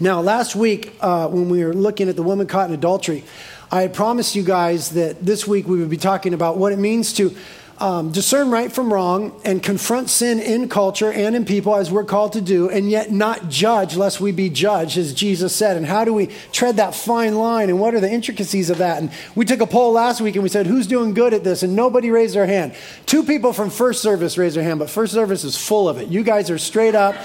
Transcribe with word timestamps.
Now, 0.00 0.20
last 0.20 0.56
week, 0.56 0.94
uh, 1.00 1.28
when 1.28 1.48
we 1.48 1.64
were 1.64 1.72
looking 1.72 2.08
at 2.08 2.16
the 2.16 2.22
woman 2.22 2.46
caught 2.46 2.68
in 2.68 2.74
adultery, 2.74 3.24
I 3.70 3.82
had 3.82 3.94
promised 3.94 4.34
you 4.34 4.42
guys 4.42 4.90
that 4.90 5.24
this 5.24 5.46
week 5.46 5.68
we 5.68 5.78
would 5.78 5.90
be 5.90 5.96
talking 5.96 6.34
about 6.34 6.56
what 6.56 6.72
it 6.72 6.78
means 6.78 7.12
to 7.14 7.34
um, 7.78 8.12
discern 8.12 8.50
right 8.50 8.70
from 8.70 8.92
wrong 8.92 9.40
and 9.44 9.62
confront 9.62 10.08
sin 10.08 10.38
in 10.38 10.68
culture 10.68 11.12
and 11.12 11.34
in 11.34 11.44
people 11.44 11.74
as 11.74 11.90
we're 11.90 12.04
called 12.04 12.34
to 12.34 12.40
do, 12.40 12.70
and 12.70 12.90
yet 12.90 13.10
not 13.10 13.48
judge 13.48 13.96
lest 13.96 14.20
we 14.20 14.32
be 14.32 14.48
judged, 14.48 14.96
as 14.96 15.12
Jesus 15.12 15.54
said. 15.54 15.76
And 15.76 15.84
how 15.84 16.04
do 16.04 16.12
we 16.12 16.28
tread 16.52 16.76
that 16.76 16.94
fine 16.94 17.34
line, 17.34 17.68
and 17.68 17.80
what 17.80 17.94
are 17.94 18.00
the 18.00 18.10
intricacies 18.10 18.70
of 18.70 18.78
that? 18.78 19.00
And 19.00 19.10
we 19.34 19.44
took 19.44 19.60
a 19.60 19.66
poll 19.66 19.92
last 19.92 20.20
week 20.20 20.34
and 20.34 20.42
we 20.42 20.48
said, 20.48 20.66
Who's 20.66 20.86
doing 20.86 21.14
good 21.14 21.34
at 21.34 21.42
this? 21.42 21.62
And 21.62 21.74
nobody 21.74 22.10
raised 22.10 22.34
their 22.34 22.46
hand. 22.46 22.74
Two 23.06 23.24
people 23.24 23.52
from 23.52 23.70
first 23.70 24.02
service 24.02 24.38
raised 24.38 24.56
their 24.56 24.64
hand, 24.64 24.78
but 24.78 24.90
first 24.90 25.12
service 25.12 25.44
is 25.44 25.56
full 25.56 25.88
of 25.88 25.98
it. 25.98 26.08
You 26.08 26.22
guys 26.22 26.50
are 26.50 26.58
straight 26.58 26.94
up. 26.94 27.16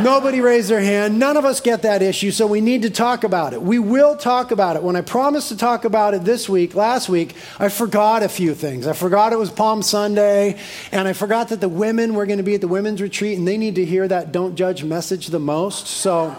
Nobody 0.00 0.40
raised 0.40 0.70
their 0.70 0.80
hand. 0.80 1.20
None 1.20 1.36
of 1.36 1.44
us 1.44 1.60
get 1.60 1.82
that 1.82 2.02
issue, 2.02 2.32
so 2.32 2.48
we 2.48 2.60
need 2.60 2.82
to 2.82 2.90
talk 2.90 3.22
about 3.22 3.52
it. 3.52 3.62
We 3.62 3.78
will 3.78 4.16
talk 4.16 4.50
about 4.50 4.74
it. 4.74 4.82
When 4.82 4.96
I 4.96 5.02
promised 5.02 5.50
to 5.50 5.56
talk 5.56 5.84
about 5.84 6.14
it 6.14 6.24
this 6.24 6.48
week, 6.48 6.74
last 6.74 7.08
week, 7.08 7.36
I 7.60 7.68
forgot 7.68 8.24
a 8.24 8.28
few 8.28 8.54
things. 8.54 8.88
I 8.88 8.92
forgot 8.92 9.32
it 9.32 9.38
was 9.38 9.50
Palm 9.50 9.82
Sunday, 9.82 10.58
and 10.90 11.06
I 11.06 11.12
forgot 11.12 11.50
that 11.50 11.60
the 11.60 11.68
women 11.68 12.14
were 12.14 12.26
going 12.26 12.38
to 12.38 12.42
be 12.42 12.54
at 12.54 12.60
the 12.60 12.68
women's 12.68 13.00
retreat, 13.00 13.38
and 13.38 13.46
they 13.46 13.56
need 13.56 13.76
to 13.76 13.84
hear 13.84 14.08
that 14.08 14.32
don't 14.32 14.56
judge 14.56 14.82
message 14.82 15.28
the 15.28 15.38
most. 15.38 15.86
So. 15.86 16.34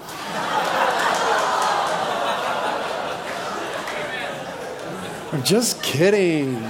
I'm 5.31 5.43
just 5.43 5.81
kidding. 5.81 6.61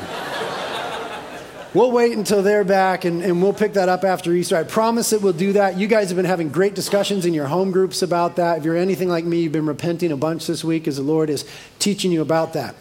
We'll 1.75 1.91
wait 1.91 2.13
until 2.13 2.41
they're 2.41 2.63
back 2.63 3.03
and, 3.03 3.21
and 3.21 3.41
we'll 3.41 3.51
pick 3.51 3.73
that 3.73 3.89
up 3.89 4.05
after 4.05 4.31
Easter. 4.31 4.55
I 4.55 4.63
promise 4.63 5.09
that 5.09 5.21
we'll 5.21 5.33
do 5.33 5.51
that. 5.53 5.77
You 5.77 5.87
guys 5.87 6.07
have 6.07 6.15
been 6.15 6.23
having 6.23 6.47
great 6.47 6.73
discussions 6.73 7.25
in 7.25 7.33
your 7.33 7.47
home 7.47 7.71
groups 7.71 8.01
about 8.01 8.37
that. 8.37 8.59
If 8.59 8.63
you're 8.63 8.77
anything 8.77 9.09
like 9.09 9.25
me, 9.25 9.41
you've 9.41 9.51
been 9.51 9.65
repenting 9.65 10.13
a 10.13 10.15
bunch 10.15 10.47
this 10.47 10.63
week 10.63 10.87
as 10.87 10.95
the 10.95 11.03
Lord 11.03 11.29
is 11.29 11.43
teaching 11.77 12.13
you 12.13 12.21
about 12.21 12.53
that. 12.53 12.75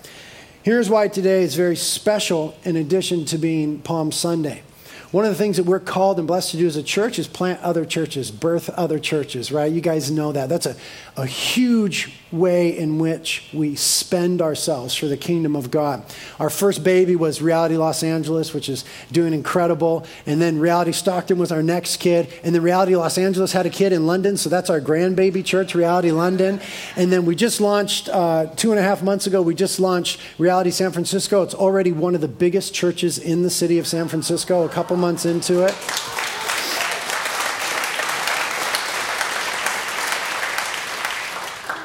Here's 0.62 0.88
why 0.88 1.08
today 1.08 1.42
is 1.42 1.56
very 1.56 1.74
special 1.74 2.56
in 2.62 2.76
addition 2.76 3.24
to 3.24 3.36
being 3.36 3.80
Palm 3.80 4.12
Sunday. 4.12 4.62
One 5.10 5.24
of 5.24 5.32
the 5.32 5.38
things 5.38 5.56
that 5.56 5.64
we're 5.64 5.80
called 5.80 6.20
and 6.20 6.28
blessed 6.28 6.52
to 6.52 6.56
do 6.58 6.66
as 6.68 6.76
a 6.76 6.82
church 6.82 7.18
is 7.18 7.26
plant 7.26 7.60
other 7.62 7.84
churches, 7.84 8.30
birth 8.30 8.68
other 8.70 9.00
churches, 9.00 9.50
right? 9.50 9.72
You 9.72 9.80
guys 9.80 10.12
know 10.12 10.30
that. 10.30 10.48
That's 10.48 10.66
a, 10.66 10.76
a 11.16 11.26
huge 11.26 12.12
way 12.34 12.76
in 12.76 12.98
which 12.98 13.48
we 13.52 13.74
spend 13.76 14.42
ourselves 14.42 14.94
for 14.94 15.06
the 15.06 15.16
kingdom 15.16 15.54
of 15.56 15.70
God. 15.70 16.04
Our 16.38 16.50
first 16.50 16.82
baby 16.84 17.16
was 17.16 17.40
Reality 17.40 17.76
Los 17.76 18.02
Angeles, 18.02 18.52
which 18.52 18.68
is 18.68 18.84
doing 19.12 19.32
incredible. 19.32 20.04
And 20.26 20.40
then 20.40 20.58
Reality 20.58 20.92
Stockton 20.92 21.38
was 21.38 21.52
our 21.52 21.62
next 21.62 21.98
kid. 21.98 22.32
And 22.42 22.54
then 22.54 22.62
Reality 22.62 22.96
Los 22.96 23.16
Angeles 23.18 23.52
had 23.52 23.66
a 23.66 23.70
kid 23.70 23.92
in 23.92 24.06
London, 24.06 24.36
so 24.36 24.48
that's 24.48 24.70
our 24.70 24.80
grandbaby 24.80 25.44
church, 25.44 25.74
Reality 25.74 26.10
London. 26.10 26.60
And 26.96 27.12
then 27.12 27.24
we 27.24 27.34
just 27.36 27.60
launched, 27.60 28.08
uh, 28.08 28.46
two 28.56 28.70
and 28.70 28.80
a 28.80 28.82
half 28.82 29.02
months 29.02 29.26
ago, 29.26 29.40
we 29.40 29.54
just 29.54 29.78
launched 29.78 30.20
Reality 30.38 30.70
San 30.70 30.90
Francisco. 30.90 31.42
It's 31.42 31.54
already 31.54 31.92
one 31.92 32.14
of 32.14 32.20
the 32.20 32.28
biggest 32.28 32.74
churches 32.74 33.18
in 33.18 33.42
the 33.42 33.50
city 33.50 33.78
of 33.78 33.86
San 33.86 34.08
Francisco, 34.08 34.64
a 34.64 34.68
couple 34.68 34.96
months 34.96 35.24
into 35.24 35.64
it. 35.64 35.74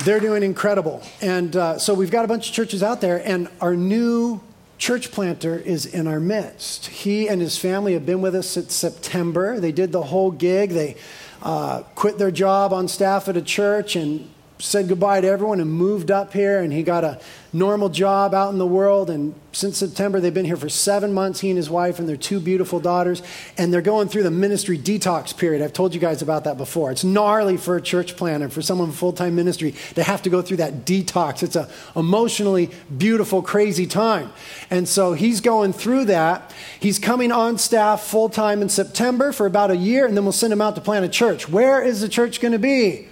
They're 0.05 0.21
doing 0.21 0.43
incredible. 0.43 1.03
And 1.21 1.55
uh, 1.55 1.77
so 1.77 1.93
we've 1.93 2.11
got 2.11 2.23
a 2.23 2.27
bunch 2.27 2.49
of 2.49 2.55
churches 2.55 2.81
out 2.81 3.01
there, 3.01 3.21
and 3.25 3.49
our 3.59 3.75
new 3.75 4.39
church 4.77 5.11
planter 5.11 5.57
is 5.59 5.85
in 5.85 6.07
our 6.07 6.21
midst. 6.21 6.87
He 6.87 7.27
and 7.27 7.41
his 7.41 7.57
family 7.57 7.93
have 7.93 8.05
been 8.05 8.21
with 8.21 8.33
us 8.33 8.47
since 8.47 8.73
September. 8.73 9.59
They 9.59 9.73
did 9.73 9.91
the 9.91 10.03
whole 10.03 10.31
gig. 10.31 10.69
They 10.69 10.95
uh, 11.43 11.81
quit 11.95 12.17
their 12.17 12.31
job 12.31 12.71
on 12.71 12.87
staff 12.87 13.27
at 13.27 13.35
a 13.35 13.41
church 13.41 13.97
and 13.97 14.29
said 14.61 14.89
goodbye 14.89 15.21
to 15.21 15.27
everyone 15.27 15.61
and 15.61 15.71
moved 15.71 16.11
up 16.11 16.33
here. 16.33 16.59
And 16.59 16.73
he 16.73 16.83
got 16.83 17.05
a 17.05 17.19
normal 17.53 17.87
job 17.87 18.33
out 18.33 18.51
in 18.51 18.59
the 18.59 18.67
world. 18.67 19.09
And 19.09 19.33
since 19.53 19.77
September, 19.77 20.19
they've 20.19 20.33
been 20.33 20.45
here 20.45 20.57
for 20.57 20.67
seven 20.67 21.13
months, 21.13 21.39
he 21.39 21.49
and 21.49 21.55
his 21.55 21.69
wife 21.69 21.97
and 21.97 22.09
their 22.09 22.17
two 22.17 22.41
beautiful 22.41 22.81
daughters. 22.81 23.23
And 23.57 23.73
they're 23.73 23.81
going 23.81 24.09
through 24.09 24.23
the 24.23 24.31
ministry 24.31 24.77
detox 24.77 25.35
period. 25.35 25.63
I've 25.63 25.71
told 25.71 25.93
you 25.93 26.01
guys 26.01 26.21
about 26.21 26.43
that 26.43 26.57
before. 26.57 26.91
It's 26.91 27.05
gnarly 27.05 27.55
for 27.55 27.77
a 27.77 27.81
church 27.81 28.17
planter, 28.17 28.49
for 28.49 28.61
someone 28.61 28.91
full 28.91 29.13
time 29.13 29.33
ministry, 29.33 29.73
to 29.95 30.03
have 30.03 30.21
to 30.23 30.29
go 30.29 30.41
through 30.41 30.57
that 30.57 30.85
detox. 30.85 31.41
It's 31.41 31.55
an 31.55 31.67
emotionally 31.95 32.69
beautiful, 32.95 33.41
crazy 33.41 33.87
time. 33.87 34.29
And 34.69 34.89
so 34.89 35.13
he's 35.13 35.39
going 35.39 35.71
through 35.71 36.05
that. 36.05 36.53
He's 36.79 36.99
coming 36.99 37.31
on 37.31 37.57
staff 37.57 38.03
full 38.03 38.27
time 38.27 38.61
in 38.61 38.67
September 38.67 39.31
for 39.31 39.45
about 39.45 39.71
a 39.71 39.77
year, 39.77 40.05
and 40.05 40.17
then 40.17 40.25
we'll 40.25 40.33
send 40.33 40.51
him 40.51 40.61
out 40.61 40.75
to 40.75 40.81
plant 40.81 41.05
a 41.05 41.09
church. 41.09 41.47
Where 41.47 41.81
is 41.81 42.01
the 42.01 42.09
church 42.09 42.41
going 42.41 42.51
to 42.51 42.59
be? 42.59 43.08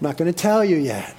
I'm 0.00 0.08
not 0.08 0.16
going 0.16 0.32
to 0.32 0.36
tell 0.36 0.64
you 0.64 0.76
yet. 0.76 1.14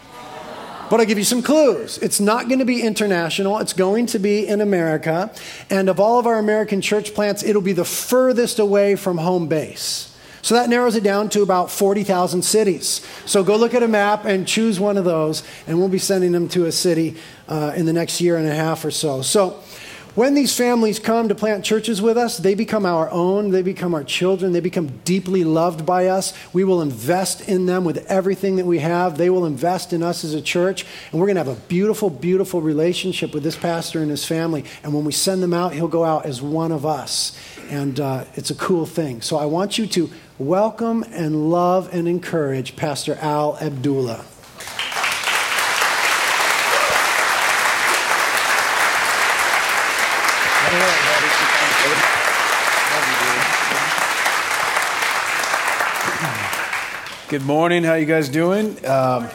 But 0.89 0.99
I'll 0.99 1.05
give 1.05 1.17
you 1.17 1.23
some 1.23 1.41
clues. 1.41 1.97
It's 1.97 2.19
not 2.19 2.47
going 2.47 2.59
to 2.59 2.65
be 2.65 2.81
international. 2.81 3.57
It's 3.57 3.73
going 3.73 4.05
to 4.07 4.19
be 4.19 4.45
in 4.47 4.61
America. 4.61 5.31
And 5.69 5.89
of 5.89 5.99
all 5.99 6.19
of 6.19 6.27
our 6.27 6.37
American 6.37 6.81
church 6.81 7.15
plants, 7.15 7.43
it'll 7.43 7.61
be 7.61 7.73
the 7.73 7.85
furthest 7.85 8.59
away 8.59 8.95
from 8.95 9.17
home 9.17 9.47
base. 9.47 10.15
So 10.43 10.53
that 10.53 10.69
narrows 10.69 10.95
it 10.95 11.03
down 11.03 11.29
to 11.29 11.41
about 11.41 11.71
40,000 11.71 12.43
cities. 12.43 13.03
So 13.25 13.43
go 13.43 13.55
look 13.55 13.73
at 13.73 13.81
a 13.81 13.87
map 13.87 14.25
and 14.25 14.47
choose 14.47 14.79
one 14.79 14.95
of 14.95 15.03
those, 15.03 15.41
and 15.65 15.79
we'll 15.79 15.89
be 15.89 15.97
sending 15.97 16.33
them 16.33 16.47
to 16.49 16.65
a 16.65 16.71
city 16.71 17.15
uh, 17.47 17.73
in 17.75 17.87
the 17.87 17.93
next 17.93 18.21
year 18.21 18.37
and 18.37 18.47
a 18.47 18.53
half 18.53 18.85
or 18.85 18.91
so. 18.91 19.23
So 19.23 19.59
when 20.15 20.33
these 20.33 20.55
families 20.55 20.97
come 20.97 21.27
to 21.27 21.35
plant 21.35 21.65
churches 21.65 22.01
with 22.01 22.17
us, 22.17 22.37
they 22.37 22.55
become 22.55 22.85
our 22.85 23.09
own, 23.11 23.51
they 23.51 23.61
become 23.61 23.93
our 23.93 24.03
children, 24.03 24.53
they 24.53 24.61
become 24.61 24.87
deeply 25.03 25.43
loved 25.43 25.85
by 25.85 26.07
us. 26.07 26.33
We 26.53 26.63
will 26.63 26.81
invest 26.81 27.49
in 27.49 27.65
them 27.65 27.83
with 27.83 28.05
everything 28.09 28.55
that 28.55 28.65
we 28.65 28.79
have. 28.79 29.17
They 29.17 29.29
will 29.29 29.45
invest 29.45 29.91
in 29.91 30.01
us 30.01 30.23
as 30.23 30.33
a 30.33 30.41
church, 30.41 30.85
and 31.11 31.19
we're 31.19 31.27
going 31.27 31.35
to 31.35 31.43
have 31.43 31.57
a 31.57 31.61
beautiful, 31.67 32.09
beautiful 32.09 32.61
relationship 32.61 33.33
with 33.33 33.43
this 33.43 33.57
pastor 33.57 34.01
and 34.01 34.09
his 34.09 34.25
family. 34.25 34.63
And 34.83 34.93
when 34.93 35.03
we 35.03 35.11
send 35.11 35.43
them 35.43 35.53
out, 35.53 35.73
he'll 35.73 35.89
go 35.89 36.05
out 36.05 36.25
as 36.25 36.41
one 36.41 36.71
of 36.71 36.85
us. 36.85 37.37
And 37.69 37.99
uh, 37.99 38.23
it's 38.35 38.51
a 38.51 38.55
cool 38.55 38.85
thing. 38.85 39.21
So 39.21 39.37
I 39.37 39.45
want 39.45 39.77
you 39.77 39.85
to 39.87 40.09
welcome 40.37 41.03
and 41.11 41.51
love 41.51 41.93
and 41.93 42.07
encourage 42.07 42.75
Pastor 42.75 43.15
Al 43.15 43.57
Abdullah. 43.57 44.23
Good 57.27 57.43
morning. 57.43 57.83
How 57.83 57.95
you 57.95 58.05
guys 58.05 58.29
doing? 58.29 58.85
Um, 58.85 59.29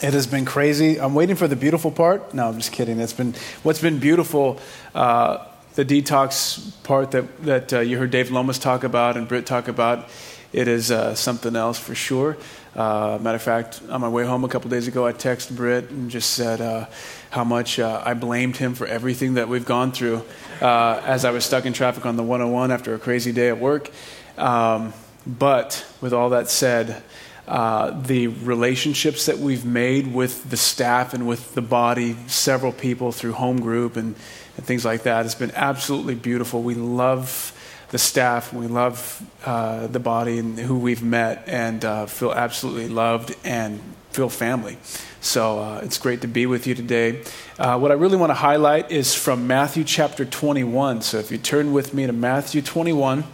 it 0.00 0.14
has 0.14 0.28
been 0.28 0.44
crazy. 0.44 1.00
I'm 1.00 1.14
waiting 1.14 1.34
for 1.34 1.48
the 1.48 1.56
beautiful 1.56 1.90
part. 1.90 2.32
No, 2.32 2.46
I'm 2.46 2.58
just 2.58 2.70
kidding. 2.70 2.96
That's 2.96 3.12
been 3.12 3.34
what's 3.64 3.80
been 3.80 3.98
beautiful. 3.98 4.60
Uh, 4.94 5.44
the 5.74 5.84
detox 5.84 6.80
part 6.84 7.10
that 7.10 7.42
that 7.42 7.72
uh, 7.72 7.80
you 7.80 7.98
heard 7.98 8.12
Dave 8.12 8.30
Lomas 8.30 8.56
talk 8.56 8.84
about 8.84 9.16
and 9.16 9.26
Britt 9.26 9.46
talk 9.46 9.66
about. 9.66 10.08
It 10.52 10.68
is 10.68 10.92
uh, 10.92 11.16
something 11.16 11.56
else 11.56 11.76
for 11.76 11.96
sure. 11.96 12.36
Uh, 12.76 13.18
matter 13.20 13.34
of 13.34 13.42
fact, 13.42 13.82
on 13.90 14.00
my 14.00 14.08
way 14.08 14.24
home 14.24 14.44
a 14.44 14.48
couple 14.48 14.70
days 14.70 14.86
ago, 14.86 15.04
I 15.04 15.12
texted 15.12 15.56
Britt 15.56 15.90
and 15.90 16.08
just 16.08 16.34
said 16.34 16.60
uh, 16.60 16.86
how 17.30 17.42
much 17.42 17.80
uh, 17.80 18.00
I 18.06 18.14
blamed 18.14 18.58
him 18.58 18.76
for 18.76 18.86
everything 18.86 19.34
that 19.34 19.48
we've 19.48 19.66
gone 19.66 19.90
through 19.90 20.22
as 20.60 21.24
I 21.24 21.32
was 21.32 21.44
stuck 21.44 21.66
in 21.66 21.72
traffic 21.72 22.06
on 22.06 22.14
the 22.14 22.22
101 22.22 22.70
after 22.70 22.94
a 22.94 22.98
crazy 23.00 23.32
day 23.32 23.48
at 23.48 23.58
work. 23.58 23.90
Um, 24.38 24.92
but 25.26 25.86
with 26.00 26.12
all 26.12 26.30
that 26.30 26.48
said, 26.48 27.02
uh, 27.46 27.90
the 28.02 28.28
relationships 28.28 29.26
that 29.26 29.38
we've 29.38 29.64
made 29.64 30.14
with 30.14 30.48
the 30.50 30.56
staff 30.56 31.12
and 31.14 31.26
with 31.26 31.54
the 31.54 31.62
body, 31.62 32.16
several 32.28 32.72
people 32.72 33.10
through 33.10 33.32
home 33.32 33.60
group 33.60 33.96
and, 33.96 34.14
and 34.56 34.66
things 34.66 34.84
like 34.84 35.02
that, 35.02 35.24
has 35.24 35.34
been 35.34 35.50
absolutely 35.56 36.14
beautiful. 36.14 36.62
We 36.62 36.74
love 36.74 37.56
the 37.90 37.98
staff, 37.98 38.52
we 38.52 38.68
love 38.68 39.20
uh, 39.44 39.88
the 39.88 39.98
body 39.98 40.38
and 40.38 40.56
who 40.58 40.78
we've 40.78 41.02
met, 41.02 41.42
and 41.48 41.84
uh, 41.84 42.06
feel 42.06 42.32
absolutely 42.32 42.88
loved 42.88 43.34
and 43.42 43.80
feel 44.12 44.28
family. 44.28 44.78
So 45.20 45.58
uh, 45.58 45.80
it's 45.82 45.98
great 45.98 46.20
to 46.20 46.28
be 46.28 46.46
with 46.46 46.68
you 46.68 46.76
today. 46.76 47.24
Uh, 47.58 47.78
what 47.78 47.90
I 47.90 47.94
really 47.94 48.16
want 48.16 48.30
to 48.30 48.34
highlight 48.34 48.92
is 48.92 49.14
from 49.14 49.48
Matthew 49.48 49.82
chapter 49.82 50.24
21. 50.24 51.02
So 51.02 51.18
if 51.18 51.32
you 51.32 51.38
turn 51.38 51.72
with 51.72 51.92
me 51.94 52.06
to 52.06 52.12
Matthew 52.12 52.62
21, 52.62 53.24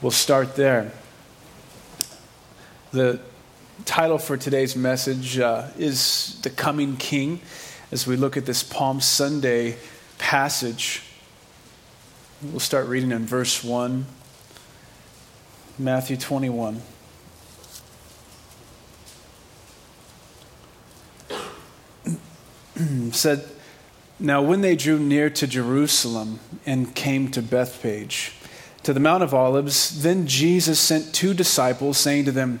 we'll 0.00 0.12
start 0.12 0.54
there. 0.54 0.92
The 2.96 3.20
title 3.84 4.16
for 4.16 4.38
today's 4.38 4.74
message 4.74 5.38
uh, 5.38 5.68
is 5.76 6.40
The 6.40 6.48
Coming 6.48 6.96
King. 6.96 7.42
As 7.92 8.06
we 8.06 8.16
look 8.16 8.38
at 8.38 8.46
this 8.46 8.62
Palm 8.62 9.02
Sunday 9.02 9.76
passage, 10.16 11.02
we'll 12.40 12.58
start 12.58 12.86
reading 12.86 13.12
in 13.12 13.26
verse 13.26 13.62
1, 13.62 14.06
Matthew 15.78 16.16
21. 16.16 16.80
said, 23.12 23.44
Now 24.18 24.40
when 24.40 24.62
they 24.62 24.74
drew 24.74 24.98
near 24.98 25.28
to 25.28 25.46
Jerusalem 25.46 26.40
and 26.64 26.94
came 26.94 27.30
to 27.32 27.42
Bethphage, 27.42 28.32
to 28.84 28.92
the 28.92 29.00
Mount 29.00 29.24
of 29.24 29.34
Olives, 29.34 30.02
then 30.02 30.28
Jesus 30.28 30.78
sent 30.78 31.12
two 31.12 31.34
disciples, 31.34 31.98
saying 31.98 32.24
to 32.26 32.30
them, 32.30 32.60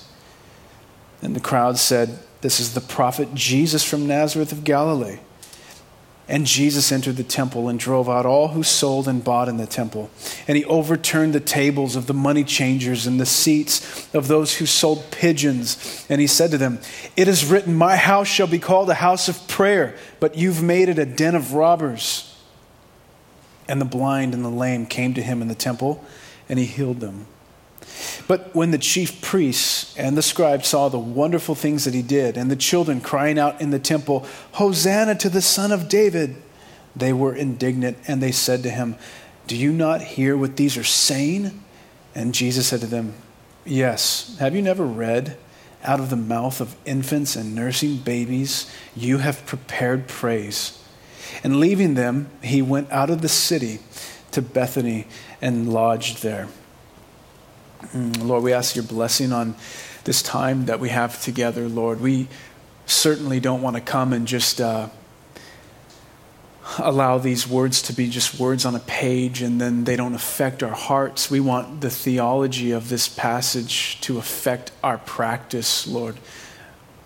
And 1.21 1.35
the 1.35 1.39
crowd 1.39 1.77
said, 1.77 2.19
This 2.41 2.59
is 2.59 2.73
the 2.73 2.81
prophet 2.81 3.33
Jesus 3.33 3.83
from 3.83 4.07
Nazareth 4.07 4.51
of 4.51 4.63
Galilee. 4.63 5.19
And 6.31 6.45
Jesus 6.45 6.93
entered 6.93 7.17
the 7.17 7.25
temple 7.25 7.67
and 7.67 7.77
drove 7.77 8.07
out 8.07 8.25
all 8.25 8.49
who 8.49 8.63
sold 8.63 9.05
and 9.05 9.21
bought 9.21 9.49
in 9.49 9.57
the 9.57 9.65
temple. 9.65 10.09
And 10.47 10.55
he 10.55 10.63
overturned 10.63 11.33
the 11.33 11.41
tables 11.41 11.97
of 11.97 12.07
the 12.07 12.13
money 12.13 12.45
changers 12.45 13.05
and 13.05 13.19
the 13.19 13.25
seats 13.25 14.07
of 14.15 14.29
those 14.29 14.55
who 14.55 14.65
sold 14.65 15.11
pigeons. 15.11 16.05
And 16.09 16.21
he 16.21 16.27
said 16.27 16.51
to 16.51 16.57
them, 16.57 16.79
It 17.17 17.27
is 17.27 17.43
written, 17.43 17.75
My 17.75 17.97
house 17.97 18.27
shall 18.27 18.47
be 18.47 18.59
called 18.59 18.89
a 18.89 18.93
house 18.95 19.27
of 19.27 19.45
prayer, 19.49 19.97
but 20.21 20.37
you've 20.37 20.63
made 20.63 20.87
it 20.87 20.97
a 20.97 21.05
den 21.05 21.35
of 21.35 21.53
robbers. 21.53 22.33
And 23.67 23.81
the 23.81 23.85
blind 23.85 24.33
and 24.33 24.45
the 24.45 24.49
lame 24.49 24.85
came 24.85 25.13
to 25.15 25.21
him 25.21 25.41
in 25.41 25.49
the 25.49 25.55
temple, 25.55 26.01
and 26.47 26.57
he 26.57 26.65
healed 26.65 27.01
them. 27.01 27.25
But 28.27 28.53
when 28.55 28.71
the 28.71 28.77
chief 28.77 29.21
priests 29.21 29.95
and 29.97 30.17
the 30.17 30.21
scribes 30.21 30.67
saw 30.67 30.89
the 30.89 30.99
wonderful 30.99 31.55
things 31.55 31.85
that 31.85 31.93
he 31.93 32.01
did, 32.01 32.37
and 32.37 32.49
the 32.49 32.55
children 32.55 33.01
crying 33.01 33.37
out 33.37 33.61
in 33.61 33.71
the 33.71 33.79
temple, 33.79 34.25
Hosanna 34.53 35.15
to 35.15 35.29
the 35.29 35.41
Son 35.41 35.71
of 35.71 35.89
David, 35.89 36.35
they 36.95 37.13
were 37.13 37.35
indignant, 37.35 37.97
and 38.07 38.21
they 38.21 38.31
said 38.31 38.63
to 38.63 38.69
him, 38.69 38.95
Do 39.47 39.55
you 39.55 39.71
not 39.71 40.01
hear 40.01 40.37
what 40.37 40.57
these 40.57 40.77
are 40.77 40.83
saying? 40.83 41.63
And 42.13 42.33
Jesus 42.33 42.67
said 42.67 42.81
to 42.81 42.87
them, 42.87 43.13
Yes. 43.65 44.35
Have 44.39 44.55
you 44.55 44.61
never 44.61 44.85
read, 44.85 45.37
Out 45.83 45.99
of 45.99 46.09
the 46.09 46.15
mouth 46.15 46.61
of 46.61 46.75
infants 46.85 47.35
and 47.35 47.55
nursing 47.55 47.97
babies, 47.97 48.69
you 48.95 49.19
have 49.19 49.45
prepared 49.45 50.07
praise? 50.07 50.77
And 51.43 51.59
leaving 51.59 51.93
them, 51.93 52.29
he 52.43 52.61
went 52.61 52.91
out 52.91 53.09
of 53.09 53.21
the 53.21 53.29
city 53.29 53.79
to 54.31 54.41
Bethany 54.41 55.07
and 55.41 55.71
lodged 55.71 56.21
there. 56.23 56.47
Mm, 57.87 58.25
Lord, 58.25 58.43
we 58.43 58.53
ask 58.53 58.75
your 58.75 58.85
blessing 58.85 59.33
on 59.33 59.55
this 60.03 60.21
time 60.21 60.67
that 60.67 60.79
we 60.79 60.89
have 60.89 61.21
together, 61.21 61.67
Lord. 61.67 61.99
We 61.99 62.27
certainly 62.85 63.39
don't 63.39 63.61
want 63.61 63.75
to 63.75 63.81
come 63.81 64.13
and 64.13 64.27
just 64.27 64.61
uh, 64.61 64.89
allow 66.77 67.17
these 67.17 67.47
words 67.47 67.81
to 67.83 67.93
be 67.93 68.07
just 68.07 68.39
words 68.39 68.65
on 68.65 68.75
a 68.75 68.79
page 68.79 69.41
and 69.41 69.59
then 69.59 69.83
they 69.83 69.95
don't 69.95 70.13
affect 70.13 70.61
our 70.61 70.73
hearts. 70.73 71.31
We 71.31 71.39
want 71.39 71.81
the 71.81 71.89
theology 71.89 72.71
of 72.71 72.87
this 72.89 73.09
passage 73.09 73.99
to 74.01 74.19
affect 74.19 74.71
our 74.83 74.99
practice, 74.99 75.87
Lord. 75.87 76.17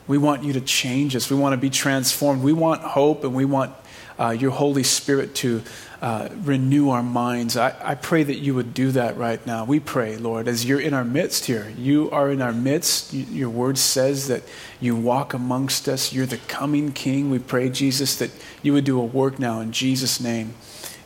We 0.07 0.17
want 0.17 0.43
you 0.43 0.53
to 0.53 0.61
change 0.61 1.15
us. 1.15 1.31
We 1.31 1.37
want 1.37 1.53
to 1.53 1.57
be 1.57 1.69
transformed. 1.69 2.43
We 2.43 2.53
want 2.53 2.81
hope 2.81 3.23
and 3.23 3.33
we 3.33 3.45
want 3.45 3.73
uh, 4.19 4.29
your 4.29 4.51
Holy 4.51 4.83
Spirit 4.83 5.35
to 5.35 5.63
uh, 6.01 6.29
renew 6.43 6.89
our 6.89 7.03
minds. 7.03 7.55
I, 7.55 7.73
I 7.83 7.95
pray 7.95 8.23
that 8.23 8.39
you 8.39 8.53
would 8.53 8.73
do 8.73 8.91
that 8.91 9.17
right 9.17 9.45
now. 9.45 9.65
We 9.65 9.79
pray, 9.79 10.17
Lord, 10.17 10.47
as 10.47 10.65
you're 10.65 10.79
in 10.79 10.93
our 10.93 11.05
midst 11.05 11.45
here. 11.45 11.73
You 11.77 12.11
are 12.11 12.29
in 12.29 12.41
our 12.41 12.53
midst. 12.53 13.13
You, 13.13 13.25
your 13.25 13.49
word 13.49 13.77
says 13.77 14.27
that 14.27 14.43
you 14.79 14.95
walk 14.95 15.33
amongst 15.33 15.87
us. 15.87 16.13
You're 16.13 16.25
the 16.25 16.37
coming 16.37 16.91
King. 16.91 17.29
We 17.29 17.39
pray, 17.39 17.69
Jesus, 17.69 18.15
that 18.17 18.31
you 18.61 18.73
would 18.73 18.83
do 18.83 18.99
a 18.99 19.05
work 19.05 19.39
now 19.39 19.61
in 19.61 19.71
Jesus' 19.71 20.19
name. 20.19 20.53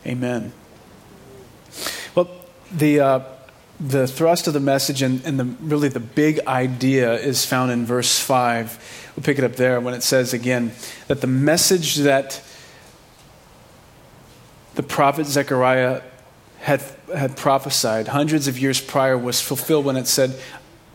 Amen. 0.05 0.53
Well, 2.15 2.29
the. 2.71 2.99
Uh, 2.99 3.19
the 3.79 4.07
thrust 4.07 4.45
of 4.47 4.53
the 4.53 4.59
message 4.59 5.01
and, 5.01 5.23
and 5.25 5.39
the, 5.39 5.45
really 5.45 5.87
the 5.87 6.01
big 6.01 6.41
idea 6.45 7.13
is 7.13 7.45
found 7.45 7.71
in 7.71 7.85
verse 7.85 8.19
5. 8.19 9.13
We'll 9.15 9.23
pick 9.23 9.37
it 9.37 9.45
up 9.45 9.55
there 9.55 9.79
when 9.79 9.93
it 9.93 10.03
says 10.03 10.33
again 10.33 10.73
that 11.07 11.21
the 11.21 11.27
message 11.27 11.95
that 11.95 12.41
the 14.79 14.83
prophet 14.83 15.25
Zechariah 15.25 16.01
had, 16.59 16.81
had 17.13 17.35
prophesied 17.35 18.07
hundreds 18.07 18.47
of 18.47 18.57
years 18.57 18.79
prior 18.79 19.17
was 19.17 19.41
fulfilled 19.41 19.83
when 19.83 19.97
it 19.97 20.07
said, 20.07 20.39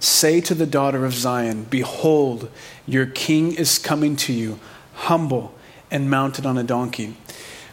Say 0.01 0.41
to 0.41 0.55
the 0.55 0.65
daughter 0.65 1.05
of 1.05 1.13
Zion, 1.13 1.65
Behold, 1.65 2.51
your 2.87 3.05
king 3.05 3.53
is 3.53 3.79
coming 3.79 4.17
to 4.17 4.33
you, 4.33 4.59
humble 4.95 5.55
and 5.91 6.09
mounted 6.09 6.47
on 6.47 6.57
a 6.57 6.63
donkey. 6.63 7.15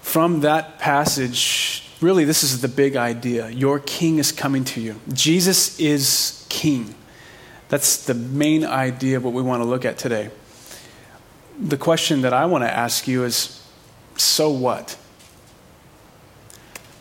From 0.01 0.41
that 0.41 0.79
passage, 0.79 1.87
really, 2.01 2.25
this 2.25 2.43
is 2.43 2.59
the 2.59 2.67
big 2.67 2.97
idea. 2.97 3.49
Your 3.49 3.79
king 3.79 4.17
is 4.17 4.33
coming 4.33 4.65
to 4.65 4.81
you. 4.81 4.99
Jesus 5.13 5.79
is 5.79 6.45
king. 6.49 6.93
That's 7.69 8.05
the 8.05 8.15
main 8.15 8.65
idea 8.65 9.15
of 9.15 9.23
what 9.23 9.31
we 9.31 9.41
want 9.41 9.63
to 9.63 9.65
look 9.65 9.85
at 9.85 9.97
today. 9.97 10.29
The 11.57 11.77
question 11.77 12.23
that 12.23 12.33
I 12.33 12.47
want 12.47 12.65
to 12.65 12.69
ask 12.69 13.07
you 13.07 13.23
is 13.23 13.65
so 14.17 14.51
what? 14.51 14.97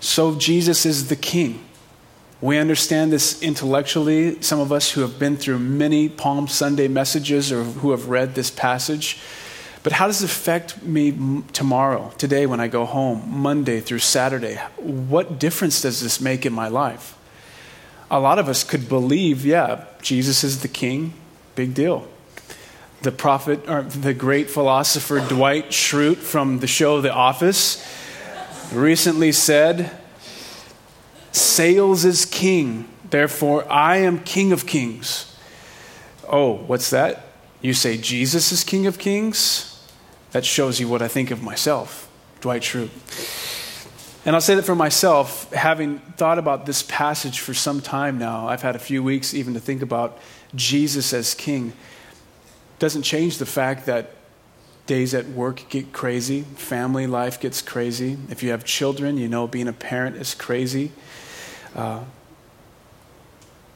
So 0.01 0.35
Jesus 0.35 0.87
is 0.87 1.09
the 1.09 1.17
king. 1.17 1.65
We 2.41 2.57
understand 2.57 3.13
this 3.13 3.43
intellectually. 3.43 4.41
Some 4.41 4.61
of 4.61 4.73
us 4.73 4.93
who 4.93 5.03
have 5.03 5.19
been 5.19 5.37
through 5.37 5.59
many 5.59 6.09
Palm 6.09 6.49
Sunday 6.49 6.89
messages 6.89 7.53
or 7.53 7.65
who 7.65 7.91
have 7.91 8.09
read 8.09 8.35
this 8.35 8.51
passage. 8.51 9.21
But 9.83 9.93
how 9.93 10.07
does 10.07 10.23
it 10.23 10.27
affect 10.31 10.83
me 10.83 11.43
tomorrow, 11.53 12.13
today, 12.17 12.47
when 12.47 12.61
I 12.61 12.69
go 12.69 12.87
home, 12.87 13.25
Monday 13.27 13.81
through 13.81 13.99
Saturday? 13.99 14.57
What 14.77 15.39
difference 15.39 15.83
does 15.83 16.01
this 16.01 16.21
make 16.21 16.47
in 16.47 16.53
my 16.53 16.69
life? 16.69 17.17
A 18.11 18.21
lot 18.21 18.39
of 18.39 18.49
us 18.49 18.65
could 18.65 18.89
believe, 18.89 19.45
yeah, 19.45 19.85
Jesus 20.03 20.43
is 20.43 20.63
the 20.63 20.69
king, 20.69 21.13
big 21.55 21.75
deal. 21.75 22.09
The 23.03 23.13
prophet, 23.13 23.69
or 23.69 23.83
the 23.83 24.13
great 24.13 24.51
philosopher 24.51 25.21
Dwight 25.21 25.71
Schrute 25.71 26.19
from 26.19 26.59
the 26.59 26.67
show 26.67 27.01
The 27.01 27.13
Office 27.13 27.83
recently 28.73 29.33
said, 29.33 29.99
Sales 31.33 32.05
is 32.05 32.25
king, 32.25 32.89
therefore 33.11 33.71
I 33.71 33.99
am 33.99 34.21
king 34.21 34.53
of 34.53 34.67
kings. 34.67 35.37
Oh, 36.29 36.55
what's 36.67 36.91
that? 36.91 37.27
You 37.61 37.75
say 37.75 37.97
Jesus 37.97 38.53
is 38.53 38.65
king 38.65 38.87
of 38.87 38.99
kings? 38.99 39.67
That 40.33 40.45
shows 40.45 40.79
you 40.81 40.89
what 40.89 41.03
I 41.03 41.09
think 41.09 41.31
of 41.31 41.43
myself, 41.43 42.09
Dwight 42.41 42.63
Schrute. 42.63 42.91
And 44.25 44.37
I'll 44.37 44.43
say 44.43 44.55
that 44.55 44.65
for 44.65 44.75
myself, 44.75 45.51
having 45.53 45.99
thought 45.99 46.39
about 46.39 46.67
this 46.67 46.83
passage 46.83 47.41
for 47.41 47.55
some 47.55 47.81
time 47.81 48.19
now, 48.19 48.49
I've 48.49 48.63
had 48.63 48.77
a 48.77 48.79
few 48.79 49.03
weeks 49.03 49.33
even 49.35 49.55
to 49.55 49.61
think 49.61 49.83
about 49.83 50.19
Jesus 50.55 51.13
as 51.13 51.35
king. 51.35 51.73
Doesn't 52.79 53.03
change 53.03 53.39
the 53.39 53.47
fact 53.47 53.87
that 53.87 54.15
days 54.91 55.15
at 55.15 55.29
work 55.29 55.63
get 55.69 55.93
crazy, 55.93 56.41
family 56.57 57.07
life 57.07 57.39
gets 57.39 57.63
crazy. 57.63 58.19
If 58.29 58.43
you 58.43 58.51
have 58.51 58.65
children, 58.65 59.19
you 59.19 59.29
know 59.29 59.47
being 59.47 59.69
a 59.69 59.73
parent 59.73 60.17
is 60.17 60.35
crazy. 60.35 60.91
Uh, 61.77 62.03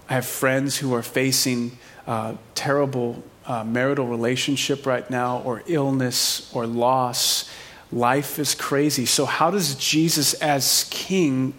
I 0.08 0.14
have 0.14 0.26
friends 0.26 0.78
who 0.78 0.92
are 0.92 1.04
facing 1.04 1.78
uh, 2.08 2.34
terrible 2.56 3.22
uh, 3.46 3.62
marital 3.62 4.08
relationship 4.08 4.86
right 4.86 5.08
now, 5.08 5.38
or 5.42 5.62
illness, 5.68 6.52
or 6.52 6.66
loss. 6.66 7.48
Life 7.92 8.40
is 8.40 8.56
crazy. 8.56 9.06
So, 9.06 9.24
how 9.24 9.52
does 9.52 9.76
Jesus 9.76 10.34
as 10.34 10.88
King? 10.90 11.54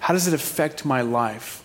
How 0.00 0.12
does 0.12 0.28
it 0.28 0.34
affect 0.34 0.84
my 0.84 1.00
life? 1.00 1.64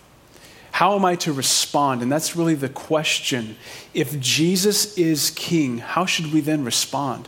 How 0.71 0.95
am 0.95 1.05
I 1.05 1.15
to 1.17 1.33
respond? 1.33 2.01
And 2.01 2.11
that's 2.11 2.35
really 2.35 2.55
the 2.55 2.69
question. 2.69 3.57
If 3.93 4.19
Jesus 4.19 4.97
is 4.97 5.31
king, 5.31 5.79
how 5.79 6.05
should 6.05 6.33
we 6.33 6.41
then 6.41 6.63
respond? 6.63 7.27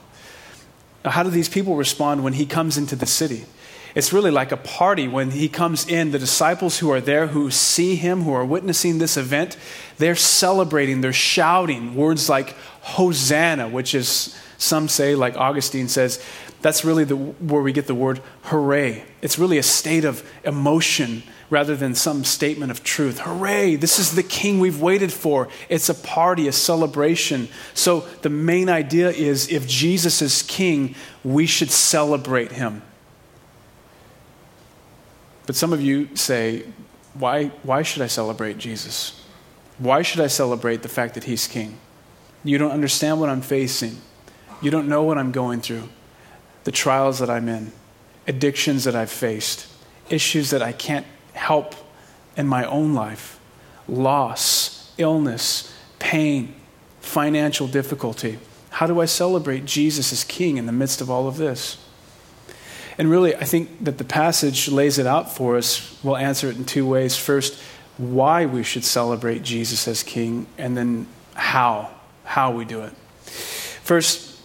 Now, 1.04 1.12
How 1.12 1.24
do 1.24 1.30
these 1.30 1.50
people 1.50 1.76
respond 1.76 2.24
when 2.24 2.34
he 2.34 2.46
comes 2.46 2.78
into 2.78 2.96
the 2.96 3.06
city? 3.06 3.46
It's 3.96 4.12
really 4.12 4.32
like 4.32 4.52
a 4.52 4.58
party 4.58 5.08
when 5.08 5.32
he 5.32 5.48
comes 5.48 5.88
in. 5.88 6.12
The 6.12 6.20
disciples 6.20 6.80
who 6.80 6.90
are 6.92 7.02
there, 7.02 7.28
who 7.28 7.52
see 7.52 7.96
him, 7.96 8.24
who 8.24 8.34
are 8.34 8.46
witnessing 8.46 8.98
this 8.98 9.18
event, 9.18 9.56
they're 9.98 10.16
celebrating, 10.16 11.02
they're 11.02 11.14
shouting 11.14 11.94
words 11.94 12.28
like 12.28 12.56
Hosanna, 12.82 13.70
which 13.70 13.94
is, 13.94 14.36
some 14.58 14.88
say, 14.88 15.14
like 15.14 15.38
Augustine 15.38 15.88
says, 15.90 16.24
that's 16.62 16.86
really 16.86 17.04
the, 17.04 17.16
where 17.16 17.62
we 17.62 17.74
get 17.74 17.86
the 17.86 17.94
word 17.94 18.22
hooray. 18.44 19.04
It's 19.22 19.38
really 19.38 19.58
a 19.58 19.64
state 19.64 20.06
of 20.06 20.28
emotion 20.44 21.24
rather 21.50 21.76
than 21.76 21.96
some 21.96 22.24
statement 22.24 22.72
of 22.72 22.84
truth. 22.84 23.20
Hooray, 23.20 23.76
this 23.76 24.00
is 24.00 24.16
the 24.16 24.24
king 24.24 24.60
we've 24.60 24.82
waited 24.82 25.12
for. 25.12 25.50
It's 25.70 25.90
a 25.90 25.94
party, 25.94 26.48
a 26.48 26.52
celebration. 26.52 27.50
So 27.74 28.02
the 28.22 28.30
main 28.30 28.70
idea 28.70 29.10
is 29.10 29.52
if 29.52 29.68
Jesus 29.68 30.22
is 30.22 30.42
king, 30.44 30.96
we 31.24 31.46
should 31.46 31.72
celebrate 31.72 32.54
him. 32.54 32.82
But 35.46 35.56
some 35.56 35.74
of 35.74 35.82
you 35.82 36.16
say, 36.16 36.66
why, 37.14 37.48
why 37.64 37.84
should 37.84 38.02
I 38.02 38.08
celebrate 38.08 38.58
Jesus? 38.58 39.22
Why 39.78 40.02
should 40.02 40.22
I 40.22 40.28
celebrate 40.28 40.82
the 40.82 40.90
fact 40.90 41.16
that 41.16 41.26
he's 41.26 41.48
king? 41.48 41.78
You 42.44 42.58
don't 42.58 42.72
understand 42.72 43.20
what 43.20 43.30
I'm 43.30 43.42
facing. 43.42 43.98
You 44.62 44.72
don't 44.72 44.88
know 44.88 45.04
what 45.04 45.18
I'm 45.18 45.32
going 45.32 45.62
through, 45.62 45.90
the 46.64 46.72
trials 46.72 47.20
that 47.20 47.30
I'm 47.30 47.50
in, 47.50 47.72
addictions 48.28 48.86
that 48.86 48.96
I've 48.96 49.12
faced, 49.12 49.68
issues 50.10 50.52
that 50.52 50.62
I 50.62 50.72
can't 50.72 51.06
help 51.34 51.75
in 52.36 52.48
my 52.48 52.66
own 52.66 52.94
life, 52.94 53.40
loss, 53.88 54.94
illness, 54.98 55.74
pain, 56.00 56.56
financial 57.00 57.68
difficulty. 57.68 58.40
How 58.70 58.88
do 58.88 59.02
I 59.02 59.06
celebrate 59.06 59.66
Jesus 59.66 60.12
as 60.12 60.24
king 60.24 60.58
in 60.58 60.66
the 60.66 60.72
midst 60.72 61.02
of 61.02 61.10
all 61.10 61.28
of 61.28 61.38
this? 61.38 61.78
And 62.98 63.10
really, 63.10 63.36
I 63.36 63.44
think 63.44 63.84
that 63.84 63.98
the 63.98 64.04
passage 64.04 64.70
lays 64.70 65.00
it 65.00 65.08
out 65.08 65.36
for 65.36 65.58
us. 65.58 66.00
We'll 66.04 66.18
answer 66.18 66.50
it 66.50 66.58
in 66.58 66.66
two 66.66 66.88
ways. 66.88 67.18
First, 67.18 67.62
why 67.98 68.46
we 68.46 68.63
should 68.63 68.84
celebrate 68.84 69.44
Jesus 69.44 69.88
as 69.88 70.04
King, 70.04 70.48
and 70.58 70.75
then 70.75 71.08
how, 71.36 71.90
how 72.24 72.52
we 72.52 72.66
do 72.66 72.82
it. 72.82 72.94
First, 73.24 74.40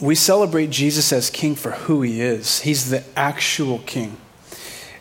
we 0.00 0.14
celebrate 0.14 0.70
Jesus 0.70 1.12
as 1.12 1.28
King 1.28 1.54
for 1.54 1.72
who 1.72 2.02
he 2.02 2.20
is. 2.20 2.60
He's 2.60 2.90
the 2.90 3.04
actual 3.16 3.80
King. 3.80 4.16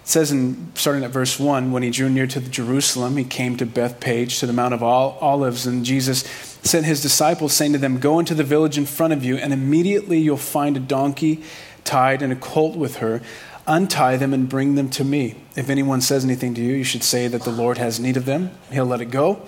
It 0.07 0.11
says 0.11 0.31
in 0.31 0.71
starting 0.75 1.03
at 1.03 1.11
verse 1.11 1.37
1 1.37 1.73
when 1.73 1.83
he 1.83 1.89
drew 1.89 2.07
near 2.09 2.27
to 2.27 2.39
Jerusalem, 2.39 3.17
he 3.17 3.25
came 3.25 3.57
to 3.57 3.65
Bethphage, 3.65 4.39
to 4.39 4.45
the 4.47 4.53
Mount 4.53 4.73
of 4.73 4.81
Olives, 4.81 5.67
and 5.67 5.83
Jesus 5.83 6.21
sent 6.63 6.85
his 6.85 7.01
disciples, 7.01 7.51
saying 7.51 7.73
to 7.73 7.77
them, 7.77 7.99
Go 7.99 8.17
into 8.17 8.33
the 8.33 8.45
village 8.45 8.77
in 8.77 8.85
front 8.85 9.11
of 9.11 9.25
you, 9.25 9.35
and 9.35 9.51
immediately 9.51 10.17
you'll 10.17 10.37
find 10.37 10.77
a 10.77 10.79
donkey 10.79 11.43
tied 11.83 12.21
and 12.21 12.31
a 12.31 12.37
colt 12.37 12.77
with 12.77 12.99
her. 12.99 13.21
Untie 13.67 14.15
them 14.15 14.33
and 14.33 14.47
bring 14.47 14.75
them 14.75 14.89
to 14.91 15.03
me. 15.03 15.35
If 15.57 15.69
anyone 15.69 15.99
says 15.99 16.23
anything 16.23 16.53
to 16.53 16.61
you, 16.61 16.75
you 16.75 16.85
should 16.85 17.03
say 17.03 17.27
that 17.27 17.41
the 17.41 17.51
Lord 17.51 17.77
has 17.77 17.99
need 17.99 18.15
of 18.15 18.23
them. 18.23 18.51
He'll 18.71 18.85
let 18.85 19.01
it 19.01 19.11
go. 19.11 19.41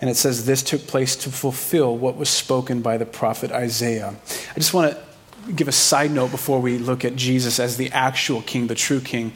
And 0.00 0.10
it 0.10 0.16
says 0.16 0.46
this 0.46 0.64
took 0.64 0.88
place 0.88 1.14
to 1.14 1.30
fulfill 1.30 1.96
what 1.96 2.16
was 2.16 2.28
spoken 2.28 2.82
by 2.82 2.96
the 2.96 3.06
prophet 3.06 3.52
Isaiah. 3.52 4.16
I 4.50 4.54
just 4.54 4.74
want 4.74 4.96
to 4.96 5.52
give 5.52 5.68
a 5.68 5.72
side 5.72 6.10
note 6.10 6.32
before 6.32 6.60
we 6.60 6.78
look 6.78 7.04
at 7.04 7.14
Jesus 7.14 7.60
as 7.60 7.76
the 7.76 7.92
actual 7.92 8.42
king, 8.42 8.66
the 8.66 8.74
true 8.74 9.00
king. 9.00 9.32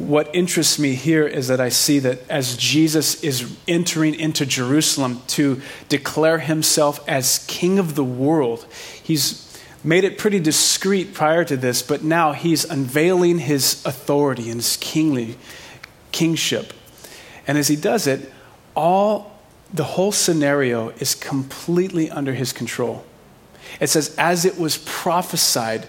What 0.00 0.34
interests 0.34 0.78
me 0.78 0.94
here 0.94 1.26
is 1.26 1.48
that 1.48 1.60
I 1.60 1.68
see 1.68 1.98
that 1.98 2.26
as 2.30 2.56
Jesus 2.56 3.22
is 3.22 3.54
entering 3.68 4.14
into 4.14 4.46
Jerusalem 4.46 5.20
to 5.28 5.60
declare 5.90 6.38
himself 6.38 7.06
as 7.06 7.44
king 7.46 7.78
of 7.78 7.96
the 7.96 8.04
world, 8.04 8.64
he's 9.02 9.46
made 9.84 10.04
it 10.04 10.16
pretty 10.16 10.40
discreet 10.40 11.12
prior 11.12 11.44
to 11.44 11.54
this, 11.54 11.82
but 11.82 12.02
now 12.02 12.32
he's 12.32 12.64
unveiling 12.64 13.40
his 13.40 13.84
authority 13.84 14.44
and 14.48 14.54
his 14.54 14.78
kingly 14.78 15.36
kingship. 16.12 16.72
And 17.46 17.58
as 17.58 17.68
he 17.68 17.76
does 17.76 18.06
it, 18.06 18.32
all 18.74 19.38
the 19.70 19.84
whole 19.84 20.12
scenario 20.12 20.88
is 20.88 21.14
completely 21.14 22.10
under 22.10 22.32
his 22.32 22.54
control. 22.54 23.04
It 23.78 23.88
says, 23.88 24.14
as 24.16 24.46
it 24.46 24.58
was 24.58 24.78
prophesied 24.78 25.86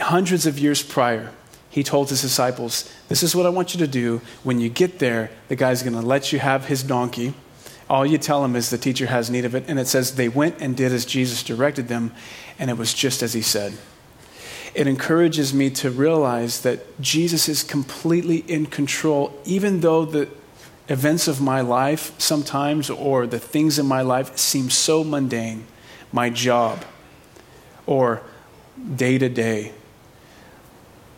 hundreds 0.00 0.46
of 0.46 0.58
years 0.58 0.82
prior, 0.82 1.32
he 1.70 1.82
told 1.82 2.10
his 2.10 2.20
disciples, 2.20 2.92
This 3.08 3.22
is 3.22 3.34
what 3.34 3.46
I 3.46 3.48
want 3.48 3.72
you 3.72 3.80
to 3.80 3.86
do. 3.86 4.20
When 4.42 4.60
you 4.60 4.68
get 4.68 4.98
there, 4.98 5.30
the 5.48 5.56
guy's 5.56 5.82
going 5.82 5.94
to 5.94 6.00
let 6.00 6.32
you 6.32 6.38
have 6.38 6.66
his 6.66 6.82
donkey 6.82 7.32
all 7.90 8.06
you 8.06 8.18
tell 8.18 8.44
him 8.44 8.54
is 8.54 8.70
the 8.70 8.78
teacher 8.78 9.06
has 9.06 9.30
need 9.30 9.44
of 9.44 9.56
it. 9.56 9.64
And 9.66 9.78
it 9.78 9.88
says 9.88 10.14
they 10.14 10.28
went 10.28 10.60
and 10.60 10.76
did 10.76 10.92
as 10.92 11.04
Jesus 11.04 11.42
directed 11.42 11.88
them, 11.88 12.12
and 12.56 12.70
it 12.70 12.78
was 12.78 12.94
just 12.94 13.20
as 13.20 13.32
he 13.32 13.42
said. 13.42 13.76
It 14.76 14.86
encourages 14.86 15.52
me 15.52 15.70
to 15.70 15.90
realize 15.90 16.60
that 16.62 17.00
Jesus 17.00 17.48
is 17.48 17.64
completely 17.64 18.38
in 18.46 18.66
control, 18.66 19.36
even 19.44 19.80
though 19.80 20.04
the 20.04 20.28
events 20.88 21.26
of 21.26 21.40
my 21.40 21.60
life 21.60 22.12
sometimes 22.18 22.88
or 22.88 23.26
the 23.26 23.40
things 23.40 23.76
in 23.76 23.86
my 23.86 24.02
life 24.02 24.38
seem 24.38 24.70
so 24.70 25.02
mundane 25.02 25.66
my 26.12 26.30
job 26.30 26.84
or 27.86 28.22
day 28.94 29.18
to 29.18 29.28
day. 29.28 29.72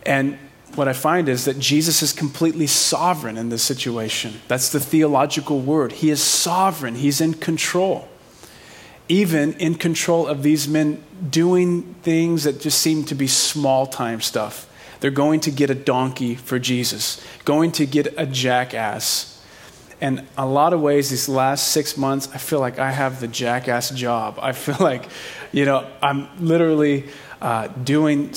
And 0.05 0.37
what 0.75 0.87
I 0.87 0.93
find 0.93 1.29
is 1.29 1.45
that 1.45 1.59
Jesus 1.59 2.01
is 2.01 2.13
completely 2.13 2.67
sovereign 2.67 3.37
in 3.37 3.49
this 3.49 3.63
situation. 3.63 4.41
That's 4.47 4.69
the 4.69 4.79
theological 4.79 5.59
word. 5.59 5.91
He 5.91 6.09
is 6.09 6.21
sovereign, 6.21 6.95
He's 6.95 7.21
in 7.21 7.35
control. 7.35 8.07
Even 9.09 9.53
in 9.55 9.75
control 9.75 10.27
of 10.27 10.43
these 10.43 10.67
men 10.67 11.03
doing 11.29 11.95
things 12.03 12.45
that 12.45 12.61
just 12.61 12.79
seem 12.79 13.03
to 13.05 13.15
be 13.15 13.27
small 13.27 13.85
time 13.85 14.21
stuff. 14.21 14.69
They're 15.01 15.11
going 15.11 15.41
to 15.41 15.51
get 15.51 15.69
a 15.69 15.75
donkey 15.75 16.35
for 16.35 16.57
Jesus, 16.57 17.21
going 17.43 17.73
to 17.73 17.85
get 17.85 18.13
a 18.17 18.25
jackass. 18.25 19.29
And 19.99 20.25
a 20.37 20.45
lot 20.45 20.71
of 20.71 20.81
ways, 20.81 21.09
these 21.09 21.27
last 21.27 21.67
six 21.67 21.97
months, 21.97 22.29
I 22.33 22.37
feel 22.37 22.61
like 22.61 22.79
I 22.79 22.91
have 22.91 23.19
the 23.19 23.27
jackass 23.27 23.89
job. 23.89 24.39
I 24.41 24.53
feel 24.53 24.77
like, 24.79 25.09
you 25.51 25.65
know, 25.65 25.89
I'm 26.01 26.29
literally 26.39 27.09
uh, 27.41 27.67
doing 27.67 28.33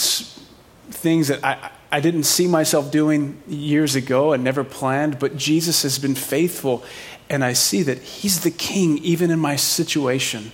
things 0.90 1.28
that 1.28 1.44
I, 1.44 1.70
I 1.90 2.00
didn't 2.00 2.24
see 2.24 2.46
myself 2.46 2.90
doing 2.90 3.42
years 3.46 3.94
ago 3.94 4.32
and 4.32 4.42
never 4.42 4.64
planned, 4.64 5.18
but 5.18 5.36
Jesus 5.36 5.82
has 5.82 5.98
been 5.98 6.14
faithful. 6.14 6.84
And 7.30 7.44
I 7.44 7.52
see 7.52 7.82
that 7.82 7.98
He's 7.98 8.40
the 8.40 8.50
King 8.50 8.98
even 8.98 9.30
in 9.30 9.38
my 9.38 9.56
situation, 9.56 10.52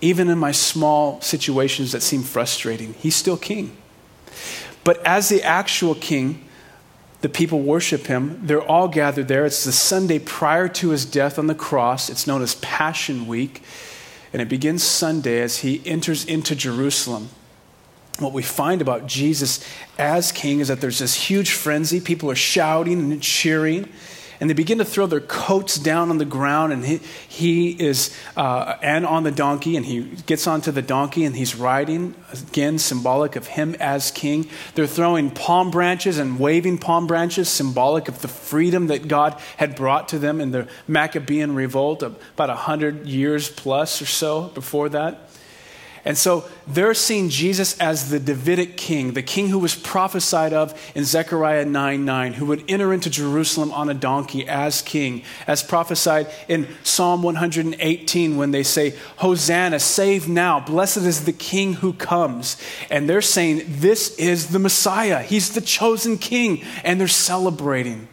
even 0.00 0.28
in 0.28 0.38
my 0.38 0.52
small 0.52 1.20
situations 1.20 1.92
that 1.92 2.02
seem 2.02 2.22
frustrating. 2.22 2.94
He's 2.94 3.16
still 3.16 3.36
King. 3.36 3.76
But 4.84 5.04
as 5.04 5.28
the 5.28 5.42
actual 5.42 5.94
King, 5.94 6.44
the 7.20 7.28
people 7.28 7.60
worship 7.60 8.06
Him. 8.06 8.40
They're 8.46 8.62
all 8.62 8.88
gathered 8.88 9.28
there. 9.28 9.46
It's 9.46 9.64
the 9.64 9.72
Sunday 9.72 10.18
prior 10.18 10.68
to 10.68 10.90
His 10.90 11.04
death 11.04 11.38
on 11.38 11.48
the 11.48 11.54
cross. 11.54 12.08
It's 12.08 12.26
known 12.26 12.42
as 12.42 12.54
Passion 12.56 13.26
Week. 13.26 13.62
And 14.32 14.42
it 14.42 14.48
begins 14.48 14.82
Sunday 14.84 15.40
as 15.40 15.58
He 15.58 15.82
enters 15.84 16.24
into 16.24 16.54
Jerusalem 16.54 17.30
what 18.18 18.32
we 18.32 18.42
find 18.42 18.80
about 18.80 19.06
Jesus 19.06 19.64
as 19.98 20.32
king 20.32 20.60
is 20.60 20.68
that 20.68 20.80
there's 20.80 20.98
this 20.98 21.14
huge 21.14 21.52
frenzy. 21.52 22.00
People 22.00 22.30
are 22.30 22.36
shouting 22.36 23.12
and 23.12 23.22
cheering, 23.22 23.88
and 24.40 24.50
they 24.50 24.54
begin 24.54 24.78
to 24.78 24.84
throw 24.84 25.06
their 25.06 25.20
coats 25.20 25.76
down 25.76 26.10
on 26.10 26.18
the 26.18 26.24
ground. 26.24 26.72
And 26.72 26.84
he, 26.84 26.96
he 27.28 27.70
is, 27.70 28.16
uh, 28.36 28.76
and 28.82 29.06
on 29.06 29.22
the 29.22 29.30
donkey, 29.30 29.76
and 29.76 29.84
he 29.84 30.02
gets 30.26 30.46
onto 30.46 30.70
the 30.70 30.82
donkey 30.82 31.24
and 31.24 31.36
he's 31.36 31.54
riding, 31.54 32.14
again, 32.32 32.78
symbolic 32.78 33.36
of 33.36 33.46
him 33.46 33.74
as 33.80 34.10
king. 34.10 34.48
They're 34.74 34.86
throwing 34.86 35.30
palm 35.30 35.70
branches 35.70 36.18
and 36.18 36.38
waving 36.38 36.78
palm 36.78 37.06
branches, 37.06 37.48
symbolic 37.48 38.08
of 38.08 38.20
the 38.22 38.28
freedom 38.28 38.88
that 38.88 39.08
God 39.08 39.40
had 39.56 39.74
brought 39.74 40.08
to 40.08 40.18
them 40.18 40.40
in 40.40 40.50
the 40.50 40.68
Maccabean 40.86 41.54
revolt 41.54 42.02
about 42.02 42.48
100 42.48 43.06
years 43.06 43.48
plus 43.48 44.02
or 44.02 44.06
so 44.06 44.48
before 44.48 44.88
that. 44.90 45.25
And 46.06 46.16
so 46.16 46.48
they're 46.68 46.94
seeing 46.94 47.30
Jesus 47.30 47.76
as 47.80 48.10
the 48.10 48.20
Davidic 48.20 48.76
king, 48.76 49.14
the 49.14 49.24
king 49.24 49.48
who 49.48 49.58
was 49.58 49.74
prophesied 49.74 50.52
of 50.52 50.72
in 50.94 51.04
Zechariah 51.04 51.64
9 51.64 52.04
9, 52.04 52.32
who 52.34 52.46
would 52.46 52.62
enter 52.70 52.92
into 52.92 53.10
Jerusalem 53.10 53.72
on 53.72 53.88
a 53.90 53.94
donkey 53.94 54.46
as 54.46 54.82
king, 54.82 55.24
as 55.48 55.64
prophesied 55.64 56.28
in 56.46 56.68
Psalm 56.84 57.24
118 57.24 58.36
when 58.36 58.52
they 58.52 58.62
say, 58.62 58.94
Hosanna, 59.16 59.80
save 59.80 60.28
now, 60.28 60.60
blessed 60.60 60.98
is 60.98 61.24
the 61.24 61.32
king 61.32 61.74
who 61.74 61.92
comes. 61.92 62.56
And 62.88 63.10
they're 63.10 63.20
saying, 63.20 63.64
This 63.66 64.16
is 64.16 64.50
the 64.50 64.60
Messiah, 64.60 65.24
he's 65.24 65.54
the 65.54 65.60
chosen 65.60 66.18
king, 66.18 66.62
and 66.84 67.00
they're 67.00 67.08
celebrating. 67.08 68.06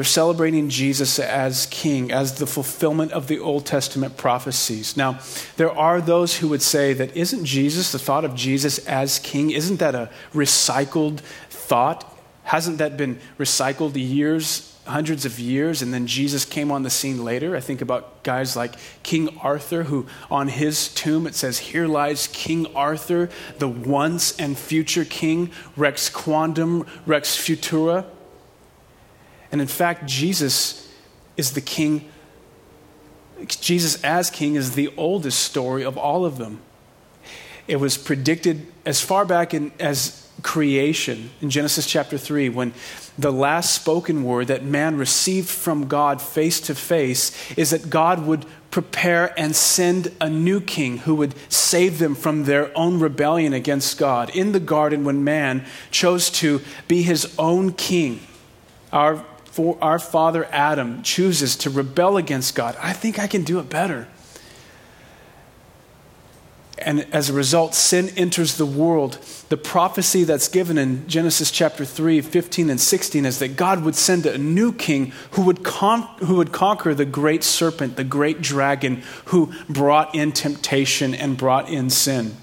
They're 0.00 0.04
celebrating 0.06 0.70
Jesus 0.70 1.18
as 1.18 1.66
king, 1.66 2.10
as 2.10 2.36
the 2.36 2.46
fulfillment 2.46 3.12
of 3.12 3.26
the 3.26 3.38
Old 3.38 3.66
Testament 3.66 4.16
prophecies. 4.16 4.96
Now, 4.96 5.18
there 5.58 5.70
are 5.70 6.00
those 6.00 6.38
who 6.38 6.48
would 6.48 6.62
say 6.62 6.94
that 6.94 7.14
isn't 7.14 7.44
Jesus, 7.44 7.92
the 7.92 7.98
thought 7.98 8.24
of 8.24 8.34
Jesus 8.34 8.78
as 8.86 9.18
king, 9.18 9.50
isn't 9.50 9.76
that 9.78 9.94
a 9.94 10.08
recycled 10.32 11.18
thought? 11.50 12.16
Hasn't 12.44 12.78
that 12.78 12.96
been 12.96 13.20
recycled 13.38 13.94
years 13.94 14.74
hundreds 14.86 15.26
of 15.26 15.38
years, 15.38 15.82
and 15.82 15.92
then 15.92 16.06
Jesus 16.06 16.46
came 16.46 16.72
on 16.72 16.82
the 16.82 16.88
scene 16.88 17.22
later. 17.22 17.54
I 17.54 17.60
think 17.60 17.82
about 17.82 18.22
guys 18.22 18.56
like 18.56 18.76
King 19.02 19.38
Arthur, 19.42 19.82
who 19.82 20.06
on 20.30 20.48
his 20.48 20.88
tomb 20.94 21.26
it 21.26 21.34
says, 21.34 21.58
Here 21.58 21.86
lies 21.86 22.26
King 22.32 22.74
Arthur, 22.74 23.28
the 23.58 23.68
once 23.68 24.34
and 24.38 24.56
future 24.56 25.04
king, 25.04 25.50
Rex 25.76 26.08
Quondam, 26.08 26.86
Rex 27.04 27.36
Futura. 27.36 28.06
And 29.52 29.60
in 29.60 29.66
fact, 29.66 30.06
Jesus 30.06 30.88
is 31.36 31.52
the 31.52 31.60
king. 31.60 32.08
Jesus 33.46 34.02
as 34.04 34.30
king 34.30 34.54
is 34.54 34.74
the 34.74 34.92
oldest 34.96 35.40
story 35.40 35.84
of 35.84 35.96
all 35.96 36.24
of 36.24 36.38
them. 36.38 36.60
It 37.66 37.76
was 37.76 37.96
predicted 37.96 38.66
as 38.84 39.00
far 39.00 39.24
back 39.24 39.54
in, 39.54 39.72
as 39.78 40.28
creation 40.42 41.30
in 41.40 41.50
Genesis 41.50 41.86
chapter 41.86 42.18
3 42.18 42.48
when 42.48 42.72
the 43.18 43.32
last 43.32 43.74
spoken 43.74 44.24
word 44.24 44.46
that 44.48 44.64
man 44.64 44.96
received 44.96 45.48
from 45.48 45.86
God 45.88 46.22
face 46.22 46.60
to 46.62 46.74
face 46.74 47.32
is 47.56 47.70
that 47.70 47.90
God 47.90 48.26
would 48.26 48.46
prepare 48.70 49.38
and 49.38 49.54
send 49.54 50.12
a 50.20 50.30
new 50.30 50.60
king 50.60 50.98
who 50.98 51.14
would 51.16 51.34
save 51.52 51.98
them 51.98 52.14
from 52.14 52.44
their 52.44 52.76
own 52.76 53.00
rebellion 53.00 53.52
against 53.52 53.98
God. 53.98 54.30
In 54.30 54.52
the 54.52 54.60
garden, 54.60 55.04
when 55.04 55.24
man 55.24 55.66
chose 55.90 56.30
to 56.30 56.60
be 56.88 57.02
his 57.02 57.34
own 57.38 57.72
king, 57.72 58.20
our, 58.92 59.24
for 59.50 59.76
our 59.82 59.98
father 59.98 60.46
Adam 60.46 61.02
chooses 61.02 61.56
to 61.56 61.70
rebel 61.70 62.16
against 62.16 62.54
God. 62.54 62.76
I 62.80 62.92
think 62.92 63.18
I 63.18 63.26
can 63.26 63.42
do 63.42 63.58
it 63.58 63.68
better. 63.68 64.08
And 66.78 67.06
as 67.12 67.28
a 67.28 67.34
result, 67.34 67.74
sin 67.74 68.08
enters 68.16 68.56
the 68.56 68.64
world. 68.64 69.18
The 69.50 69.58
prophecy 69.58 70.24
that's 70.24 70.48
given 70.48 70.78
in 70.78 71.06
Genesis 71.06 71.50
chapter 71.50 71.84
3, 71.84 72.22
15 72.22 72.70
and 72.70 72.80
16 72.80 73.26
is 73.26 73.38
that 73.40 73.56
God 73.56 73.84
would 73.84 73.96
send 73.96 74.24
a 74.24 74.38
new 74.38 74.72
king 74.72 75.12
who 75.32 75.42
would, 75.42 75.62
con- 75.62 76.08
who 76.20 76.36
would 76.36 76.52
conquer 76.52 76.94
the 76.94 77.04
great 77.04 77.44
serpent, 77.44 77.96
the 77.96 78.04
great 78.04 78.40
dragon, 78.40 79.02
who 79.26 79.52
brought 79.68 80.14
in 80.14 80.32
temptation 80.32 81.14
and 81.14 81.36
brought 81.36 81.68
in 81.68 81.90
sin 81.90 82.36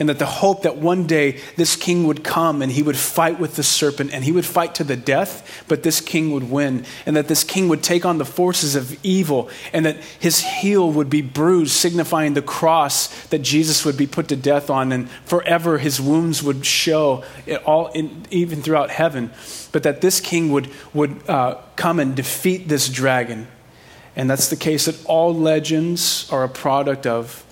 and 0.00 0.08
that 0.08 0.18
the 0.18 0.26
hope 0.26 0.62
that 0.62 0.78
one 0.78 1.06
day 1.06 1.38
this 1.56 1.76
king 1.76 2.06
would 2.06 2.24
come 2.24 2.62
and 2.62 2.72
he 2.72 2.82
would 2.82 2.96
fight 2.96 3.38
with 3.38 3.56
the 3.56 3.62
serpent 3.62 4.12
and 4.14 4.24
he 4.24 4.32
would 4.32 4.46
fight 4.46 4.74
to 4.74 4.82
the 4.82 4.96
death, 4.96 5.64
but 5.68 5.82
this 5.82 6.00
king 6.00 6.32
would 6.32 6.50
win, 6.50 6.84
and 7.04 7.14
that 7.14 7.28
this 7.28 7.44
king 7.44 7.68
would 7.68 7.82
take 7.82 8.06
on 8.06 8.16
the 8.16 8.24
forces 8.24 8.74
of 8.74 8.98
evil, 9.04 9.50
and 9.74 9.84
that 9.84 9.96
his 10.18 10.40
heel 10.40 10.90
would 10.90 11.10
be 11.10 11.20
bruised, 11.20 11.72
signifying 11.72 12.32
the 12.32 12.42
cross 12.42 13.08
that 13.26 13.40
Jesus 13.40 13.84
would 13.84 13.98
be 13.98 14.06
put 14.06 14.28
to 14.28 14.36
death 14.36 14.70
on, 14.70 14.90
and 14.90 15.10
forever 15.26 15.76
his 15.76 16.00
wounds 16.00 16.42
would 16.42 16.64
show 16.64 17.22
all 17.66 17.88
in, 17.88 18.24
even 18.30 18.62
throughout 18.62 18.90
heaven, 18.90 19.30
but 19.70 19.82
that 19.82 20.00
this 20.00 20.18
king 20.18 20.50
would, 20.50 20.70
would 20.94 21.28
uh, 21.28 21.58
come 21.76 22.00
and 22.00 22.16
defeat 22.16 22.68
this 22.68 22.88
dragon. 22.88 23.46
And 24.16 24.30
that's 24.30 24.48
the 24.48 24.56
case 24.56 24.86
that 24.86 25.04
all 25.04 25.34
legends 25.34 26.26
are 26.32 26.42
a 26.42 26.48
product 26.48 27.06
of 27.06 27.44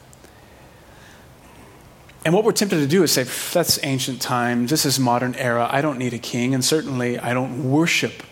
and 2.29 2.35
what 2.35 2.45
we're 2.45 2.53
tempted 2.53 2.77
to 2.77 2.87
do 2.87 3.03
is 3.03 3.11
say, 3.11 3.23
that's 3.55 3.83
ancient 3.83 4.21
times, 4.21 4.69
this 4.69 4.85
is 4.85 5.01
modern 5.01 5.35
era, 5.37 5.67
I 5.73 5.81
don't 5.81 5.97
need 5.97 6.13
a 6.13 6.19
king, 6.19 6.53
and 6.53 6.63
certainly 6.63 7.19
I 7.19 7.33
don't 7.33 7.71
worship 7.71 8.23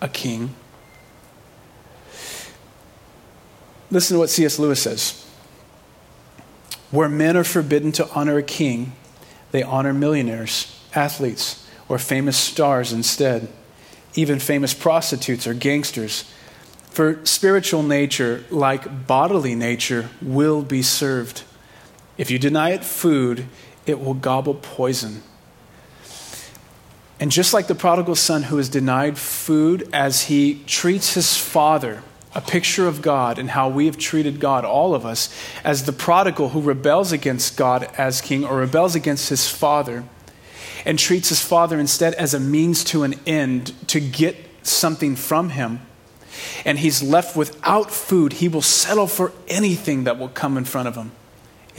a 0.00 0.08
king. 0.08 0.54
Listen 3.90 4.14
to 4.14 4.20
what 4.20 4.30
C.S. 4.30 4.60
Lewis 4.60 4.80
says. 4.80 5.28
Where 6.92 7.08
men 7.08 7.36
are 7.36 7.42
forbidden 7.42 7.90
to 7.90 8.08
honor 8.10 8.38
a 8.38 8.44
king, 8.44 8.92
they 9.50 9.64
honor 9.64 9.92
millionaires, 9.92 10.80
athletes, 10.94 11.66
or 11.88 11.98
famous 11.98 12.36
stars 12.36 12.92
instead, 12.92 13.48
even 14.14 14.38
famous 14.38 14.72
prostitutes 14.72 15.48
or 15.48 15.54
gangsters. 15.54 16.32
For 16.90 17.26
spiritual 17.26 17.82
nature, 17.82 18.44
like 18.50 19.08
bodily 19.08 19.56
nature, 19.56 20.10
will 20.22 20.62
be 20.62 20.82
served. 20.82 21.42
If 22.16 22.30
you 22.30 22.38
deny 22.38 22.70
it 22.70 22.84
food, 22.84 23.46
it 23.86 24.00
will 24.00 24.14
gobble 24.14 24.54
poison. 24.54 25.22
And 27.18 27.30
just 27.30 27.52
like 27.52 27.66
the 27.66 27.74
prodigal 27.74 28.14
son 28.14 28.44
who 28.44 28.58
is 28.58 28.68
denied 28.68 29.18
food 29.18 29.88
as 29.92 30.22
he 30.22 30.62
treats 30.66 31.14
his 31.14 31.36
father, 31.36 32.02
a 32.34 32.40
picture 32.40 32.86
of 32.86 33.02
God 33.02 33.38
and 33.38 33.50
how 33.50 33.68
we 33.68 33.86
have 33.86 33.98
treated 33.98 34.40
God, 34.40 34.64
all 34.64 34.94
of 34.94 35.04
us, 35.04 35.34
as 35.62 35.84
the 35.84 35.92
prodigal 35.92 36.50
who 36.50 36.60
rebels 36.60 37.12
against 37.12 37.56
God 37.56 37.90
as 37.98 38.20
king 38.20 38.44
or 38.44 38.58
rebels 38.58 38.94
against 38.94 39.28
his 39.28 39.48
father 39.48 40.04
and 40.86 40.98
treats 40.98 41.28
his 41.28 41.42
father 41.42 41.78
instead 41.78 42.14
as 42.14 42.32
a 42.32 42.40
means 42.40 42.84
to 42.84 43.02
an 43.02 43.14
end 43.26 43.74
to 43.88 44.00
get 44.00 44.36
something 44.62 45.16
from 45.16 45.50
him. 45.50 45.80
And 46.64 46.78
he's 46.78 47.02
left 47.02 47.36
without 47.36 47.90
food, 47.90 48.34
he 48.34 48.48
will 48.48 48.62
settle 48.62 49.06
for 49.06 49.32
anything 49.48 50.04
that 50.04 50.18
will 50.18 50.28
come 50.28 50.56
in 50.56 50.64
front 50.64 50.88
of 50.88 50.94
him. 50.94 51.12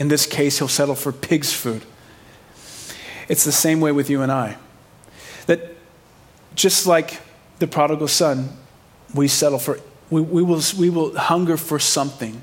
In 0.02 0.08
this 0.08 0.26
case, 0.26 0.58
he'll 0.58 0.66
settle 0.66 0.96
for 0.96 1.12
pig's 1.12 1.52
food. 1.52 1.84
It's 3.28 3.44
the 3.44 3.52
same 3.52 3.80
way 3.80 3.92
with 3.92 4.10
you 4.10 4.20
and 4.20 4.32
I. 4.32 4.56
That 5.46 5.76
just 6.56 6.88
like 6.88 7.20
the 7.60 7.68
prodigal 7.68 8.08
son, 8.08 8.48
we 9.14 9.28
settle 9.28 9.60
for, 9.60 9.78
we, 10.10 10.20
we, 10.20 10.42
will, 10.42 10.60
we 10.76 10.90
will 10.90 11.16
hunger 11.16 11.56
for 11.56 11.78
something. 11.78 12.42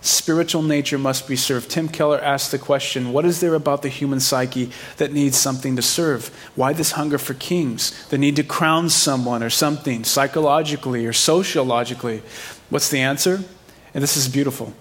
Spiritual 0.00 0.62
nature 0.62 0.98
must 0.98 1.28
be 1.28 1.36
served. 1.36 1.70
Tim 1.70 1.86
Keller 1.86 2.20
asked 2.20 2.50
the 2.50 2.58
question 2.58 3.12
what 3.12 3.24
is 3.24 3.38
there 3.38 3.54
about 3.54 3.82
the 3.82 3.88
human 3.88 4.18
psyche 4.18 4.72
that 4.96 5.12
needs 5.12 5.36
something 5.36 5.76
to 5.76 5.82
serve? 5.82 6.36
Why 6.56 6.72
this 6.72 6.90
hunger 6.90 7.18
for 7.18 7.34
kings? 7.34 8.08
The 8.08 8.18
need 8.18 8.34
to 8.34 8.42
crown 8.42 8.90
someone 8.90 9.44
or 9.44 9.50
something 9.50 10.02
psychologically 10.02 11.06
or 11.06 11.12
sociologically? 11.12 12.22
What's 12.70 12.90
the 12.90 12.98
answer? 12.98 13.44
And 13.94 14.02
this 14.02 14.16
is 14.16 14.26
beautiful. 14.26 14.74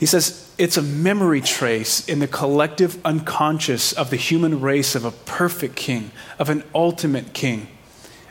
He 0.00 0.06
says, 0.06 0.50
it's 0.56 0.78
a 0.78 0.82
memory 0.82 1.42
trace 1.42 2.08
in 2.08 2.20
the 2.20 2.26
collective 2.26 2.98
unconscious 3.04 3.92
of 3.92 4.08
the 4.08 4.16
human 4.16 4.62
race 4.62 4.94
of 4.94 5.04
a 5.04 5.10
perfect 5.10 5.76
king, 5.76 6.10
of 6.38 6.48
an 6.48 6.64
ultimate 6.74 7.34
king, 7.34 7.68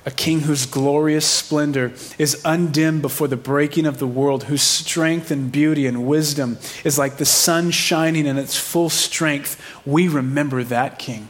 a 0.04 0.10
king 0.10 0.40
whose 0.42 0.66
glorious 0.66 1.28
splendor 1.28 1.94
is 2.18 2.42
undimmed 2.44 3.04
before 3.04 3.28
the 3.28 3.38
breaking 3.38 3.86
of 3.86 4.00
the 4.00 4.08
world, 4.08 4.46
whose 4.46 4.64
strength 4.64 5.30
and 5.30 5.52
beauty 5.52 5.86
and 5.86 6.08
wisdom 6.08 6.58
is 6.84 6.98
like 6.98 7.18
the 7.18 7.26
sun 7.26 7.70
shining 7.70 8.26
in 8.26 8.40
its 8.40 8.58
full 8.58 8.90
strength. 8.90 9.62
We 9.86 10.08
remember 10.08 10.64
that 10.64 10.98
king. 10.98 11.30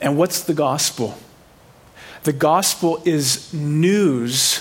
And 0.00 0.18
what's 0.18 0.42
the 0.42 0.54
gospel? 0.54 1.16
The 2.24 2.32
gospel 2.32 3.00
is 3.04 3.54
news 3.54 4.59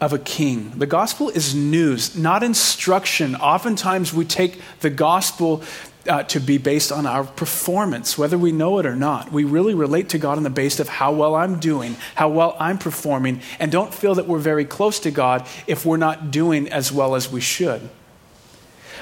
of 0.00 0.12
a 0.12 0.18
king. 0.18 0.72
The 0.76 0.86
gospel 0.86 1.30
is 1.30 1.54
news, 1.54 2.16
not 2.16 2.42
instruction. 2.42 3.34
Oftentimes 3.36 4.12
we 4.12 4.24
take 4.24 4.60
the 4.80 4.90
gospel 4.90 5.62
uh, 6.08 6.22
to 6.24 6.38
be 6.38 6.58
based 6.58 6.92
on 6.92 7.06
our 7.06 7.24
performance, 7.24 8.16
whether 8.16 8.38
we 8.38 8.52
know 8.52 8.78
it 8.78 8.86
or 8.86 8.94
not. 8.94 9.32
We 9.32 9.44
really 9.44 9.74
relate 9.74 10.10
to 10.10 10.18
God 10.18 10.36
on 10.36 10.44
the 10.44 10.50
basis 10.50 10.80
of 10.80 10.88
how 10.88 11.12
well 11.12 11.34
I'm 11.34 11.58
doing, 11.58 11.96
how 12.14 12.28
well 12.28 12.56
I'm 12.60 12.78
performing, 12.78 13.40
and 13.58 13.72
don't 13.72 13.92
feel 13.92 14.14
that 14.14 14.26
we're 14.26 14.38
very 14.38 14.64
close 14.64 15.00
to 15.00 15.10
God 15.10 15.46
if 15.66 15.84
we're 15.84 15.96
not 15.96 16.30
doing 16.30 16.68
as 16.68 16.92
well 16.92 17.14
as 17.14 17.30
we 17.30 17.40
should. 17.40 17.88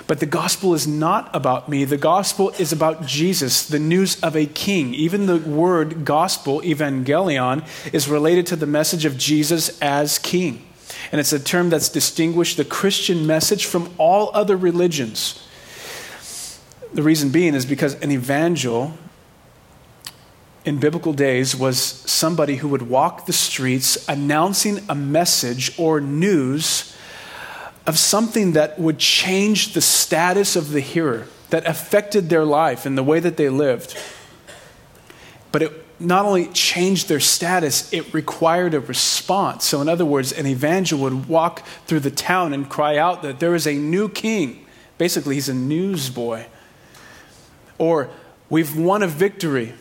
But 0.07 0.21
the 0.21 0.27
gospel 0.27 0.75
is 0.75 0.87
not 0.87 1.35
about 1.35 1.69
me. 1.69 1.85
The 1.85 1.97
gospel 1.97 2.51
is 2.59 2.73
about 2.73 3.07
Jesus, 3.07 3.67
the 3.67 3.79
news 3.79 4.21
of 4.21 4.37
a 4.37 4.45
king. 4.45 4.93
Even 4.93 5.27
the 5.27 5.39
word 5.39 6.05
gospel, 6.05 6.61
evangelion, 6.61 7.67
is 7.93 8.09
related 8.09 8.47
to 8.49 8.57
the 8.57 8.67
message 8.67 9.05
of 9.07 9.17
Jesus 9.17 9.81
as 9.81 10.19
king. 10.19 10.63
And 11.15 11.21
it's 11.21 11.33
a 11.33 11.39
term 11.39 11.71
that's 11.71 11.89
distinguished 11.89 12.57
the 12.57 12.65
Christian 12.65 13.25
message 13.25 13.67
from 13.67 13.89
all 13.99 14.33
other 14.35 14.57
religions. 14.57 15.47
The 16.93 17.05
reason 17.05 17.31
being 17.31 17.55
is 17.55 17.65
because 17.65 17.95
an 18.03 18.11
evangel 18.11 18.95
in 20.65 20.81
biblical 20.81 21.13
days 21.13 21.55
was 21.55 21.79
somebody 21.79 22.57
who 22.57 22.67
would 22.67 22.83
walk 22.83 23.27
the 23.27 23.33
streets 23.33 24.09
announcing 24.09 24.81
a 24.89 24.97
message 24.97 25.79
or 25.79 26.01
news 26.01 26.97
of 27.87 27.97
something 27.97 28.55
that 28.55 28.81
would 28.81 28.99
change 28.99 29.73
the 29.75 29.81
status 29.81 30.57
of 30.57 30.73
the 30.73 30.81
hearer, 30.81 31.29
that 31.51 31.65
affected 31.65 32.29
their 32.29 32.45
life 32.45 32.87
and 32.87 32.99
the 32.99 33.05
way 33.05 33.21
that 33.21 33.37
they 33.37 33.49
lived. 33.49 33.97
But 35.53 35.63
it 35.63 35.84
not 36.05 36.25
only 36.27 36.47
changed 36.49 37.09
their 37.09 37.21
status, 37.21 37.93
it 37.93 38.13
required 38.13 38.75
a 38.75 38.81
response. 38.81 39.65
So, 39.65 39.81
in 39.81 39.89
other 39.89 40.05
words, 40.05 40.33
an 40.33 40.47
evangel 40.47 41.01
would 41.01 41.29
walk 41.29 41.67
through 41.87 42.01
the 42.01 42.11
town 42.11 42.53
and 42.53 42.69
cry 42.69 42.97
out 42.97 43.23
that 43.23 43.41
there 43.41 43.55
is 43.55 43.67
a 43.67 43.75
new 43.75 44.09
king. 44.09 44.67
Basically, 44.99 45.35
he's 45.35 45.49
a 45.49 45.55
newsboy. 45.55 46.47
Or, 47.79 48.11
we've 48.49 48.77
won 48.77 49.03
a 49.03 49.09
victory. 49.09 49.75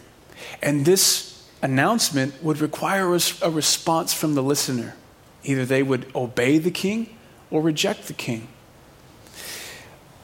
And 0.62 0.86
this 0.86 1.48
announcement 1.62 2.44
would 2.44 2.60
require 2.60 3.08
a 3.08 3.50
response 3.50 4.14
from 4.14 4.36
the 4.36 4.44
listener. 4.44 4.96
Either 5.44 5.66
they 5.66 5.84
would 5.84 6.10
obey 6.16 6.58
the 6.58 6.72
king 6.72 7.16
or 7.52 7.62
reject 7.62 8.08
the 8.08 8.14
king. 8.14 8.48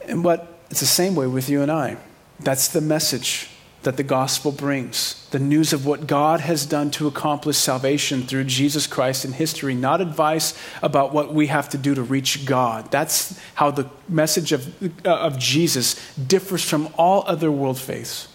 And 0.06 0.22
but 0.22 0.58
it's 0.70 0.80
the 0.80 0.86
same 0.86 1.14
way 1.14 1.26
with 1.26 1.48
you 1.48 1.62
and 1.62 1.70
I. 1.70 1.96
That's 2.40 2.68
the 2.68 2.80
message 2.80 3.48
that 3.82 3.96
the 3.96 4.02
gospel 4.02 4.52
brings 4.52 5.26
the 5.30 5.38
news 5.38 5.72
of 5.72 5.86
what 5.86 6.06
God 6.06 6.40
has 6.40 6.66
done 6.66 6.90
to 6.92 7.06
accomplish 7.06 7.56
salvation 7.56 8.22
through 8.22 8.44
Jesus 8.44 8.86
Christ 8.86 9.24
in 9.24 9.32
history, 9.32 9.74
not 9.74 10.00
advice 10.00 10.58
about 10.82 11.14
what 11.14 11.32
we 11.32 11.46
have 11.46 11.68
to 11.70 11.78
do 11.78 11.94
to 11.94 12.02
reach 12.02 12.44
God. 12.44 12.90
That's 12.90 13.40
how 13.54 13.70
the 13.70 13.88
message 14.08 14.52
of, 14.52 15.06
uh, 15.06 15.10
of 15.10 15.38
Jesus 15.38 15.94
differs 16.16 16.62
from 16.62 16.88
all 16.98 17.24
other 17.26 17.50
world 17.50 17.78
faiths. 17.78 18.28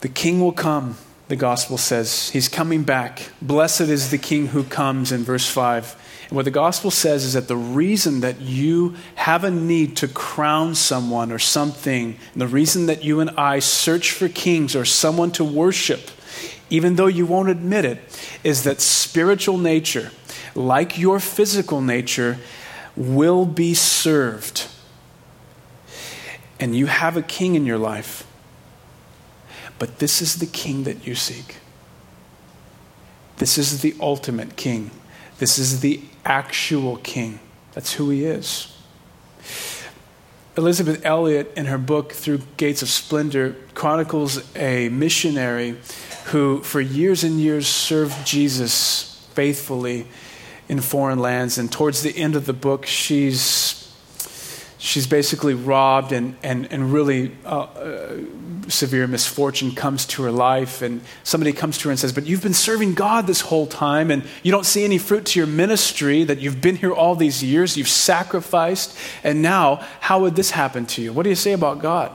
The 0.00 0.08
king 0.08 0.40
will 0.40 0.52
come, 0.52 0.96
the 1.28 1.36
gospel 1.36 1.78
says. 1.78 2.30
He's 2.30 2.48
coming 2.48 2.82
back. 2.82 3.30
Blessed 3.40 3.82
is 3.82 4.10
the 4.10 4.18
king 4.18 4.48
who 4.48 4.64
comes 4.64 5.10
in 5.10 5.24
verse 5.24 5.48
5. 5.48 5.96
And 6.28 6.36
what 6.36 6.44
the 6.44 6.50
gospel 6.50 6.90
says 6.90 7.24
is 7.24 7.32
that 7.32 7.48
the 7.48 7.56
reason 7.56 8.20
that 8.20 8.40
you 8.40 8.96
have 9.14 9.44
a 9.44 9.50
need 9.50 9.96
to 9.98 10.08
crown 10.08 10.74
someone 10.74 11.32
or 11.32 11.38
something, 11.38 12.18
the 12.36 12.46
reason 12.46 12.86
that 12.86 13.02
you 13.02 13.20
and 13.20 13.30
I 13.30 13.60
search 13.60 14.12
for 14.12 14.28
kings 14.28 14.76
or 14.76 14.84
someone 14.84 15.30
to 15.32 15.44
worship, 15.44 16.10
even 16.68 16.96
though 16.96 17.06
you 17.06 17.24
won't 17.24 17.48
admit 17.48 17.86
it, 17.86 17.98
is 18.44 18.64
that 18.64 18.82
spiritual 18.82 19.56
nature, 19.56 20.10
like 20.54 20.98
your 20.98 21.18
physical 21.18 21.80
nature, 21.80 22.38
will 22.94 23.46
be 23.46 23.72
served. 23.72 24.68
And 26.60 26.76
you 26.76 26.86
have 26.86 27.16
a 27.16 27.22
king 27.22 27.54
in 27.54 27.64
your 27.64 27.78
life. 27.78 28.26
But 29.78 29.98
this 29.98 30.20
is 30.20 30.36
the 30.36 30.46
king 30.46 30.84
that 30.84 31.06
you 31.06 31.14
seek. 31.14 31.56
This 33.38 33.56
is 33.56 33.80
the 33.80 33.94
ultimate 34.00 34.56
king. 34.56 34.90
This 35.38 35.58
is 35.58 35.80
the 35.80 36.02
actual 36.28 36.98
king. 36.98 37.40
That's 37.72 37.94
who 37.94 38.10
he 38.10 38.24
is. 38.24 38.74
Elisabeth 40.56 41.04
Elliot, 41.04 41.52
in 41.56 41.66
her 41.66 41.78
book 41.78 42.12
Through 42.12 42.40
Gates 42.56 42.82
of 42.82 42.88
Splendor, 42.88 43.56
chronicles 43.74 44.44
a 44.56 44.88
missionary 44.88 45.76
who, 46.26 46.62
for 46.62 46.80
years 46.80 47.22
and 47.24 47.40
years, 47.40 47.68
served 47.68 48.26
Jesus 48.26 49.24
faithfully 49.34 50.08
in 50.68 50.80
foreign 50.80 51.20
lands. 51.20 51.58
And 51.58 51.70
towards 51.70 52.02
the 52.02 52.16
end 52.16 52.34
of 52.34 52.46
the 52.46 52.52
book, 52.52 52.86
she's 52.86 53.77
she's 54.78 55.06
basically 55.06 55.54
robbed 55.54 56.12
and, 56.12 56.36
and, 56.42 56.72
and 56.72 56.92
really 56.92 57.36
uh, 57.44 57.62
uh, 57.62 58.16
severe 58.68 59.06
misfortune 59.06 59.74
comes 59.74 60.06
to 60.06 60.22
her 60.22 60.30
life. 60.30 60.82
And 60.82 61.02
somebody 61.24 61.52
comes 61.52 61.78
to 61.78 61.88
her 61.88 61.90
and 61.90 61.98
says 61.98 62.12
but 62.12 62.26
you've 62.26 62.42
been 62.42 62.54
serving 62.54 62.94
god 62.94 63.26
this 63.26 63.42
whole 63.42 63.66
time 63.66 64.10
and 64.10 64.22
you 64.42 64.52
don't 64.52 64.66
see 64.66 64.84
any 64.84 64.98
fruit 64.98 65.26
to 65.26 65.40
your 65.40 65.48
ministry 65.48 66.24
that 66.24 66.38
you've 66.38 66.60
been 66.60 66.76
here 66.76 66.92
all 66.92 67.16
these 67.16 67.42
years. 67.42 67.76
You've 67.76 67.88
sacrificed 67.88 68.96
and 69.24 69.42
now 69.42 69.84
how 70.00 70.20
would 70.20 70.36
this 70.36 70.52
happen 70.52 70.86
to 70.86 71.02
you? 71.02 71.12
What 71.12 71.24
do 71.24 71.28
you 71.28 71.36
say 71.36 71.52
about 71.52 71.80
god? 71.80 72.14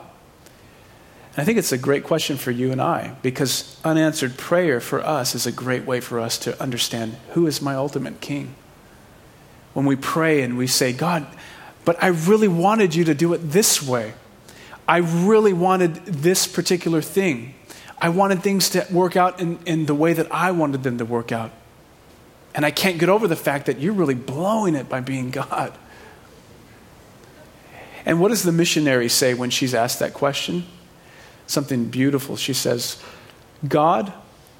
And 1.36 1.42
i 1.42 1.46
think 1.46 1.58
it's 1.58 1.72
a 1.72 1.78
great 1.78 2.04
question 2.04 2.38
for 2.38 2.52
you 2.52 2.72
and 2.72 2.80
i 2.80 3.16
because 3.24 3.80
unanswered 3.84 4.38
prayer 4.38 4.80
for 4.80 5.02
us 5.04 5.34
is 5.34 5.48
a 5.48 5.52
great 5.52 5.84
way 5.84 6.00
for 6.00 6.20
us 6.20 6.38
to 6.38 6.62
understand 6.62 7.18
who 7.32 7.48
is 7.48 7.60
my 7.60 7.74
ultimate 7.74 8.22
king. 8.22 8.56
When 9.74 9.88
we 9.88 9.96
pray 9.96 10.44
and 10.44 10.58
we 10.58 10.68
say 10.68 10.94
god 10.94 11.26
but 11.86 12.02
I 12.02 12.08
really 12.08 12.48
wanted 12.48 12.96
you 12.96 13.04
to 13.06 13.14
do 13.14 13.34
it 13.34 13.38
this 13.40 13.82
way. 13.82 14.14
I 14.88 14.98
really 14.98 15.54
wanted 15.54 15.96
this 16.06 16.48
particular 16.48 17.02
thing. 17.02 17.56
I 18.00 18.10
wanted 18.10 18.42
things 18.44 18.70
to 18.72 18.86
work 18.92 19.16
out 19.16 19.40
in, 19.40 19.60
in 19.66 19.86
the 19.86 19.96
way 19.96 20.14
that 20.14 20.32
I 20.32 20.52
wanted 20.52 20.84
them 20.84 20.98
to 20.98 21.06
work 21.06 21.32
out. 21.32 21.52
And 22.54 22.66
I 22.66 22.72
can't 22.72 23.00
get 23.00 23.10
over 23.10 23.28
the 23.28 23.36
fact 23.36 23.66
that 23.66 23.80
you're 23.80 23.94
really 23.94 24.16
blowing 24.16 24.76
it 24.76 24.90
by 24.90 25.00
being 25.00 25.32
God. 25.32 25.78
And 28.06 28.20
what 28.20 28.30
does 28.30 28.44
the 28.44 28.52
missionary 28.52 29.10
say 29.10 29.34
when 29.34 29.50
she's 29.50 29.74
asked 29.74 30.00
that 30.00 30.14
question? 30.14 30.66
Something 31.48 31.86
beautiful. 31.86 32.36
She 32.36 32.54
says, 32.54 33.02
God, 33.68 34.12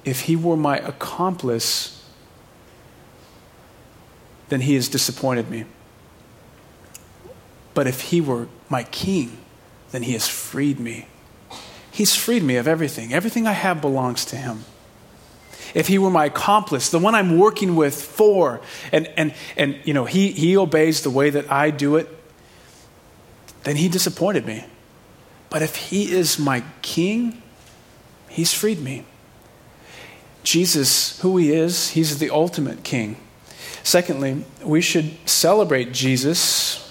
if 0.04 0.22
he 0.22 0.36
were 0.36 0.56
my 0.56 0.78
accomplice, 0.78 2.02
then 4.48 4.62
he 4.62 4.74
has 4.74 4.88
disappointed 4.88 5.50
me. 5.50 5.66
But 7.74 7.86
if 7.86 8.00
he 8.00 8.20
were 8.20 8.48
my 8.68 8.84
king, 8.84 9.38
then 9.90 10.04
he 10.04 10.12
has 10.12 10.28
freed 10.28 10.80
me. 10.80 11.06
He's 11.90 12.16
freed 12.16 12.42
me 12.42 12.56
of 12.56 12.66
everything. 12.66 13.12
Everything 13.12 13.46
I 13.46 13.52
have 13.52 13.80
belongs 13.80 14.24
to 14.26 14.36
him. 14.36 14.64
If 15.74 15.88
he 15.88 15.98
were 15.98 16.10
my 16.10 16.26
accomplice, 16.26 16.88
the 16.90 16.98
one 16.98 17.14
I'm 17.14 17.38
working 17.38 17.74
with 17.74 18.00
for, 18.00 18.60
and, 18.92 19.08
and, 19.16 19.34
and 19.56 19.78
you 19.84 19.92
know, 19.92 20.04
he, 20.04 20.30
he 20.30 20.56
obeys 20.56 21.02
the 21.02 21.10
way 21.10 21.30
that 21.30 21.50
I 21.50 21.70
do 21.70 21.96
it, 21.96 22.08
then 23.64 23.76
he 23.76 23.88
disappointed 23.88 24.46
me. 24.46 24.64
But 25.50 25.62
if 25.62 25.76
he 25.76 26.12
is 26.12 26.38
my 26.38 26.62
king, 26.82 27.42
he's 28.28 28.52
freed 28.52 28.80
me. 28.80 29.04
Jesus, 30.44 31.20
who 31.20 31.36
he 31.38 31.52
is, 31.52 31.90
he's 31.90 32.18
the 32.18 32.30
ultimate 32.30 32.84
king. 32.84 33.16
Secondly, 33.82 34.44
we 34.62 34.80
should 34.80 35.16
celebrate 35.28 35.92
Jesus 35.92 36.83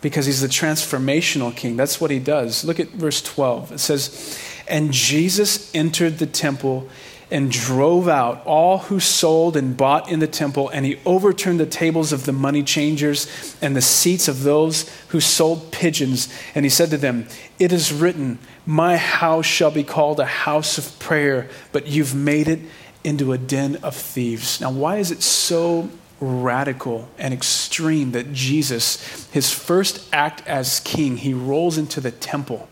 because 0.00 0.26
he's 0.26 0.40
the 0.40 0.48
transformational 0.48 1.54
king. 1.54 1.76
That's 1.76 2.00
what 2.00 2.10
he 2.10 2.18
does. 2.18 2.64
Look 2.64 2.80
at 2.80 2.88
verse 2.88 3.20
12. 3.22 3.72
It 3.72 3.78
says, 3.78 4.38
And 4.66 4.92
Jesus 4.92 5.74
entered 5.74 6.18
the 6.18 6.26
temple 6.26 6.88
and 7.30 7.50
drove 7.50 8.08
out 8.08 8.44
all 8.44 8.78
who 8.78 8.98
sold 8.98 9.56
and 9.56 9.76
bought 9.76 10.10
in 10.10 10.18
the 10.18 10.26
temple, 10.26 10.68
and 10.70 10.84
he 10.84 10.98
overturned 11.06 11.60
the 11.60 11.66
tables 11.66 12.12
of 12.12 12.26
the 12.26 12.32
money 12.32 12.62
changers 12.62 13.56
and 13.62 13.76
the 13.76 13.80
seats 13.80 14.26
of 14.26 14.42
those 14.42 14.88
who 15.08 15.20
sold 15.20 15.70
pigeons. 15.70 16.32
And 16.54 16.64
he 16.64 16.70
said 16.70 16.90
to 16.90 16.96
them, 16.96 17.28
It 17.58 17.72
is 17.72 17.92
written, 17.92 18.38
My 18.66 18.96
house 18.96 19.46
shall 19.46 19.70
be 19.70 19.84
called 19.84 20.18
a 20.18 20.26
house 20.26 20.76
of 20.76 20.98
prayer, 20.98 21.48
but 21.72 21.86
you've 21.86 22.14
made 22.14 22.48
it 22.48 22.60
into 23.04 23.32
a 23.32 23.38
den 23.38 23.76
of 23.76 23.94
thieves. 23.94 24.60
Now, 24.60 24.72
why 24.72 24.96
is 24.96 25.10
it 25.10 25.22
so 25.22 25.88
radical 26.20 27.08
and 27.18 27.32
extreme 27.32 28.12
that 28.12 28.32
Jesus, 28.32 29.28
his 29.32 29.50
first 29.50 30.06
act 30.12 30.46
as 30.46 30.80
king, 30.80 31.16
he 31.16 31.32
rolls 31.32 31.78
into 31.78 32.00
the 32.00 32.10
temple. 32.10 32.68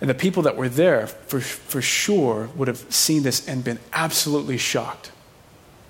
And 0.00 0.08
the 0.08 0.14
people 0.14 0.42
that 0.44 0.56
were 0.56 0.68
there, 0.68 1.06
for, 1.06 1.40
for 1.40 1.82
sure, 1.82 2.48
would 2.56 2.68
have 2.68 2.78
seen 2.92 3.22
this 3.22 3.46
and 3.46 3.62
been 3.62 3.78
absolutely 3.92 4.56
shocked. 4.56 5.12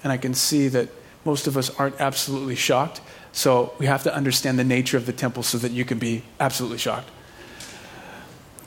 And 0.03 0.13
I 0.13 0.17
can 0.17 0.35
see 0.35 0.67
that 0.69 0.89
most 1.25 1.47
of 1.47 1.57
us 1.57 1.71
aren't 1.79 2.01
absolutely 2.01 2.57
shocked. 2.57 3.01
So 3.33 3.75
we 3.79 3.87
have 3.87 4.03
to 4.03 4.15
understand 4.15 4.59
the 4.59 4.65
nature 4.65 4.97
of 4.97 5.07
the 5.07 5.13
temple 5.13 5.45
so 5.45 5.59
that 5.59 5.71
you 5.71 5.85
can 5.85 5.99
be 5.99 6.25
absolutely 6.41 6.79
shocked. 6.79 7.09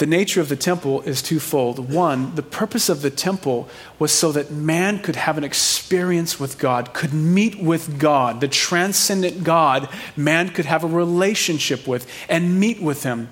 The 0.04 0.10
nature 0.10 0.42
of 0.42 0.50
the 0.50 0.58
temple 0.58 1.02
is 1.04 1.22
twofold. 1.22 1.89
One, 1.89 2.36
the 2.36 2.44
purpose 2.44 2.89
of 2.89 3.02
the 3.02 3.10
temple 3.10 3.70
was 4.00 4.12
so 4.12 4.34
that 4.34 4.52
man 4.52 5.00
could 5.00 5.16
have 5.16 5.38
an 5.38 5.46
experience 5.46 6.38
with 6.38 6.58
God, 6.58 6.94
could 6.94 7.13
meet 7.13 7.58
with 7.58 8.00
God, 8.00 8.42
the 8.42 8.50
transcendent 8.50 9.46
God, 9.46 9.88
man 10.18 10.50
could 10.50 10.66
have 10.66 10.84
a 10.84 10.88
relationship 10.88 11.88
with 11.88 12.06
and 12.28 12.60
meet 12.60 12.82
with 12.82 13.04
him. 13.04 13.30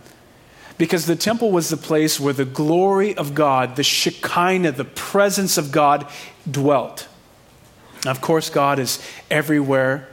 Because 0.77 1.07
the 1.07 1.17
temple 1.17 1.51
was 1.51 1.67
the 1.67 1.75
place 1.75 2.21
where 2.21 2.31
the 2.31 2.45
glory 2.45 3.17
of 3.17 3.35
God, 3.35 3.75
the 3.75 3.83
Shekinah, 3.83 4.71
the 4.71 4.85
presence 4.85 5.57
of 5.57 5.73
God 5.73 6.07
dwelt. 6.49 7.05
Now, 8.05 8.11
of 8.11 8.21
course, 8.21 8.49
God 8.49 8.79
is 8.79 9.05
everywhere, 9.29 10.07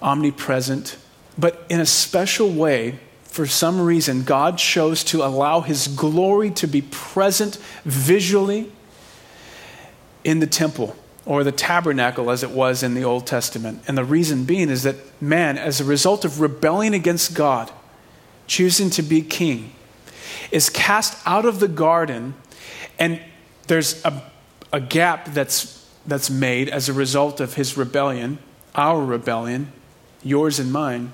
omnipresent, 0.00 0.96
but 1.36 1.66
in 1.68 1.80
a 1.80 1.86
special 1.86 2.48
way, 2.48 3.00
for 3.34 3.46
some 3.46 3.80
reason, 3.80 4.22
God 4.22 4.58
chose 4.58 5.02
to 5.02 5.24
allow 5.24 5.60
His 5.60 5.88
glory 5.88 6.52
to 6.52 6.68
be 6.68 6.82
present 6.82 7.56
visually 7.84 8.70
in 10.22 10.38
the 10.38 10.46
temple 10.46 10.94
or 11.26 11.42
the 11.42 11.50
tabernacle 11.50 12.30
as 12.30 12.44
it 12.44 12.52
was 12.52 12.84
in 12.84 12.94
the 12.94 13.02
Old 13.02 13.26
Testament. 13.26 13.82
And 13.88 13.98
the 13.98 14.04
reason 14.04 14.44
being 14.44 14.70
is 14.70 14.84
that 14.84 14.94
man, 15.20 15.58
as 15.58 15.80
a 15.80 15.84
result 15.84 16.24
of 16.24 16.40
rebelling 16.40 16.94
against 16.94 17.34
God, 17.34 17.72
choosing 18.46 18.88
to 18.90 19.02
be 19.02 19.20
king, 19.20 19.72
is 20.52 20.70
cast 20.70 21.18
out 21.26 21.44
of 21.44 21.58
the 21.58 21.66
garden, 21.66 22.34
and 23.00 23.20
there's 23.66 24.04
a, 24.04 24.30
a 24.72 24.80
gap 24.80 25.24
that's, 25.34 25.84
that's 26.06 26.30
made 26.30 26.68
as 26.68 26.88
a 26.88 26.92
result 26.92 27.40
of 27.40 27.54
his 27.54 27.76
rebellion, 27.76 28.38
our 28.76 29.04
rebellion, 29.04 29.72
yours 30.22 30.60
and 30.60 30.72
mine. 30.72 31.10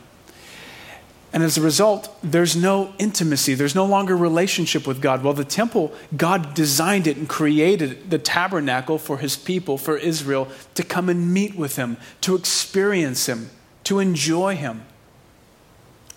And 1.33 1.45
as 1.45 1.57
a 1.57 1.61
result, 1.61 2.17
there's 2.23 2.57
no 2.57 2.93
intimacy. 2.99 3.55
There's 3.55 3.75
no 3.75 3.85
longer 3.85 4.17
relationship 4.17 4.87
with 4.87 5.01
God. 5.01 5.23
Well, 5.23 5.33
the 5.33 5.45
temple, 5.45 5.93
God 6.17 6.55
designed 6.55 7.07
it 7.07 7.17
and 7.17 7.29
created 7.29 8.11
the 8.11 8.19
tabernacle 8.19 8.99
for 8.99 9.19
his 9.19 9.37
people, 9.37 9.79
for 9.79 9.97
Israel, 9.97 10.49
to 10.75 10.83
come 10.83 11.09
and 11.09 11.33
meet 11.33 11.55
with 11.55 11.77
him, 11.77 11.99
to 12.23 12.35
experience 12.35 13.27
him, 13.27 13.51
to 13.85 14.01
enjoy 14.01 14.57
him, 14.57 14.83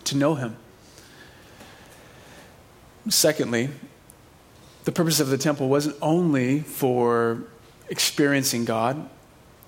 to 0.06 0.18
know 0.18 0.34
him. 0.36 0.58
Secondly, 3.10 3.70
the 4.86 4.92
purpose 4.92 5.20
of 5.20 5.28
the 5.28 5.38
temple 5.38 5.70
wasn't 5.70 5.96
only 6.02 6.62
for 6.62 7.44
experiencing 7.90 8.66
God, 8.66 9.10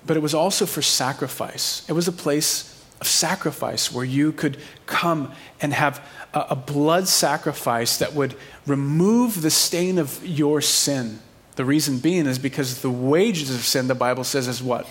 but 0.08 0.18
it 0.18 0.22
was 0.22 0.34
also 0.34 0.66
for 0.66 0.82
sacrifice. 0.82 1.88
It 1.88 1.94
was 1.94 2.08
a 2.08 2.12
place 2.12 2.75
of 3.02 3.08
sacrifice 3.08 3.92
where 3.92 4.06
you 4.06 4.32
could 4.32 4.58
come 4.86 5.32
and 5.62 5.74
have 5.74 6.06
a, 6.34 6.48
a 6.52 6.56
blood 6.56 7.08
sacrifice 7.08 7.98
that 7.98 8.14
would 8.14 8.36
remove 8.66 9.42
the 9.42 9.52
stain 9.52 9.98
of 9.98 10.26
your 10.26 10.62
sin. 10.62 11.20
The 11.56 11.66
reason 11.66 12.00
being 12.00 12.26
is 12.26 12.40
because 12.40 12.82
the 12.82 12.90
wages 12.92 13.54
of 13.54 13.62
sin, 13.62 13.88
the 13.88 13.96
Bible 13.96 14.24
says, 14.24 14.48
is 14.48 14.62
what? 14.62 14.88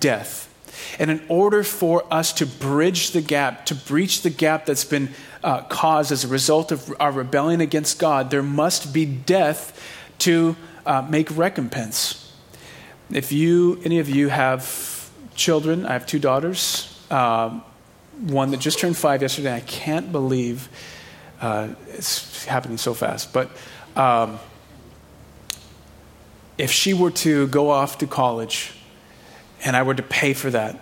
Death. 0.00 0.52
And 0.98 1.10
in 1.10 1.22
order 1.28 1.62
for 1.62 2.04
us 2.12 2.32
to 2.34 2.46
bridge 2.46 3.10
the 3.10 3.20
gap, 3.20 3.66
to 3.66 3.74
breach 3.74 4.22
the 4.22 4.30
gap 4.30 4.66
that's 4.66 4.84
been 4.84 5.10
uh, 5.42 5.62
caused 5.62 6.12
as 6.12 6.24
a 6.24 6.28
result 6.28 6.72
of 6.72 6.92
our 7.00 7.12
rebellion 7.12 7.60
against 7.60 7.98
God, 7.98 8.30
there 8.30 8.42
must 8.42 8.92
be 8.92 9.04
death 9.04 9.78
to 10.18 10.56
uh, 10.84 11.06
make 11.08 11.34
recompense. 11.36 12.32
If 13.10 13.32
you, 13.32 13.80
any 13.84 13.98
of 13.98 14.08
you 14.08 14.28
have 14.28 15.10
children, 15.34 15.86
I 15.86 15.92
have 15.92 16.06
two 16.06 16.18
daughters. 16.18 16.95
Um, 17.10 17.62
one 18.20 18.50
that 18.52 18.60
just 18.60 18.78
turned 18.78 18.96
five 18.96 19.22
yesterday. 19.22 19.54
I 19.54 19.60
can't 19.60 20.10
believe 20.10 20.68
uh, 21.40 21.68
it's 21.88 22.44
happening 22.46 22.78
so 22.78 22.94
fast. 22.94 23.32
But 23.32 23.50
um, 23.94 24.38
if 26.56 26.70
she 26.70 26.94
were 26.94 27.10
to 27.10 27.46
go 27.48 27.70
off 27.70 27.98
to 27.98 28.06
college 28.06 28.72
and 29.64 29.76
I 29.76 29.82
were 29.82 29.94
to 29.94 30.02
pay 30.02 30.32
for 30.32 30.50
that, 30.50 30.80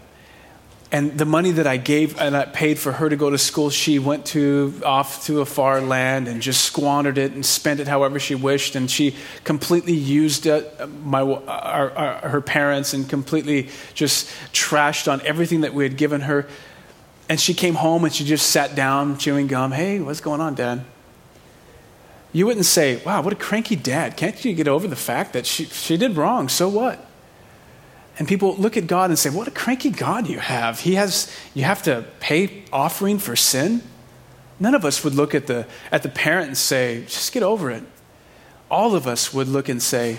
and 0.94 1.18
the 1.18 1.24
money 1.24 1.50
that 1.50 1.66
I 1.66 1.76
gave 1.76 2.20
and 2.20 2.36
I 2.36 2.44
paid 2.44 2.78
for 2.78 2.92
her 2.92 3.08
to 3.08 3.16
go 3.16 3.28
to 3.28 3.36
school, 3.36 3.68
she 3.68 3.98
went 3.98 4.26
to 4.26 4.80
off 4.84 5.26
to 5.26 5.40
a 5.40 5.44
far 5.44 5.80
land 5.80 6.28
and 6.28 6.40
just 6.40 6.62
squandered 6.62 7.18
it 7.18 7.32
and 7.32 7.44
spent 7.44 7.80
it 7.80 7.88
however 7.88 8.20
she 8.20 8.36
wished, 8.36 8.76
and 8.76 8.88
she 8.88 9.16
completely 9.42 9.92
used 9.92 10.46
it, 10.46 10.72
uh, 10.78 10.86
my 10.86 11.22
uh, 11.22 11.40
our, 11.48 11.90
our, 11.90 12.28
her 12.28 12.40
parents 12.40 12.94
and 12.94 13.08
completely 13.08 13.70
just 13.94 14.28
trashed 14.52 15.12
on 15.12 15.20
everything 15.22 15.62
that 15.62 15.74
we 15.74 15.82
had 15.82 15.96
given 15.96 16.20
her. 16.20 16.46
And 17.28 17.40
she 17.40 17.54
came 17.54 17.74
home 17.74 18.04
and 18.04 18.14
she 18.14 18.24
just 18.24 18.50
sat 18.50 18.76
down 18.76 19.18
chewing 19.18 19.48
gum. 19.48 19.72
Hey, 19.72 19.98
what's 19.98 20.20
going 20.20 20.40
on, 20.40 20.54
Dad? 20.54 20.84
You 22.32 22.46
wouldn't 22.46 22.66
say, 22.66 23.02
"Wow, 23.04 23.20
what 23.22 23.32
a 23.32 23.36
cranky 23.36 23.74
dad." 23.74 24.16
Can't 24.16 24.44
you 24.44 24.54
get 24.54 24.68
over 24.68 24.86
the 24.86 24.94
fact 24.94 25.32
that 25.32 25.44
she 25.44 25.64
she 25.64 25.96
did 25.96 26.16
wrong? 26.16 26.48
So 26.48 26.68
what? 26.68 27.04
And 28.18 28.28
people 28.28 28.54
look 28.56 28.76
at 28.76 28.86
God 28.86 29.10
and 29.10 29.18
say, 29.18 29.30
What 29.30 29.48
a 29.48 29.50
cranky 29.50 29.90
God 29.90 30.28
you 30.28 30.38
have. 30.38 30.80
He 30.80 30.94
has, 30.94 31.34
you 31.52 31.64
have 31.64 31.82
to 31.84 32.04
pay 32.20 32.64
offering 32.72 33.18
for 33.18 33.34
sin. 33.34 33.82
None 34.60 34.74
of 34.74 34.84
us 34.84 35.02
would 35.02 35.14
look 35.14 35.34
at 35.34 35.46
the, 35.46 35.66
at 35.90 36.02
the 36.02 36.08
parent 36.08 36.48
and 36.48 36.56
say, 36.56 37.02
Just 37.04 37.32
get 37.32 37.42
over 37.42 37.70
it. 37.70 37.82
All 38.70 38.94
of 38.94 39.06
us 39.06 39.34
would 39.34 39.48
look 39.48 39.68
and 39.68 39.82
say, 39.82 40.18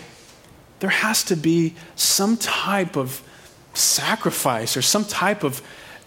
There 0.79 0.89
has 0.89 1.23
to 1.25 1.35
be 1.35 1.75
some 1.95 2.37
type 2.37 2.97
of 2.97 3.21
sacrifice 3.73 4.75
or 4.75 4.81
some 4.81 5.05
type 5.05 5.43
of 5.43 5.61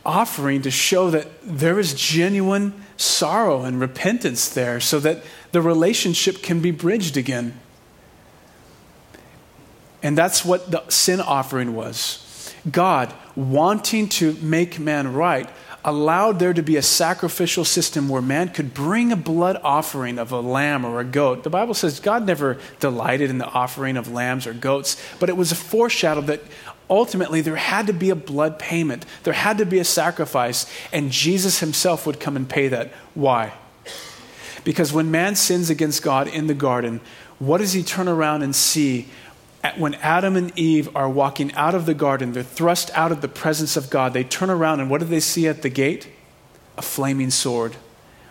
offering 0.04 0.62
to 0.62 0.70
show 0.70 1.10
that 1.10 1.26
there 1.42 1.78
is 1.78 1.94
genuine 1.94 2.72
sorrow 2.96 3.62
and 3.62 3.80
repentance 3.80 4.48
there 4.48 4.80
so 4.80 4.98
that 5.00 5.22
the 5.52 5.60
relationship 5.60 6.42
can 6.42 6.60
be 6.60 6.70
bridged 6.70 7.16
again. 7.16 7.58
And 10.02 10.16
that's 10.16 10.44
what 10.44 10.70
the 10.70 10.88
sin 10.88 11.20
offering 11.20 11.74
was. 11.74 12.54
God, 12.70 13.12
wanting 13.34 14.08
to 14.08 14.34
make 14.34 14.78
man 14.78 15.12
right, 15.12 15.48
allowed 15.84 16.38
there 16.38 16.52
to 16.52 16.62
be 16.62 16.76
a 16.76 16.82
sacrificial 16.82 17.64
system 17.64 18.08
where 18.08 18.20
man 18.20 18.50
could 18.50 18.74
bring 18.74 19.12
a 19.12 19.16
blood 19.16 19.58
offering 19.62 20.18
of 20.18 20.32
a 20.32 20.40
lamb 20.40 20.84
or 20.84 21.00
a 21.00 21.04
goat. 21.04 21.44
The 21.44 21.50
Bible 21.50 21.74
says 21.74 22.00
God 22.00 22.26
never 22.26 22.58
delighted 22.80 23.30
in 23.30 23.38
the 23.38 23.46
offering 23.46 23.96
of 23.96 24.10
lambs 24.12 24.46
or 24.46 24.52
goats, 24.52 25.00
but 25.18 25.28
it 25.28 25.36
was 25.36 25.52
a 25.52 25.56
foreshadow 25.56 26.20
that 26.22 26.42
ultimately 26.90 27.40
there 27.40 27.56
had 27.56 27.86
to 27.86 27.92
be 27.92 28.10
a 28.10 28.16
blood 28.16 28.58
payment, 28.58 29.06
there 29.22 29.34
had 29.34 29.58
to 29.58 29.66
be 29.66 29.78
a 29.78 29.84
sacrifice, 29.84 30.66
and 30.92 31.10
Jesus 31.10 31.60
himself 31.60 32.06
would 32.06 32.20
come 32.20 32.36
and 32.36 32.48
pay 32.48 32.68
that. 32.68 32.92
Why? 33.14 33.52
Because 34.64 34.92
when 34.92 35.10
man 35.10 35.36
sins 35.36 35.70
against 35.70 36.02
God 36.02 36.28
in 36.28 36.46
the 36.46 36.54
garden, 36.54 37.00
what 37.38 37.58
does 37.58 37.72
he 37.72 37.82
turn 37.82 38.08
around 38.08 38.42
and 38.42 38.54
see 38.54 39.08
when 39.76 39.94
Adam 39.94 40.36
and 40.36 40.56
Eve 40.56 40.94
are 40.94 41.08
walking 41.08 41.52
out 41.54 41.74
of 41.74 41.84
the 41.86 41.94
garden, 41.94 42.32
they're 42.32 42.42
thrust 42.42 42.90
out 42.94 43.10
of 43.10 43.20
the 43.20 43.28
presence 43.28 43.76
of 43.76 43.90
God. 43.90 44.12
They 44.12 44.24
turn 44.24 44.50
around, 44.50 44.80
and 44.80 44.88
what 44.88 45.00
do 45.00 45.06
they 45.06 45.20
see 45.20 45.48
at 45.48 45.62
the 45.62 45.68
gate? 45.68 46.08
A 46.76 46.82
flaming 46.82 47.30
sword, 47.30 47.76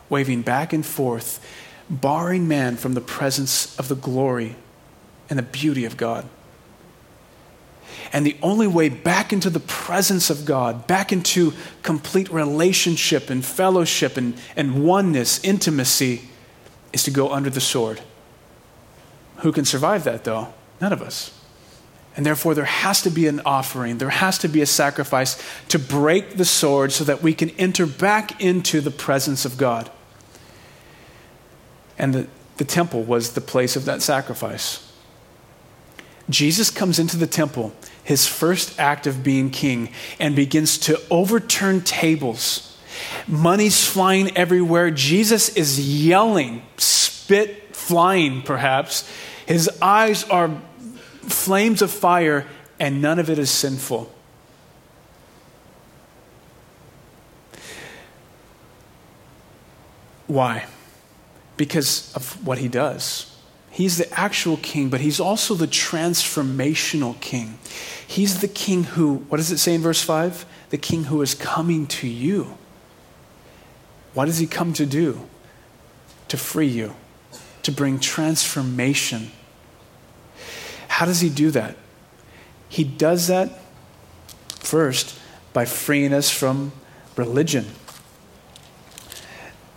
waving 0.09 0.43
back 0.43 0.71
and 0.71 0.85
forth, 0.85 1.45
barring 1.89 2.47
man 2.47 2.77
from 2.77 2.93
the 2.93 3.01
presence 3.01 3.77
of 3.77 3.87
the 3.89 3.95
glory 3.95 4.55
and 5.29 5.37
the 5.37 5.43
beauty 5.43 5.83
of 5.83 5.97
God. 5.97 6.25
And 8.13 8.25
the 8.25 8.37
only 8.41 8.67
way 8.67 8.87
back 8.87 9.33
into 9.33 9.49
the 9.49 9.59
presence 9.59 10.29
of 10.29 10.45
God, 10.45 10.87
back 10.87 11.11
into 11.11 11.53
complete 11.83 12.31
relationship 12.31 13.29
and 13.29 13.45
fellowship 13.45 14.15
and, 14.15 14.39
and 14.55 14.85
oneness, 14.85 15.43
intimacy, 15.43 16.21
is 16.93 17.03
to 17.03 17.11
go 17.11 17.31
under 17.31 17.49
the 17.49 17.59
sword. 17.59 18.01
Who 19.37 19.51
can 19.51 19.65
survive 19.65 20.05
that, 20.05 20.23
though? 20.23 20.53
None 20.79 20.93
of 20.93 21.01
us. 21.01 21.33
And 22.15 22.25
therefore, 22.25 22.55
there 22.55 22.65
has 22.65 23.03
to 23.03 23.11
be 23.11 23.27
an 23.27 23.41
offering, 23.45 23.99
there 23.99 24.09
has 24.09 24.39
to 24.39 24.47
be 24.47 24.61
a 24.61 24.65
sacrifice 24.65 25.41
to 25.69 25.77
break 25.77 26.37
the 26.37 26.45
sword 26.45 26.91
so 26.91 27.03
that 27.03 27.21
we 27.21 27.33
can 27.33 27.51
enter 27.51 27.85
back 27.85 28.41
into 28.41 28.81
the 28.81 28.89
presence 28.89 29.45
of 29.45 29.57
God. 29.57 29.91
And 31.97 32.13
the, 32.13 32.27
the 32.57 32.65
temple 32.65 33.03
was 33.03 33.33
the 33.33 33.41
place 33.41 33.75
of 33.75 33.85
that 33.85 34.01
sacrifice. 34.01 34.83
Jesus 36.29 36.71
comes 36.71 36.99
into 36.99 37.17
the 37.17 37.27
temple, 37.27 37.71
his 38.03 38.27
first 38.27 38.79
act 38.79 39.07
of 39.07 39.23
being 39.23 39.49
king, 39.49 39.89
and 40.19 40.35
begins 40.35 40.77
to 40.79 40.99
overturn 41.09 41.81
tables. 41.81 42.77
Money's 43.27 43.85
flying 43.85 44.35
everywhere. 44.35 44.89
Jesus 44.91 45.49
is 45.49 46.03
yelling, 46.03 46.63
spit 46.77 47.75
flying, 47.75 48.41
perhaps. 48.41 49.09
His 49.45 49.69
eyes 49.81 50.23
are 50.25 50.49
flames 51.27 51.81
of 51.81 51.91
fire, 51.91 52.45
and 52.79 53.01
none 53.01 53.19
of 53.19 53.29
it 53.29 53.39
is 53.39 53.49
sinful. 53.49 54.13
Why? 60.27 60.65
Because 61.55 62.13
of 62.15 62.45
what 62.45 62.57
he 62.57 62.67
does. 62.67 63.33
He's 63.71 63.97
the 63.97 64.11
actual 64.19 64.57
king, 64.57 64.89
but 64.89 65.01
he's 65.01 65.19
also 65.19 65.53
the 65.53 65.67
transformational 65.67 67.19
king. 67.21 67.59
He's 68.05 68.41
the 68.41 68.47
king 68.47 68.83
who, 68.83 69.17
what 69.29 69.37
does 69.37 69.51
it 69.51 69.57
say 69.57 69.75
in 69.75 69.81
verse 69.81 70.01
5? 70.01 70.45
The 70.69 70.77
king 70.77 71.05
who 71.05 71.21
is 71.21 71.33
coming 71.33 71.87
to 71.87 72.07
you. 72.07 72.57
What 74.13 74.25
does 74.25 74.39
he 74.39 74.47
come 74.47 74.73
to 74.73 74.85
do? 74.85 75.27
To 76.29 76.37
free 76.37 76.67
you, 76.67 76.95
to 77.63 77.71
bring 77.71 77.99
transformation 77.99 79.31
how 80.97 81.05
does 81.05 81.21
he 81.21 81.29
do 81.29 81.51
that? 81.51 81.75
He 82.69 82.83
does 82.83 83.27
that 83.27 83.61
first 84.47 85.15
by 85.53 85.63
freeing 85.63 86.11
us 86.11 86.31
from 86.31 86.71
religion. 87.15 87.67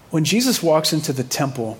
When 0.08 0.24
Jesus 0.24 0.62
walks 0.62 0.94
into 0.94 1.12
the 1.12 1.22
temple, 1.22 1.76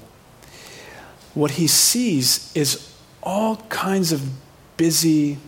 what 1.33 1.53
he 1.53 1.67
sees 1.69 2.55
is 2.55 2.95
all 3.23 3.57
kinds 3.71 4.13
of 4.13 4.29
busy 4.77 5.39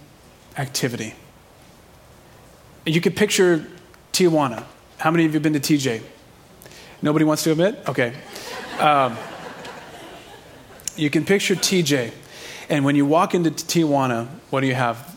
activity. 0.57 1.13
You 2.87 3.03
could 3.03 3.15
picture 3.15 3.67
Tijuana. 4.15 4.65
How 4.97 5.11
many 5.11 5.27
of 5.27 5.33
you 5.33 5.35
have 5.35 5.43
been 5.43 5.53
to 5.53 5.61
TJ? 5.61 6.01
Nobody 7.03 7.27
wants 7.27 7.43
to 7.43 7.53
admit? 7.53 7.79
Okay. 7.87 8.15
Um, 8.79 9.19
you 10.97 11.11
can 11.11 11.27
picture 11.27 11.55
TJ. 11.55 12.13
And 12.69 12.85
when 12.85 12.97
you 12.97 13.07
walk 13.07 13.35
into 13.35 13.51
Tijuana, 13.51 14.27
what 14.51 14.61
do 14.61 14.67
you 14.67 14.75
have? 14.75 15.15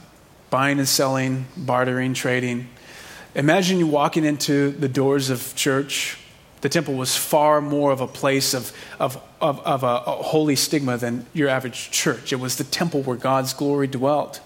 Buying 0.49 0.79
and 0.79 0.87
selling, 0.87 1.45
bartering, 1.57 2.13
trading. 2.13 2.69
Imagine 3.35 3.79
you 3.79 3.87
walking 3.87 4.23
into 4.23 4.71
the 4.71 4.87
doors 4.87 5.29
of 5.29 5.55
church. 5.55 6.17
The 6.61 6.69
temple 6.69 6.95
was 6.95 7.15
far 7.15 7.61
more 7.61 7.91
of 7.91 8.01
a 8.01 8.07
place 8.07 8.53
of, 8.53 8.71
of, 8.99 9.21
of, 9.41 9.59
of 9.61 9.83
a, 9.83 10.03
a 10.05 10.23
holy 10.23 10.55
stigma 10.55 10.97
than 10.97 11.25
your 11.33 11.49
average 11.49 11.91
church. 11.91 12.31
It 12.31 12.39
was 12.39 12.55
the 12.55 12.63
temple 12.63 13.03
where 13.03 13.17
God's 13.17 13.53
glory 13.53 13.87
dwelt 13.87 14.39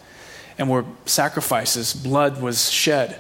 and 0.57 0.69
where 0.69 0.85
sacrifices, 1.05 1.93
blood 1.93 2.41
was 2.41 2.69
shed. 2.71 3.19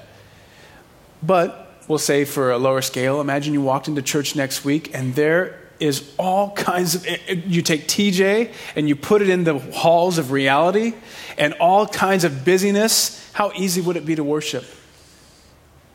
But 1.23 1.73
we'll 1.87 1.97
say 1.97 2.25
for 2.25 2.51
a 2.51 2.57
lower 2.57 2.81
scale, 2.81 3.21
imagine 3.21 3.53
you 3.53 3.61
walked 3.61 3.87
into 3.87 4.01
church 4.01 4.35
next 4.35 4.65
week 4.65 4.93
and 4.93 5.15
there 5.15 5.58
is 5.79 6.13
all 6.17 6.51
kinds 6.51 6.95
of. 6.95 7.07
Eh, 7.07 7.17
eh, 7.27 7.41
you 7.45 7.61
take 7.61 7.87
TJ 7.87 8.53
and 8.75 8.87
you 8.87 8.95
put 8.95 9.21
it 9.21 9.29
in 9.29 9.43
the 9.43 9.59
halls 9.59 10.17
of 10.17 10.31
reality 10.31 10.93
and 11.37 11.53
all 11.53 11.87
kinds 11.87 12.23
of 12.23 12.45
busyness. 12.45 13.31
How 13.33 13.51
easy 13.55 13.81
would 13.81 13.95
it 13.95 14.05
be 14.05 14.15
to 14.15 14.23
worship? 14.23 14.65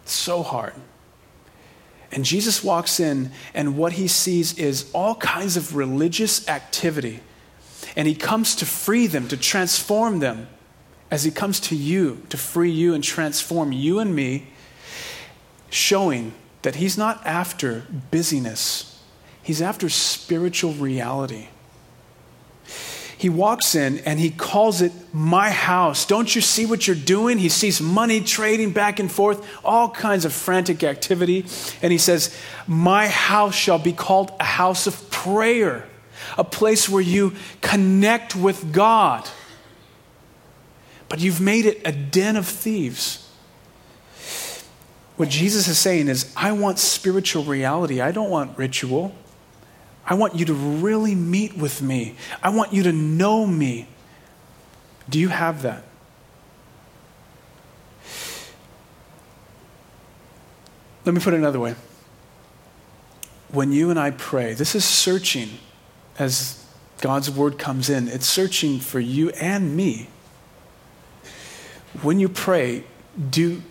So 0.05 0.43
hard. 0.43 0.75
And 2.13 2.25
Jesus 2.25 2.63
walks 2.63 3.01
in, 3.01 3.33
and 3.55 3.77
what 3.77 3.95
he 3.95 4.07
sees 4.07 4.57
is 4.57 4.89
all 4.93 5.17
kinds 5.17 5.57
of 5.57 5.75
religious 5.75 6.49
activity. 6.49 7.21
And 7.97 8.07
he 8.07 8.15
comes 8.15 8.55
to 8.57 8.67
free 8.67 9.09
them, 9.09 9.27
to 9.29 9.37
transform 9.37 10.21
them, 10.21 10.47
as 11.11 11.25
he 11.25 11.31
comes 11.31 11.59
to 11.61 11.77
you, 11.77 12.23
to 12.29 12.37
free 12.37 12.71
you 12.71 12.95
and 12.95 13.03
transform 13.03 13.73
you 13.73 13.99
and 13.99 14.15
me 14.15 14.49
showing 15.71 16.33
that 16.63 16.77
he's 16.77 16.97
not 16.97 17.25
after 17.27 17.85
busyness, 18.11 18.94
he's 19.45 19.63
after 19.63 19.89
spiritual 19.89 20.73
reality. 20.73 21.47
He 23.25 23.31
walks 23.31 23.75
in 23.75 24.01
and 24.01 24.21
he 24.21 24.31
calls 24.31 24.83
it 24.83 24.93
my 25.15 25.49
house. 25.49 26.05
Don't 26.05 26.35
you 26.35 26.43
see 26.43 26.67
what 26.67 26.87
you're 26.87 26.95
doing? 26.95 27.39
He 27.39 27.49
sees 27.49 27.81
money 27.81 28.21
trading 28.21 28.73
back 28.73 28.99
and 28.99 29.11
forth, 29.11 29.49
all 29.65 29.89
kinds 29.89 30.27
of 30.27 30.33
frantic 30.35 30.85
activity. 30.85 31.47
And 31.81 31.91
he 31.91 31.97
says, 31.97 32.37
My 32.67 33.09
house 33.09 33.55
shall 33.55 33.79
be 33.79 33.95
called 33.95 34.31
a 34.41 34.45
house 34.45 34.87
of 34.87 35.11
prayer, 35.11 35.89
a 36.37 36.45
place 36.45 36.87
where 36.87 37.01
you 37.01 37.33
connect 37.63 38.37
with 38.37 38.75
God. 38.75 39.27
But 41.09 41.21
you've 41.21 41.41
made 41.41 41.65
it 41.65 41.81
a 41.87 41.93
den 41.93 42.37
of 42.37 42.47
thieves. 42.47 43.27
What 45.17 45.29
Jesus 45.29 45.69
is 45.69 45.79
saying 45.79 46.09
is, 46.09 46.31
I 46.37 46.53
want 46.53 46.79
spiritual 46.79 47.45
reality. 47.45 48.03
I 48.03 48.11
don't 48.11 48.31
want 48.31 48.59
ritual. 48.59 49.15
I 50.07 50.15
want 50.15 50.35
you 50.35 50.45
to 50.47 50.55
really 50.55 51.15
meet 51.15 51.57
with 51.57 51.81
me. 51.81 52.17
I 52.43 52.51
want 52.51 52.73
you 52.73 52.83
to 52.85 52.93
know 52.93 53.47
me. 53.47 53.89
Do 55.09 55.19
you 55.19 55.29
have 55.29 55.63
that? 55.63 55.85
Let 61.05 61.15
me 61.15 61.21
put 61.21 61.35
it 61.35 61.39
another 61.39 61.61
way. 61.61 61.75
When 63.51 63.73
you 63.73 63.91
and 63.91 63.99
I 63.99 64.11
pray, 64.11 64.55
this 64.55 64.75
is 64.75 64.85
searching 64.85 65.51
as 66.19 66.65
God's 67.01 67.31
word 67.31 67.59
comes 67.59 67.91
in, 67.91 68.09
it's 68.09 68.27
searching 68.27 68.81
for 68.81 69.01
you 69.01 69.31
and 69.31 69.77
me. 69.77 70.09
When 72.03 72.19
you 72.19 72.29
pray, 72.29 72.85
do 73.31 73.63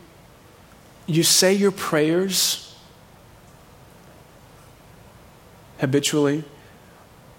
you 1.08 1.24
say 1.24 1.54
your 1.54 1.72
prayers 1.72 2.73
habitually? 5.80 6.44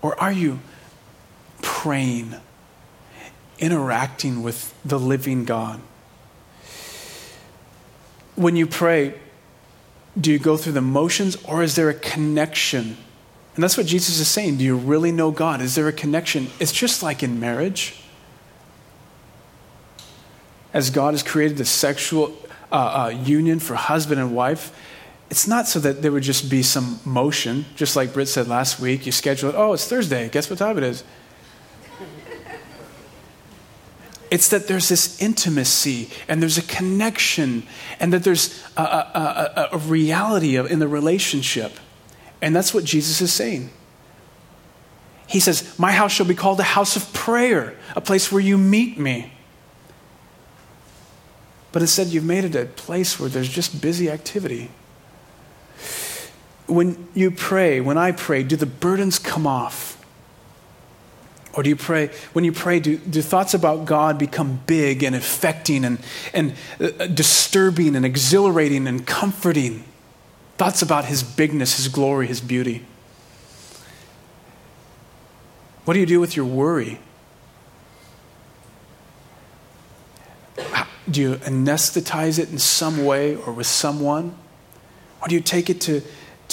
Or 0.03 0.19
are 0.21 0.33
you 0.33 0.61
praying, 1.63 2.35
interacting 3.59 4.43
with 4.43 4.75
the 4.85 4.99
living 4.99 5.45
God? 5.45 5.81
When 8.37 8.57
you 8.57 8.67
pray, 8.67 9.15
do 10.21 10.31
you 10.31 10.39
go 10.39 10.57
through 10.57 10.73
the 10.73 10.81
motions 10.81 11.37
or 11.45 11.63
is 11.63 11.75
there 11.75 11.89
a 11.89 11.95
connection? 11.95 12.97
And 13.55 13.63
that's 13.63 13.77
what 13.77 13.87
Jesus 13.87 14.19
is 14.19 14.29
saying. 14.29 14.59
Do 14.59 14.65
you 14.65 14.77
really 14.77 15.13
know 15.13 15.31
God? 15.31 15.61
Is 15.61 15.75
there 15.75 15.89
a 15.89 15.93
connection? 15.93 16.49
It's 16.59 16.73
just 16.73 17.03
like 17.03 17.23
in 17.23 17.39
marriage. 17.39 17.97
As 20.73 20.91
God 20.91 21.15
has 21.15 21.23
created 21.23 21.57
the 21.57 21.65
sexual 21.65 22.37
uh, 22.73 23.05
uh, 23.05 23.09
union 23.09 23.61
for 23.61 23.75
husband 23.75 24.21
and 24.21 24.35
wife, 24.35 24.77
it's 25.31 25.47
not 25.47 25.67
so 25.67 25.79
that 25.81 26.03
there 26.03 26.13
would 26.13 26.23
just 26.23 26.51
be 26.51 26.63
some 26.63 27.01
motion, 27.05 27.65
just 27.77 27.97
like 27.97 28.13
Britt 28.13 28.29
said 28.29 28.47
last 28.47 28.79
week. 28.79 29.07
You 29.07 29.13
schedule 29.13 29.51
it, 29.51 29.55
oh, 29.57 29.73
it's 29.73 29.87
Thursday. 29.87 30.29
Guess 30.29 30.51
what 30.51 30.59
time 30.59 30.79
it 30.79 30.85
is? 30.85 31.03
It's 34.31 34.49
that 34.49 34.67
there's 34.67 34.89
this 34.89 35.21
intimacy 35.23 36.11
and 36.29 36.43
there's 36.43 36.59
a 36.59 36.63
connection 36.63 37.65
and 38.01 38.13
that 38.13 38.25
there's 38.25 38.65
a, 38.77 38.83
a, 38.83 39.53
a, 39.57 39.69
a 39.73 39.79
reality 39.79 40.57
of, 40.57 40.71
in 40.71 40.81
the 40.81 40.89
relationship. 40.89 41.79
And 42.43 42.55
that's 42.55 42.75
what 42.75 42.85
Jesus 42.85 43.21
is 43.21 43.33
saying. 43.33 43.71
He 45.27 45.41
says, 45.41 45.79
My 45.79 45.93
house 45.93 46.13
shall 46.13 46.27
be 46.27 46.35
called 46.35 46.61
a 46.61 46.65
house 46.65 46.97
of 46.97 47.13
prayer, 47.13 47.77
a 47.95 48.01
place 48.01 48.31
where 48.31 48.43
you 48.43 48.59
meet 48.59 48.99
me. 48.99 49.33
But 51.73 51.83
instead, 51.83 52.09
you've 52.09 52.25
made 52.25 52.45
it 52.45 52.55
a 52.55 52.67
place 52.67 53.19
where 53.19 53.29
there's 53.29 53.49
just 53.49 53.81
busy 53.81 54.11
activity. 54.11 54.71
When 56.67 57.09
you 57.15 57.31
pray, 57.31 57.81
when 57.81 57.99
I 57.99 58.13
pray, 58.13 58.43
do 58.43 58.57
the 58.57 58.67
burdens 58.67 59.19
come 59.19 59.47
off? 59.47 60.03
Or 61.53 61.63
do 61.63 61.69
you 61.69 61.77
pray, 61.77 62.11
when 62.33 62.45
you 62.45 62.53
pray, 62.53 62.81
do, 62.81 62.99
do 62.99 63.23
thoughts 63.23 63.55
about 63.55 63.85
God 63.85 64.19
become 64.19 64.61
big 64.67 65.05
and 65.05 65.15
affecting 65.15 65.85
and, 65.85 65.99
and 66.33 66.55
uh, 66.81 67.07
disturbing 67.07 67.95
and 67.95 68.05
exhilarating 68.05 68.89
and 68.89 69.07
comforting? 69.07 69.85
Thoughts 70.57 70.83
about 70.83 71.05
His 71.05 71.23
bigness, 71.23 71.77
His 71.77 71.89
glory, 71.89 72.27
His 72.27 72.41
beauty. 72.41 72.85
What 75.85 75.95
do 75.95 76.01
you 76.01 76.07
do 76.07 76.19
with 76.19 76.35
your 76.35 76.47
worry? 76.47 76.99
Do 81.11 81.21
you 81.21 81.35
anesthetize 81.37 82.39
it 82.39 82.51
in 82.51 82.59
some 82.59 83.05
way 83.05 83.37
or 83.37 83.53
with 83.53 83.67
someone? 83.67 84.35
Or 85.21 85.29
do 85.29 85.35
you 85.35 85.41
take 85.41 85.69
it 85.69 85.81
to, 85.83 86.03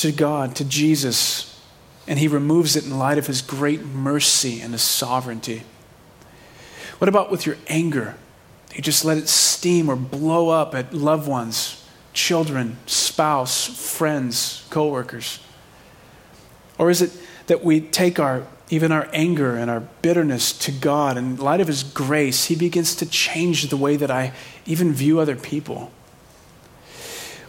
to 0.01 0.11
God, 0.11 0.55
to 0.55 0.65
Jesus, 0.65 1.59
and 2.07 2.19
He 2.19 2.27
removes 2.27 2.75
it 2.75 2.85
in 2.85 2.97
light 2.97 3.17
of 3.17 3.27
His 3.27 3.41
great 3.41 3.83
mercy 3.83 4.61
and 4.61 4.73
His 4.73 4.81
sovereignty? 4.81 5.63
What 6.99 7.09
about 7.09 7.31
with 7.31 7.45
your 7.45 7.57
anger? 7.67 8.15
You 8.75 8.81
just 8.81 9.03
let 9.03 9.17
it 9.17 9.27
steam 9.27 9.89
or 9.89 9.95
blow 9.95 10.49
up 10.49 10.75
at 10.75 10.93
loved 10.93 11.27
ones, 11.27 11.87
children, 12.13 12.77
spouse, 12.85 13.65
friends, 13.97 14.65
coworkers? 14.69 15.39
Or 16.77 16.89
is 16.89 17.01
it 17.01 17.11
that 17.47 17.63
we 17.63 17.81
take 17.81 18.19
our 18.19 18.45
even 18.71 18.89
our 18.91 19.09
anger 19.11 19.57
and 19.57 19.69
our 19.69 19.81
bitterness 19.81 20.53
to 20.53 20.71
God. 20.71 21.17
In 21.17 21.35
light 21.35 21.59
of 21.59 21.67
His 21.67 21.83
grace, 21.83 22.45
He 22.45 22.55
begins 22.55 22.95
to 22.95 23.05
change 23.05 23.69
the 23.69 23.77
way 23.77 23.97
that 23.97 24.09
I 24.09 24.31
even 24.65 24.93
view 24.93 25.19
other 25.19 25.35
people. 25.35 25.91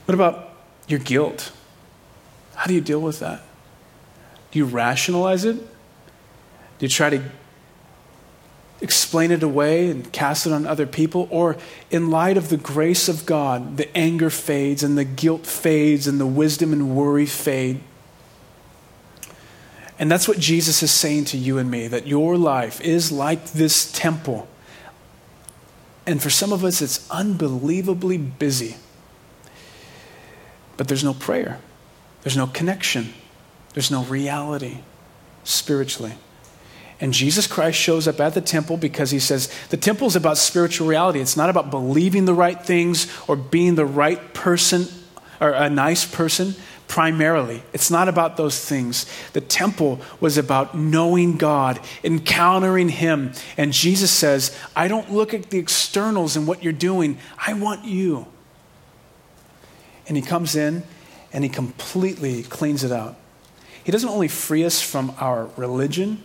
What 0.05 0.15
about 0.15 0.51
your 0.89 0.99
guilt? 0.99 1.53
How 2.63 2.69
do 2.69 2.75
you 2.75 2.81
deal 2.81 3.01
with 3.01 3.19
that? 3.19 3.43
Do 4.53 4.61
you 4.61 4.67
rationalize 4.67 5.45
it? 5.45 5.57
Do 5.57 6.87
you 6.87 6.89
try 6.89 7.11
to 7.11 7.21
explain 8.81 9.33
it 9.33 9.43
away 9.43 9.91
and 9.91 10.13
cast 10.13 10.47
it 10.47 10.53
on 10.53 10.65
other 10.65 10.87
people? 10.87 11.27
Or, 11.33 11.57
in 11.91 12.13
light 12.13 12.37
of 12.37 12.51
the 12.51 12.57
grace 12.57 13.09
of 13.09 13.27
God, 13.27 13.79
the 13.79 13.97
anger 13.97 14.31
fades 14.31 14.85
and 14.85 14.97
the 14.97 15.05
guilt 15.05 15.45
fades 15.45 16.07
and 16.07 16.21
the 16.21 16.27
wisdom 16.27 16.73
and 16.73 16.95
worry 16.95 17.27
fade? 17.27 17.81
And 19.99 20.09
that's 20.09 20.29
what 20.29 20.39
Jesus 20.39 20.85
is 20.85 20.93
saying 20.93 21.25
to 21.25 21.37
you 21.37 21.59
and 21.59 21.69
me 21.69 21.89
that 21.89 22.07
your 22.07 22.37
life 22.37 22.81
is 22.81 23.11
like 23.11 23.45
this 23.47 23.91
temple. 23.91 24.47
And 26.07 26.23
for 26.23 26.31
some 26.31 26.53
of 26.53 26.63
us, 26.63 26.81
it's 26.81 27.11
unbelievably 27.11 28.19
busy. 28.19 28.77
But 30.77 30.87
there's 30.87 31.03
no 31.03 31.13
prayer, 31.13 31.59
there's 32.23 32.37
no 32.37 32.47
connection, 32.47 33.13
there's 33.75 33.91
no 33.91 34.05
reality 34.05 34.79
spiritually. 35.45 36.15
And 37.01 37.13
Jesus 37.13 37.49
Christ 37.49 37.79
shows 37.79 38.07
up 38.07 38.21
at 38.21 38.35
the 38.35 38.41
temple 38.41 38.77
because 38.77 39.11
he 39.11 39.19
says 39.19 39.53
the 39.71 39.77
temple 39.77 40.07
is 40.07 40.15
about 40.15 40.39
spiritual 40.39 40.87
reality. 40.87 41.21
It's 41.21 41.37
not 41.37 41.51
about 41.51 41.71
believing 41.71 42.27
the 42.27 42.35
right 42.35 42.61
things 42.61 43.13
or 43.27 43.35
being 43.35 43.75
the 43.75 43.85
right 43.85 44.33
person 44.35 44.87
or 45.41 45.51
a 45.51 45.69
nice 45.69 46.05
person 46.05 46.55
primarily. 46.87 47.63
It's 47.73 47.91
not 47.91 48.07
about 48.07 48.37
those 48.37 48.65
things. 48.65 49.07
The 49.33 49.41
temple 49.41 49.99
was 50.21 50.39
about 50.39 50.77
knowing 50.77 51.39
God, 51.39 51.81
encountering 52.05 52.91
Him. 52.91 53.33
And 53.57 53.73
Jesus 53.73 54.11
says, 54.11 54.57
I 54.77 54.87
don't 54.89 55.11
look 55.11 55.35
at 55.35 55.51
the 55.51 55.59
externals 55.59 56.37
and 56.37 56.47
what 56.47 56.63
you're 56.63 56.73
doing, 56.73 57.19
I 57.39 57.55
want 57.55 57.85
you. 57.85 58.27
And 60.07 60.17
He 60.17 60.23
comes 60.23 60.55
in 60.55 60.85
and 61.33 61.45
He 61.45 61.51
completely 61.51 62.43
cleans 62.43 62.85
it 62.85 62.93
out. 62.93 63.17
He 63.85 63.91
doesn't 63.91 64.09
only 64.09 64.29
free 64.29 64.65
us 64.65 64.81
from 64.81 65.15
our 65.19 65.49
religion 65.57 66.23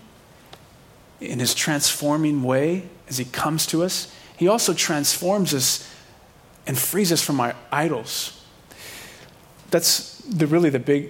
in 1.20 1.40
His 1.40 1.54
transforming 1.56 2.44
way 2.44 2.84
as 3.08 3.18
He 3.18 3.26
comes 3.26 3.66
to 3.68 3.84
us, 3.84 4.14
He 4.38 4.48
also 4.48 4.74
transforms 4.74 5.54
us 5.54 5.90
and 6.68 6.78
frees 6.78 7.12
us 7.12 7.22
from 7.22 7.40
our 7.40 7.56
idols. 7.72 8.46
That's 9.72 10.18
the, 10.20 10.46
really 10.46 10.70
the 10.70 10.80
big 10.80 11.10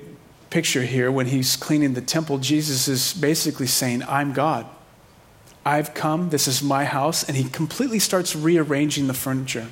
picture 0.50 0.84
here 0.84 1.12
when 1.12 1.28
he's 1.28 1.56
cleaning 1.56 1.94
the 1.94 2.02
temple. 2.02 2.38
Jesus 2.38 2.88
is 2.88 3.14
basically 3.14 3.68
saying, 3.68 4.04
I'm 4.04 4.34
God. 4.34 4.66
I've 5.66 5.94
come, 5.94 6.30
this 6.30 6.48
is 6.48 6.64
my 6.64 6.86
house, 6.86 7.24
and 7.24 7.36
he 7.36 7.44
completely 7.50 8.00
starts 8.00 8.36
rearranging 8.36 9.08
the 9.08 9.14
furniture. 9.14 9.68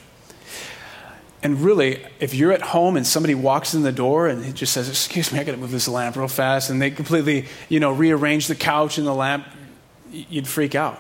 And 1.46 1.62
really, 1.62 2.04
if 2.20 2.34
you're 2.34 2.52
at 2.52 2.64
home 2.64 2.98
and 2.98 3.06
somebody 3.06 3.36
walks 3.36 3.76
in 3.76 3.84
the 3.84 3.92
door 3.92 4.28
and 4.28 4.56
just 4.56 4.74
says, 4.74 4.90
Excuse 4.90 5.32
me, 5.32 5.40
I 5.40 5.44
gotta 5.44 5.60
move 5.60 5.70
this 5.70 5.88
lamp 5.88 6.16
real 6.16 6.28
fast, 6.28 6.72
and 6.72 6.82
they 6.82 6.90
completely, 6.90 7.46
you 7.70 7.80
know, 7.80 7.92
rearrange 7.92 8.48
the 8.48 8.56
couch 8.56 8.98
and 8.98 9.06
the 9.06 9.14
lamp, 9.14 9.46
you'd 10.12 10.48
freak 10.48 10.74
out 10.74 11.00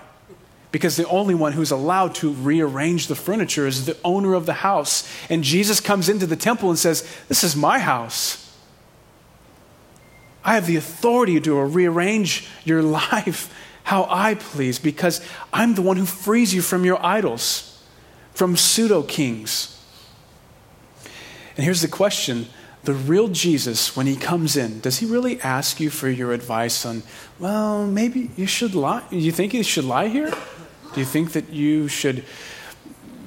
because 0.71 0.97
the 0.97 1.07
only 1.07 1.33
one 1.33 1.53
who's 1.53 1.71
allowed 1.71 2.13
to 2.13 2.31
rearrange 2.31 3.07
the 3.07 3.15
furniture 3.15 3.65
is 3.65 3.87
the 3.87 3.97
owner 4.03 4.35
of 4.35 4.45
the 4.45 4.53
house. 4.53 5.11
And 5.31 5.43
Jesus 5.43 5.79
comes 5.79 6.09
into 6.09 6.27
the 6.27 6.35
temple 6.35 6.69
and 6.69 6.77
says, 6.77 7.11
This 7.27 7.43
is 7.43 7.55
my 7.55 7.79
house. 7.79 8.55
I 10.43 10.53
have 10.53 10.67
the 10.67 10.75
authority 10.75 11.41
to 11.41 11.59
rearrange 11.59 12.47
your 12.63 12.83
life 13.09 13.51
how 13.85 14.05
I 14.11 14.35
please 14.35 14.77
because 14.77 15.27
I'm 15.51 15.73
the 15.73 15.81
one 15.81 15.97
who 15.97 16.05
frees 16.05 16.53
you 16.53 16.61
from 16.61 16.85
your 16.85 17.03
idols, 17.03 17.83
from 18.35 18.55
pseudo 18.55 19.01
kings. 19.01 19.74
And 21.55 21.63
here's 21.63 21.81
the 21.81 21.87
question 21.87 22.47
the 22.85 22.93
real 22.93 23.27
Jesus, 23.29 23.95
when 23.95 24.05
he 24.05 24.15
comes 24.15 24.55
in, 24.55 24.79
does 24.79 24.99
he 24.99 25.07
really 25.07 25.41
ask 25.41 25.79
you 25.79 25.89
for 25.89 26.07
your 26.07 26.33
advice 26.33 26.85
on, 26.85 27.01
well, 27.39 27.85
maybe 27.87 28.29
you 28.37 28.45
should 28.45 28.75
lie? 28.75 29.03
You 29.09 29.31
think 29.31 29.53
you 29.53 29.63
should 29.63 29.85
lie 29.85 30.07
here? 30.07 30.31
Do 30.93 30.99
you 30.99 31.05
think 31.05 31.33
that 31.33 31.49
you 31.49 31.87
should 31.87 32.23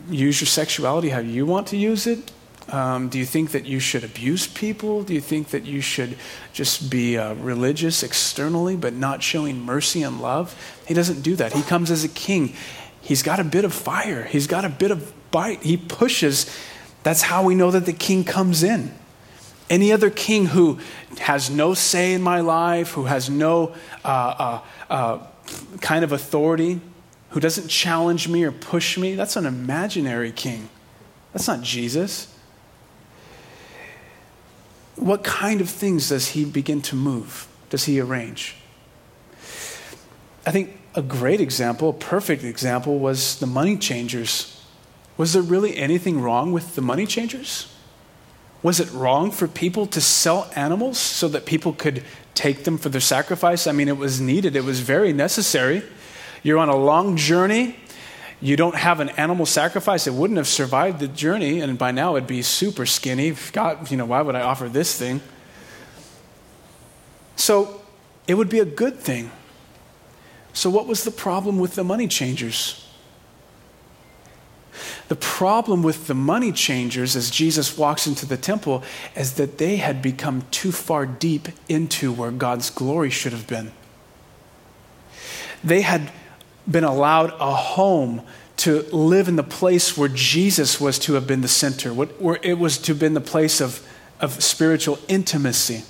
use 0.08 0.40
your 0.40 0.46
sexuality 0.46 1.08
how 1.08 1.18
you 1.18 1.44
want 1.44 1.66
to 1.68 1.76
use 1.76 2.06
it? 2.06 2.30
Um, 2.68 3.08
do 3.08 3.18
you 3.18 3.24
think 3.24 3.50
that 3.52 3.66
you 3.66 3.80
should 3.80 4.04
abuse 4.04 4.46
people? 4.46 5.02
Do 5.02 5.14
you 5.14 5.20
think 5.20 5.48
that 5.48 5.64
you 5.64 5.80
should 5.80 6.16
just 6.52 6.90
be 6.90 7.18
uh, 7.18 7.34
religious 7.34 8.02
externally 8.02 8.76
but 8.76 8.94
not 8.94 9.22
showing 9.22 9.60
mercy 9.60 10.02
and 10.02 10.20
love? 10.20 10.54
He 10.86 10.94
doesn't 10.94 11.22
do 11.22 11.34
that. 11.36 11.52
He 11.52 11.62
comes 11.62 11.90
as 11.90 12.04
a 12.04 12.08
king. 12.08 12.54
He's 13.00 13.22
got 13.22 13.40
a 13.40 13.44
bit 13.44 13.64
of 13.64 13.72
fire, 13.72 14.24
he's 14.24 14.46
got 14.46 14.64
a 14.64 14.68
bit 14.68 14.90
of 14.90 15.12
bite. 15.30 15.62
He 15.62 15.76
pushes. 15.76 16.46
That's 17.08 17.22
how 17.22 17.42
we 17.42 17.54
know 17.54 17.70
that 17.70 17.86
the 17.86 17.94
king 17.94 18.22
comes 18.22 18.62
in. 18.62 18.94
Any 19.70 19.92
other 19.92 20.10
king 20.10 20.44
who 20.44 20.78
has 21.20 21.48
no 21.48 21.72
say 21.72 22.12
in 22.12 22.20
my 22.20 22.40
life, 22.40 22.90
who 22.90 23.04
has 23.04 23.30
no 23.30 23.74
uh, 24.04 24.08
uh, 24.08 24.60
uh, 24.90 25.26
kind 25.80 26.04
of 26.04 26.12
authority, 26.12 26.82
who 27.30 27.40
doesn't 27.40 27.68
challenge 27.68 28.28
me 28.28 28.44
or 28.44 28.52
push 28.52 28.98
me, 28.98 29.14
that's 29.14 29.36
an 29.36 29.46
imaginary 29.46 30.30
king. 30.30 30.68
That's 31.32 31.48
not 31.48 31.62
Jesus. 31.62 32.30
What 34.96 35.24
kind 35.24 35.62
of 35.62 35.70
things 35.70 36.10
does 36.10 36.28
he 36.32 36.44
begin 36.44 36.82
to 36.82 36.94
move? 36.94 37.48
Does 37.70 37.84
he 37.84 37.98
arrange? 38.00 38.54
I 40.44 40.50
think 40.50 40.78
a 40.94 41.00
great 41.00 41.40
example, 41.40 41.88
a 41.88 41.94
perfect 41.94 42.44
example, 42.44 42.98
was 42.98 43.38
the 43.38 43.46
money 43.46 43.78
changers. 43.78 44.57
Was 45.18 45.34
there 45.34 45.42
really 45.42 45.76
anything 45.76 46.20
wrong 46.20 46.52
with 46.52 46.76
the 46.76 46.80
money 46.80 47.04
changers? 47.04 47.70
Was 48.62 48.80
it 48.80 48.90
wrong 48.92 49.30
for 49.30 49.46
people 49.46 49.86
to 49.88 50.00
sell 50.00 50.50
animals 50.56 50.98
so 50.98 51.28
that 51.28 51.44
people 51.44 51.72
could 51.72 52.02
take 52.34 52.64
them 52.64 52.78
for 52.78 52.88
their 52.88 53.00
sacrifice? 53.00 53.66
I 53.66 53.72
mean, 53.72 53.88
it 53.88 53.98
was 53.98 54.20
needed, 54.20 54.56
it 54.56 54.64
was 54.64 54.80
very 54.80 55.12
necessary. 55.12 55.82
You're 56.42 56.58
on 56.58 56.68
a 56.68 56.76
long 56.76 57.16
journey, 57.16 57.76
you 58.40 58.56
don't 58.56 58.76
have 58.76 59.00
an 59.00 59.10
animal 59.10 59.44
sacrifice, 59.44 60.06
it 60.06 60.14
wouldn't 60.14 60.36
have 60.36 60.46
survived 60.46 61.00
the 61.00 61.08
journey, 61.08 61.60
and 61.60 61.76
by 61.76 61.90
now 61.90 62.16
it'd 62.16 62.28
be 62.28 62.42
super 62.42 62.86
skinny. 62.86 63.34
God, 63.52 63.90
you 63.90 63.96
know, 63.96 64.06
why 64.06 64.22
would 64.22 64.36
I 64.36 64.42
offer 64.42 64.68
this 64.68 64.96
thing? 64.96 65.20
So 67.34 67.80
it 68.28 68.34
would 68.34 68.48
be 68.48 68.60
a 68.60 68.64
good 68.64 68.98
thing. 68.98 69.32
So, 70.52 70.70
what 70.70 70.86
was 70.86 71.04
the 71.04 71.10
problem 71.10 71.58
with 71.58 71.76
the 71.76 71.84
money 71.84 72.08
changers? 72.08 72.87
The 75.08 75.16
problem 75.16 75.82
with 75.82 76.06
the 76.06 76.14
money 76.14 76.52
changers 76.52 77.16
as 77.16 77.30
Jesus 77.30 77.78
walks 77.78 78.06
into 78.06 78.26
the 78.26 78.36
temple 78.36 78.82
is 79.16 79.34
that 79.34 79.56
they 79.56 79.76
had 79.76 80.02
become 80.02 80.42
too 80.50 80.70
far 80.70 81.06
deep 81.06 81.48
into 81.68 82.12
where 82.12 82.30
God's 82.30 82.68
glory 82.68 83.08
should 83.08 83.32
have 83.32 83.46
been. 83.46 83.72
They 85.64 85.80
had 85.80 86.12
been 86.70 86.84
allowed 86.84 87.32
a 87.40 87.54
home 87.54 88.22
to 88.58 88.82
live 88.94 89.28
in 89.28 89.36
the 89.36 89.42
place 89.42 89.96
where 89.96 90.08
Jesus 90.08 90.80
was 90.80 90.98
to 91.00 91.14
have 91.14 91.26
been 91.26 91.40
the 91.40 91.48
center, 91.48 91.94
where 91.94 92.38
it 92.42 92.58
was 92.58 92.76
to 92.78 92.92
have 92.92 92.98
been 92.98 93.14
the 93.14 93.20
place 93.20 93.60
of, 93.60 93.86
of 94.20 94.42
spiritual 94.42 94.98
intimacy. 95.08 95.84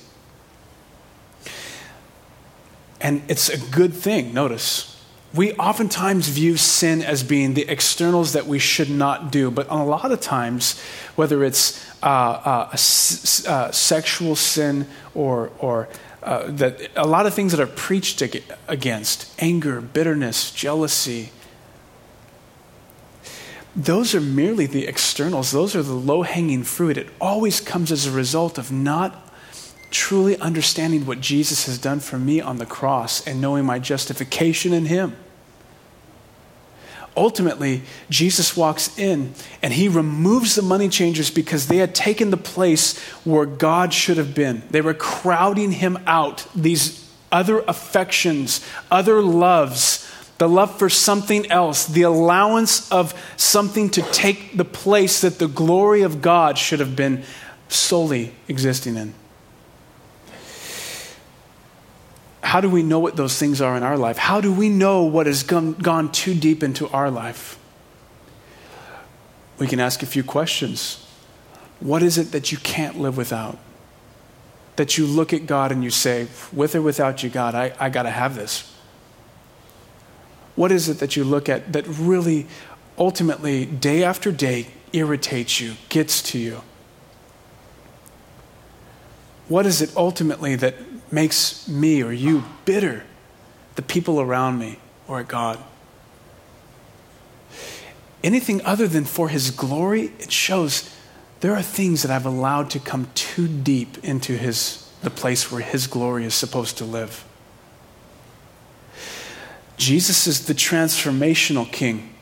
And 3.00 3.22
it's 3.28 3.48
a 3.48 3.58
good 3.58 3.94
thing, 3.94 4.32
notice 4.32 4.97
we 5.34 5.52
oftentimes 5.54 6.28
view 6.28 6.56
sin 6.56 7.02
as 7.02 7.22
being 7.22 7.54
the 7.54 7.68
externals 7.68 8.32
that 8.32 8.46
we 8.46 8.58
should 8.58 8.90
not 8.90 9.30
do, 9.30 9.50
but 9.50 9.68
a 9.70 9.76
lot 9.76 10.10
of 10.10 10.20
times, 10.20 10.80
whether 11.16 11.44
it's 11.44 11.84
uh, 12.02 12.06
uh, 12.06 12.70
uh, 12.72 13.70
sexual 13.70 14.36
sin 14.36 14.86
or, 15.14 15.50
or 15.58 15.88
uh, 16.22 16.44
that 16.48 16.90
a 16.96 17.06
lot 17.06 17.26
of 17.26 17.34
things 17.34 17.52
that 17.52 17.60
are 17.60 17.66
preached 17.66 18.22
against 18.68 19.34
anger, 19.40 19.80
bitterness, 19.80 20.50
jealousy 20.50 21.30
those 23.78 24.12
are 24.12 24.20
merely 24.20 24.66
the 24.66 24.88
externals, 24.88 25.52
those 25.52 25.76
are 25.76 25.84
the 25.84 25.94
low 25.94 26.22
hanging 26.22 26.64
fruit. 26.64 26.98
It 26.98 27.08
always 27.20 27.60
comes 27.60 27.92
as 27.92 28.06
a 28.06 28.10
result 28.10 28.58
of 28.58 28.72
not 28.72 29.27
truly 29.90 30.38
understanding 30.38 31.06
what 31.06 31.20
Jesus 31.20 31.66
has 31.66 31.78
done 31.78 32.00
for 32.00 32.18
me 32.18 32.40
on 32.40 32.58
the 32.58 32.66
cross 32.66 33.26
and 33.26 33.40
knowing 33.40 33.64
my 33.64 33.78
justification 33.78 34.72
in 34.72 34.86
Him. 34.86 35.16
Ultimately, 37.18 37.82
Jesus 38.08 38.56
walks 38.56 38.96
in 38.96 39.34
and 39.60 39.72
he 39.72 39.88
removes 39.88 40.54
the 40.54 40.62
money 40.62 40.88
changers 40.88 41.32
because 41.32 41.66
they 41.66 41.78
had 41.78 41.92
taken 41.92 42.30
the 42.30 42.36
place 42.36 42.96
where 43.24 43.44
God 43.44 43.92
should 43.92 44.18
have 44.18 44.36
been. 44.36 44.62
They 44.70 44.82
were 44.82 44.94
crowding 44.94 45.72
him 45.72 45.98
out, 46.06 46.46
these 46.54 47.12
other 47.32 47.64
affections, 47.66 48.64
other 48.88 49.20
loves, 49.20 50.08
the 50.38 50.48
love 50.48 50.78
for 50.78 50.88
something 50.88 51.50
else, 51.50 51.86
the 51.86 52.02
allowance 52.02 52.88
of 52.92 53.20
something 53.36 53.90
to 53.90 54.02
take 54.12 54.56
the 54.56 54.64
place 54.64 55.20
that 55.22 55.40
the 55.40 55.48
glory 55.48 56.02
of 56.02 56.22
God 56.22 56.56
should 56.56 56.78
have 56.78 56.94
been 56.94 57.24
solely 57.68 58.32
existing 58.46 58.96
in. 58.96 59.12
How 62.48 62.62
do 62.62 62.70
we 62.70 62.82
know 62.82 62.98
what 62.98 63.14
those 63.14 63.38
things 63.38 63.60
are 63.60 63.76
in 63.76 63.82
our 63.82 63.98
life? 63.98 64.16
How 64.16 64.40
do 64.40 64.50
we 64.50 64.70
know 64.70 65.02
what 65.02 65.26
has 65.26 65.42
gone, 65.42 65.74
gone 65.74 66.10
too 66.10 66.32
deep 66.32 66.62
into 66.62 66.88
our 66.88 67.10
life? 67.10 67.58
We 69.58 69.66
can 69.66 69.80
ask 69.80 70.02
a 70.02 70.06
few 70.06 70.24
questions. 70.24 71.06
What 71.78 72.02
is 72.02 72.16
it 72.16 72.32
that 72.32 72.50
you 72.50 72.56
can't 72.56 72.98
live 72.98 73.18
without? 73.18 73.58
That 74.76 74.96
you 74.96 75.04
look 75.04 75.34
at 75.34 75.44
God 75.44 75.72
and 75.72 75.84
you 75.84 75.90
say, 75.90 76.26
with 76.50 76.74
or 76.74 76.80
without 76.80 77.22
you, 77.22 77.28
God, 77.28 77.54
I, 77.54 77.74
I 77.78 77.90
got 77.90 78.04
to 78.04 78.10
have 78.10 78.34
this. 78.34 78.74
What 80.56 80.72
is 80.72 80.88
it 80.88 81.00
that 81.00 81.16
you 81.16 81.24
look 81.24 81.50
at 81.50 81.74
that 81.74 81.86
really, 81.86 82.46
ultimately, 82.96 83.66
day 83.66 84.02
after 84.02 84.32
day, 84.32 84.68
irritates 84.94 85.60
you, 85.60 85.74
gets 85.90 86.22
to 86.22 86.38
you? 86.38 86.62
What 89.48 89.66
is 89.66 89.80
it 89.80 89.96
ultimately 89.96 90.54
that 90.56 90.74
makes 91.12 91.66
me 91.68 92.02
or 92.02 92.12
you 92.12 92.44
bitter, 92.64 93.04
the 93.74 93.82
people 93.82 94.20
around 94.20 94.58
me, 94.58 94.78
or 95.06 95.20
at 95.20 95.28
God. 95.28 95.58
Anything 98.22 98.60
other 98.64 98.86
than 98.88 99.04
for 99.04 99.28
His 99.28 99.50
glory, 99.50 100.12
it 100.18 100.32
shows 100.32 100.94
there 101.40 101.54
are 101.54 101.62
things 101.62 102.02
that 102.02 102.10
I've 102.10 102.26
allowed 102.26 102.70
to 102.70 102.80
come 102.80 103.08
too 103.14 103.46
deep 103.46 104.04
into 104.04 104.32
his, 104.32 104.90
the 105.02 105.10
place 105.10 105.52
where 105.52 105.62
His 105.62 105.86
glory 105.86 106.24
is 106.24 106.34
supposed 106.34 106.76
to 106.78 106.84
live. 106.84 107.24
Jesus 109.76 110.26
is 110.26 110.46
the 110.46 110.54
transformational 110.54 111.70
King. 111.70 112.12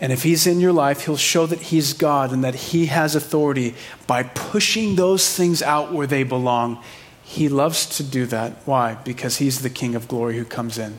And 0.00 0.12
if 0.12 0.22
he's 0.22 0.46
in 0.46 0.60
your 0.60 0.72
life, 0.72 1.06
he'll 1.06 1.16
show 1.16 1.46
that 1.46 1.60
he's 1.60 1.92
God 1.92 2.32
and 2.32 2.44
that 2.44 2.54
he 2.54 2.86
has 2.86 3.16
authority 3.16 3.74
by 4.06 4.22
pushing 4.22 4.94
those 4.94 5.34
things 5.34 5.60
out 5.60 5.92
where 5.92 6.06
they 6.06 6.22
belong 6.22 6.82
he 7.28 7.50
loves 7.50 7.84
to 7.98 8.02
do 8.02 8.24
that. 8.24 8.52
Why? 8.64 8.94
Because 8.94 9.36
he's 9.36 9.60
the 9.60 9.68
King 9.68 9.94
of 9.94 10.08
glory 10.08 10.38
who 10.38 10.46
comes 10.46 10.78
in. 10.78 10.96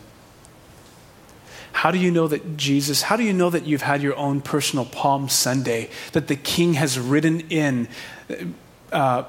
How 1.71 1.89
do 1.89 1.97
you 1.97 2.11
know 2.11 2.27
that 2.27 2.55
Jesus, 2.55 3.01
how 3.01 3.15
do 3.15 3.23
you 3.23 3.33
know 3.33 3.49
that 3.49 3.65
you've 3.65 3.81
had 3.81 4.03
your 4.03 4.15
own 4.15 4.41
personal 4.41 4.85
Palm 4.85 5.27
Sunday, 5.27 5.89
that 6.11 6.27
the 6.27 6.35
King 6.35 6.75
has 6.75 6.99
ridden 6.99 7.39
in? 7.49 7.87
Uh, 8.91 9.23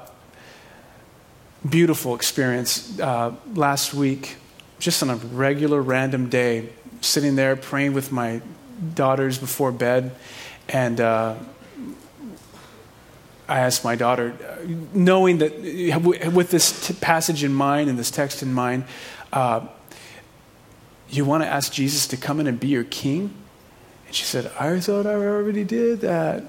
beautiful 1.67 2.13
experience 2.13 2.99
uh, 2.99 3.33
last 3.55 3.95
week, 3.95 4.35
just 4.77 5.01
on 5.01 5.09
a 5.09 5.15
regular 5.15 5.81
random 5.81 6.29
day, 6.29 6.69
sitting 7.01 7.35
there 7.35 7.55
praying 7.55 7.93
with 7.93 8.11
my 8.11 8.43
daughters 8.95 9.37
before 9.37 9.71
bed, 9.71 10.11
and 10.69 10.99
uh, 10.99 11.35
I 13.47 13.59
asked 13.59 13.83
my 13.83 13.95
daughter, 13.95 14.33
knowing 14.93 15.39
that 15.39 16.31
with 16.33 16.51
this 16.51 16.87
t- 16.87 16.93
passage 16.93 17.43
in 17.43 17.53
mind 17.53 17.89
and 17.89 17.99
this 17.99 18.11
text 18.11 18.43
in 18.43 18.53
mind, 18.53 18.85
uh, 19.33 19.67
you 21.09 21.25
want 21.25 21.43
to 21.43 21.49
ask 21.49 21.73
Jesus 21.73 22.07
to 22.07 22.17
come 22.17 22.39
in 22.39 22.47
and 22.47 22.59
be 22.59 22.69
your 22.69 22.85
king? 22.85 23.33
And 24.07 24.15
she 24.15 24.23
said, 24.23 24.51
I 24.59 24.79
thought 24.79 25.05
I 25.05 25.13
already 25.15 25.63
did 25.63 26.01
that. 26.01 26.43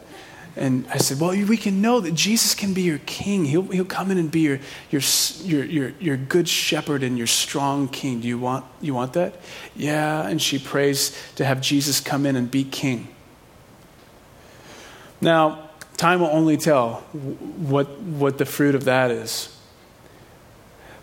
And 0.55 0.87
I 0.89 0.99
said, 0.99 1.19
Well, 1.19 1.31
we 1.31 1.57
can 1.57 1.81
know 1.81 2.01
that 2.01 2.13
Jesus 2.15 2.55
can 2.55 2.75
be 2.75 2.83
your 2.83 3.01
king. 3.07 3.47
He'll, 3.47 3.63
he'll 3.63 3.85
come 3.85 4.11
in 4.11 4.19
and 4.19 4.31
be 4.31 4.41
your, 4.41 4.61
your, 4.91 5.03
your, 5.45 5.65
your, 5.65 5.89
your 5.99 6.17
good 6.17 6.49
shepherd 6.49 7.03
and 7.03 7.17
your 7.17 7.27
strong 7.27 7.89
king. 7.89 8.21
Do 8.21 8.29
you 8.29 8.39
want, 8.39 8.65
you 8.81 8.95
want 8.95 9.15
that? 9.15 9.37
Yeah. 9.75 10.27
And 10.27 10.41
she 10.43 10.59
prays 10.59 11.17
to 11.37 11.45
have 11.45 11.61
Jesus 11.61 12.01
come 12.01 12.27
in 12.27 12.37
and 12.37 12.51
be 12.51 12.65
king. 12.65 13.09
Now, 15.21 15.71
Time 16.03 16.21
will 16.21 16.29
only 16.29 16.57
tell 16.57 16.95
what, 17.13 18.01
what 18.01 18.39
the 18.39 18.45
fruit 18.45 18.75
of 18.75 18.87
that 18.87 19.13
is. 19.13 19.57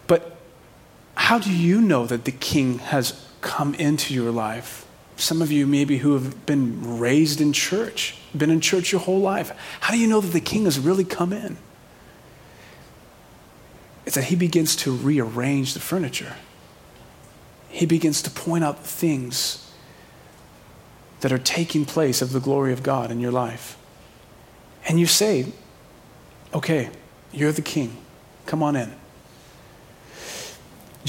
But 0.07 0.35
how 1.15 1.39
do 1.39 1.55
you 1.55 1.79
know 1.79 2.05
that 2.05 2.25
the 2.25 2.33
king 2.33 2.79
has 2.79 3.25
come 3.39 3.73
into 3.75 4.13
your 4.13 4.29
life? 4.29 4.85
Some 5.19 5.41
of 5.41 5.51
you, 5.51 5.67
maybe, 5.67 5.97
who 5.97 6.13
have 6.13 6.45
been 6.45 6.97
raised 6.97 7.41
in 7.41 7.51
church, 7.51 8.15
been 8.35 8.49
in 8.49 8.61
church 8.61 8.93
your 8.93 9.01
whole 9.01 9.19
life. 9.19 9.51
How 9.81 9.93
do 9.93 9.99
you 9.99 10.07
know 10.07 10.21
that 10.21 10.29
the 10.29 10.39
king 10.39 10.63
has 10.63 10.79
really 10.79 11.03
come 11.03 11.33
in? 11.33 11.57
It's 14.05 14.15
that 14.15 14.23
he 14.23 14.37
begins 14.37 14.77
to 14.77 14.95
rearrange 14.95 15.73
the 15.73 15.81
furniture. 15.81 16.37
He 17.67 17.85
begins 17.85 18.21
to 18.21 18.31
point 18.31 18.63
out 18.63 18.85
things 18.85 19.69
that 21.19 21.33
are 21.33 21.37
taking 21.37 21.83
place 21.83 22.21
of 22.21 22.31
the 22.31 22.39
glory 22.39 22.71
of 22.71 22.81
God 22.81 23.11
in 23.11 23.19
your 23.19 23.31
life. 23.31 23.77
And 24.87 25.01
you 25.01 25.05
say, 25.05 25.51
okay, 26.53 26.91
you're 27.33 27.51
the 27.51 27.61
king. 27.61 27.97
Come 28.45 28.63
on 28.63 28.77
in. 28.77 28.95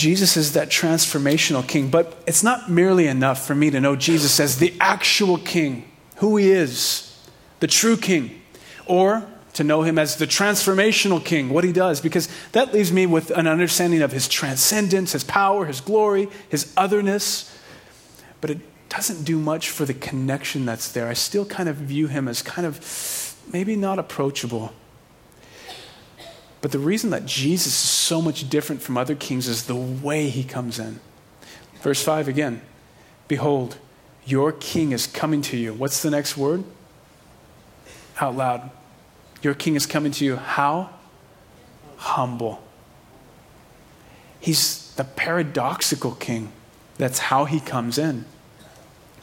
Jesus 0.01 0.35
is 0.39 0.55
that 0.55 0.71
transformational 0.71 1.67
king, 1.67 1.91
but 1.91 2.17
it's 2.27 2.43
not 2.43 2.71
merely 2.71 3.07
enough 3.07 3.47
for 3.47 3.55
me 3.55 3.69
to 3.69 3.81
know 3.81 3.97
Jesus 3.97 4.41
as 4.41 4.57
the 4.57 4.73
actual 4.81 5.37
king, 5.37 5.91
who 6.17 6.39
he 6.39 6.51
is, 6.51 7.15
the 7.61 7.67
true 7.67 7.99
king, 7.99 8.41
or 8.87 9.27
to 9.53 9.63
know 9.63 9.83
him 9.83 9.99
as 9.99 10.17
the 10.17 10.27
transformational 10.27 11.23
king, 11.23 11.51
what 11.51 11.65
he 11.65 11.73
does, 11.73 12.01
because 12.01 12.31
that 12.53 12.73
leaves 12.73 12.91
me 12.91 13.05
with 13.05 13.31
an 13.33 13.47
understanding 13.47 14.01
of 14.01 14.11
his 14.11 14.27
transcendence, 14.27 15.13
his 15.13 15.23
power, 15.23 15.67
his 15.67 15.83
glory, 15.83 16.31
his 16.49 16.73
otherness. 16.79 17.55
But 18.41 18.49
it 18.49 18.89
doesn't 18.89 19.25
do 19.25 19.39
much 19.39 19.69
for 19.69 19.85
the 19.85 19.93
connection 19.93 20.65
that's 20.65 20.91
there. 20.93 21.09
I 21.09 21.13
still 21.13 21.45
kind 21.45 21.69
of 21.69 21.77
view 21.77 22.07
him 22.07 22.27
as 22.27 22.41
kind 22.41 22.67
of 22.67 23.37
maybe 23.53 23.77
not 23.77 23.99
approachable. 23.99 24.73
But 26.61 26.73
the 26.73 26.79
reason 26.79 27.11
that 27.11 27.27
Jesus 27.27 27.69
is 27.69 27.75
so 27.75 28.21
much 28.21 28.49
different 28.51 28.83
from 28.83 28.99
other 28.99 29.15
kings 29.15 29.49
is 29.49 29.65
the 29.65 29.77
way 29.77 30.29
he 30.29 30.45
comes 30.45 30.79
in. 30.79 31.01
Verse 31.81 32.03
5 32.03 32.29
again 32.29 32.61
Behold, 33.29 33.79
your 34.27 34.53
king 34.53 34.93
is 34.93 35.07
coming 35.07 35.43
to 35.43 35.57
you. 35.57 35.73
What's 35.73 36.03
the 36.03 36.11
next 36.11 36.37
word? 36.37 36.65
Out 38.21 38.37
loud. 38.37 38.71
Your 39.43 39.55
king 39.55 39.77
is 39.77 39.87
coming 39.87 40.13
to 40.13 40.25
you. 40.25 40.37
How? 40.37 40.91
Humble. 41.97 42.63
He's 44.41 44.95
the 44.95 45.05
paradoxical 45.05 46.13
king. 46.13 46.53
That's 46.99 47.19
how 47.19 47.47
he 47.47 47.61
comes 47.61 47.97
in. 47.97 48.27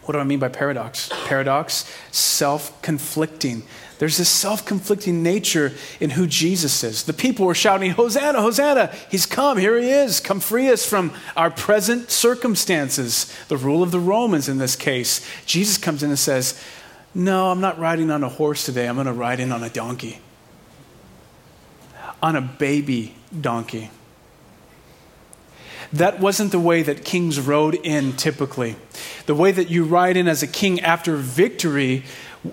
What 0.03 0.13
do 0.13 0.19
I 0.19 0.23
mean 0.23 0.39
by 0.39 0.47
paradox? 0.47 1.11
Paradox, 1.25 1.93
self 2.11 2.81
conflicting. 2.81 3.63
There's 3.99 4.17
this 4.17 4.29
self 4.29 4.65
conflicting 4.65 5.23
nature 5.23 5.73
in 5.99 6.11
who 6.11 6.27
Jesus 6.27 6.83
is. 6.83 7.03
The 7.03 7.13
people 7.13 7.45
were 7.45 7.55
shouting, 7.55 7.91
Hosanna, 7.91 8.41
Hosanna, 8.41 8.93
he's 9.09 9.25
come, 9.25 9.57
here 9.57 9.79
he 9.79 9.89
is, 9.89 10.19
come 10.19 10.39
free 10.39 10.69
us 10.69 10.85
from 10.85 11.11
our 11.35 11.49
present 11.49 12.11
circumstances, 12.11 13.33
the 13.47 13.57
rule 13.57 13.81
of 13.81 13.91
the 13.91 13.99
Romans 13.99 14.47
in 14.47 14.59
this 14.59 14.75
case. 14.75 15.27
Jesus 15.45 15.77
comes 15.77 16.03
in 16.03 16.09
and 16.09 16.19
says, 16.19 16.61
No, 17.15 17.49
I'm 17.49 17.61
not 17.61 17.79
riding 17.79 18.11
on 18.11 18.23
a 18.23 18.29
horse 18.29 18.65
today, 18.65 18.87
I'm 18.87 18.95
going 18.95 19.07
to 19.07 19.13
ride 19.13 19.39
in 19.39 19.51
on 19.51 19.63
a 19.63 19.69
donkey, 19.69 20.19
on 22.21 22.35
a 22.35 22.41
baby 22.41 23.15
donkey. 23.39 23.89
That 25.93 26.19
wasn't 26.19 26.51
the 26.51 26.59
way 26.59 26.83
that 26.83 27.05
kings 27.05 27.39
rode 27.39 27.75
in 27.75 28.13
typically. 28.13 28.75
The 29.25 29.33
way 29.33 29.51
that 29.51 29.69
you 29.69 29.85
ride 29.85 30.17
in 30.17 30.27
as 30.27 30.43
a 30.43 30.47
king 30.47 30.81
after 30.81 31.15
victory, 31.15 32.03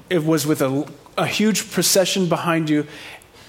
it 0.09 0.25
was 0.25 0.47
with 0.47 0.63
a, 0.63 0.87
a 1.17 1.27
huge 1.27 1.71
procession 1.71 2.29
behind 2.29 2.69
you, 2.69 2.87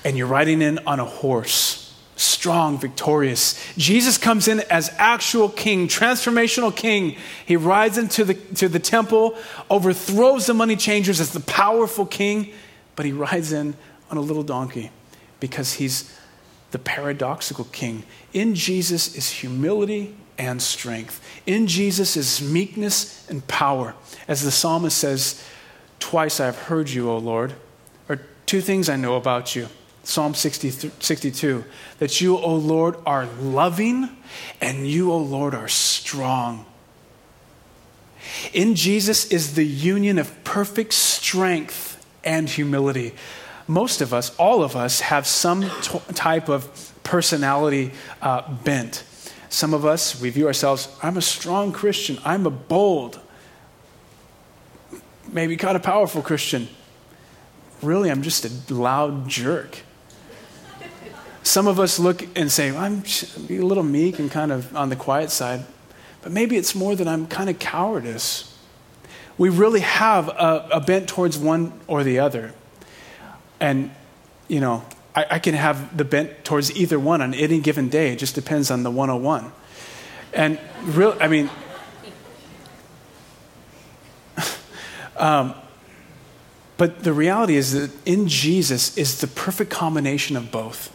and 0.03 0.18
you're 0.18 0.28
riding 0.28 0.61
in 0.61 0.80
on 0.86 0.99
a 0.99 1.05
horse 1.05 1.86
strong, 2.16 2.78
victorious. 2.78 3.61
Jesus 3.78 4.18
comes 4.18 4.47
in 4.47 4.61
as 4.70 4.93
actual 4.97 5.49
king, 5.49 5.88
transformational 5.88 6.76
king. 6.76 7.18
He 7.45 7.57
rides 7.57 7.97
into 7.97 8.24
the, 8.24 8.36
to 8.55 8.70
the 8.70 8.80
temple, 8.80 9.38
overthrows 9.70 10.45
the 10.45 10.53
money 10.53 10.76
changers 10.76 11.20
as 11.20 11.34
the 11.34 11.41
powerful 11.41 12.05
king, 12.05 12.53
but 12.95 13.05
he 13.05 13.11
rides 13.11 13.51
in 13.51 13.76
on 14.09 14.18
a 14.18 14.22
little 14.22 14.43
donkey 14.43 14.91
because 15.39 15.74
he's 15.74 16.18
the 16.72 16.80
paradoxical 16.80 17.66
king. 17.66 18.03
In 18.34 18.55
Jesus 18.55 19.16
is 19.16 19.30
humility 19.30 20.16
and 20.38 20.61
strength. 20.61 21.22
In 21.45 21.68
Jesus 21.68 22.18
is 22.18 22.41
meekness 22.41 23.30
and 23.30 23.45
power. 23.47 23.93
As 24.28 24.43
the 24.43 24.51
psalmist 24.51 24.97
says, 24.97 25.43
Twice 26.06 26.39
I 26.39 26.45
have 26.45 26.60
heard 26.60 26.91
you, 26.91 27.10
O 27.10 27.18
Lord. 27.18 27.56
Are 28.10 28.20
two 28.45 28.62
things 28.62 28.89
I 28.89 28.95
know 28.95 29.16
about 29.16 29.56
you. 29.56 29.70
Psalm 30.03 30.36
62 30.36 31.64
that 31.97 32.22
you, 32.22 32.38
O 32.38 32.56
Lord, 32.56 32.95
are 33.08 33.26
loving 33.41 34.16
and 34.62 34.88
you, 34.88 35.12
O 35.12 35.18
Lord, 35.18 35.56
are 35.56 35.68
strong. 35.68 36.68
In 38.53 38.76
Jesus 38.76 39.32
is 39.32 39.56
the 39.56 39.66
union 39.66 40.20
of 40.20 40.43
perfect 40.43 40.93
strength 40.93 42.06
and 42.24 42.47
humility. 42.47 43.16
Most 43.68 43.99
of 43.99 44.14
us, 44.14 44.30
all 44.36 44.62
of 44.62 44.76
us, 44.76 44.99
have 44.99 45.26
some 45.26 45.64
t- 45.82 45.99
type 46.14 46.49
of 46.49 46.93
personality 47.01 47.93
uh, 48.22 48.47
bent. 48.64 49.03
Some 49.49 49.74
of 49.74 49.88
us, 49.88 50.22
we 50.22 50.30
view 50.30 50.45
ourselves, 50.45 50.88
I'm 51.01 51.18
a 51.18 51.22
strong 51.24 51.72
Christian, 51.72 52.20
I'm 52.24 52.45
a 52.45 52.51
bold, 52.51 53.20
maybe 55.36 55.58
kind 55.58 55.76
of 55.76 55.84
powerful 55.84 56.22
Christian. 56.22 56.70
Really, 57.82 58.10
I'm 58.10 58.22
just 58.22 58.46
a 58.46 58.74
loud 58.74 59.28
jerk. 59.28 59.80
Some 61.44 61.68
of 61.68 61.78
us 61.78 62.00
look 62.00 62.26
and 62.38 62.50
say, 62.50 62.76
I'm 62.76 63.04
a 63.50 63.60
little 63.60 63.84
meek 63.84 64.18
and 64.18 64.32
kind 64.32 64.52
of 64.52 64.74
on 64.76 64.88
the 64.90 64.96
quiet 64.96 65.30
side, 65.30 65.66
but 66.22 66.32
maybe 66.32 66.56
it's 66.56 66.74
more 66.74 66.96
that 66.96 67.08
I'm 67.08 67.28
kind 67.28 67.50
of 67.50 67.60
cowardice. 67.60 68.58
We 69.38 69.50
really 69.50 69.82
have 69.82 70.30
a, 70.30 70.70
a 70.72 70.80
bent 70.80 71.10
towards 71.10 71.38
one 71.38 71.74
or 71.86 72.06
the 72.06 72.20
other. 72.20 72.54
And, 73.60 73.92
you 74.48 74.62
know, 74.62 74.86
I, 75.14 75.26
I, 75.32 75.40
can 75.40 75.54
have 75.54 75.98
the 75.98 76.06
bent 76.06 76.46
towards 76.46 76.76
either 76.76 76.98
one 76.98 77.22
on 77.22 77.34
any 77.34 77.60
given 77.60 77.90
day. 77.90 78.14
It 78.14 78.20
just 78.20 78.36
depends 78.36 78.72
on 78.72 78.84
the 78.84 78.92
101. 78.92 79.52
And 80.34 80.60
real, 80.84 81.16
I 81.20 81.28
mean, 81.28 81.50
um, 85.18 85.53
but 86.78 87.03
the 87.03 87.13
reality 87.13 87.55
is 87.55 87.74
that 87.74 87.91
in 88.05 88.28
Jesus 88.28 88.97
is 88.97 89.22
the 89.22 89.28
perfect 89.28 89.72
combination 89.72 90.36
of 90.36 90.51
both. 90.51 90.91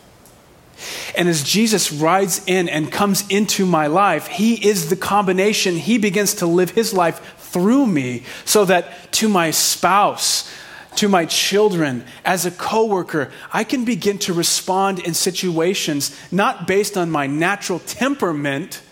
And 1.17 1.29
as 1.29 1.43
Jesus 1.43 1.93
rides 1.93 2.43
in 2.47 2.69
and 2.69 2.91
comes 2.91 3.27
into 3.29 3.67
my 3.67 3.87
life, 3.87 4.27
he 4.27 4.67
is 4.67 4.89
the 4.89 4.97
combination. 4.97 5.77
He 5.77 5.99
begins 5.99 6.35
to 6.35 6.47
live 6.47 6.71
his 6.71 6.95
life 6.95 7.37
through 7.39 7.87
me 7.87 8.25
so 8.45 8.65
that 8.65 9.13
to 9.13 9.29
my 9.29 9.51
spouse, 9.51 10.51
to 10.97 11.09
my 11.09 11.27
children, 11.27 12.05
as 12.25 12.47
a 12.47 12.51
coworker, 12.51 13.31
I 13.53 13.65
can 13.65 13.85
begin 13.85 14.19
to 14.21 14.33
respond 14.33 15.01
in 15.01 15.15
situations 15.15 16.17
not 16.33 16.67
based 16.67 16.97
on 16.97 17.11
my 17.11 17.27
natural 17.27 17.79
temperament, 17.81 18.83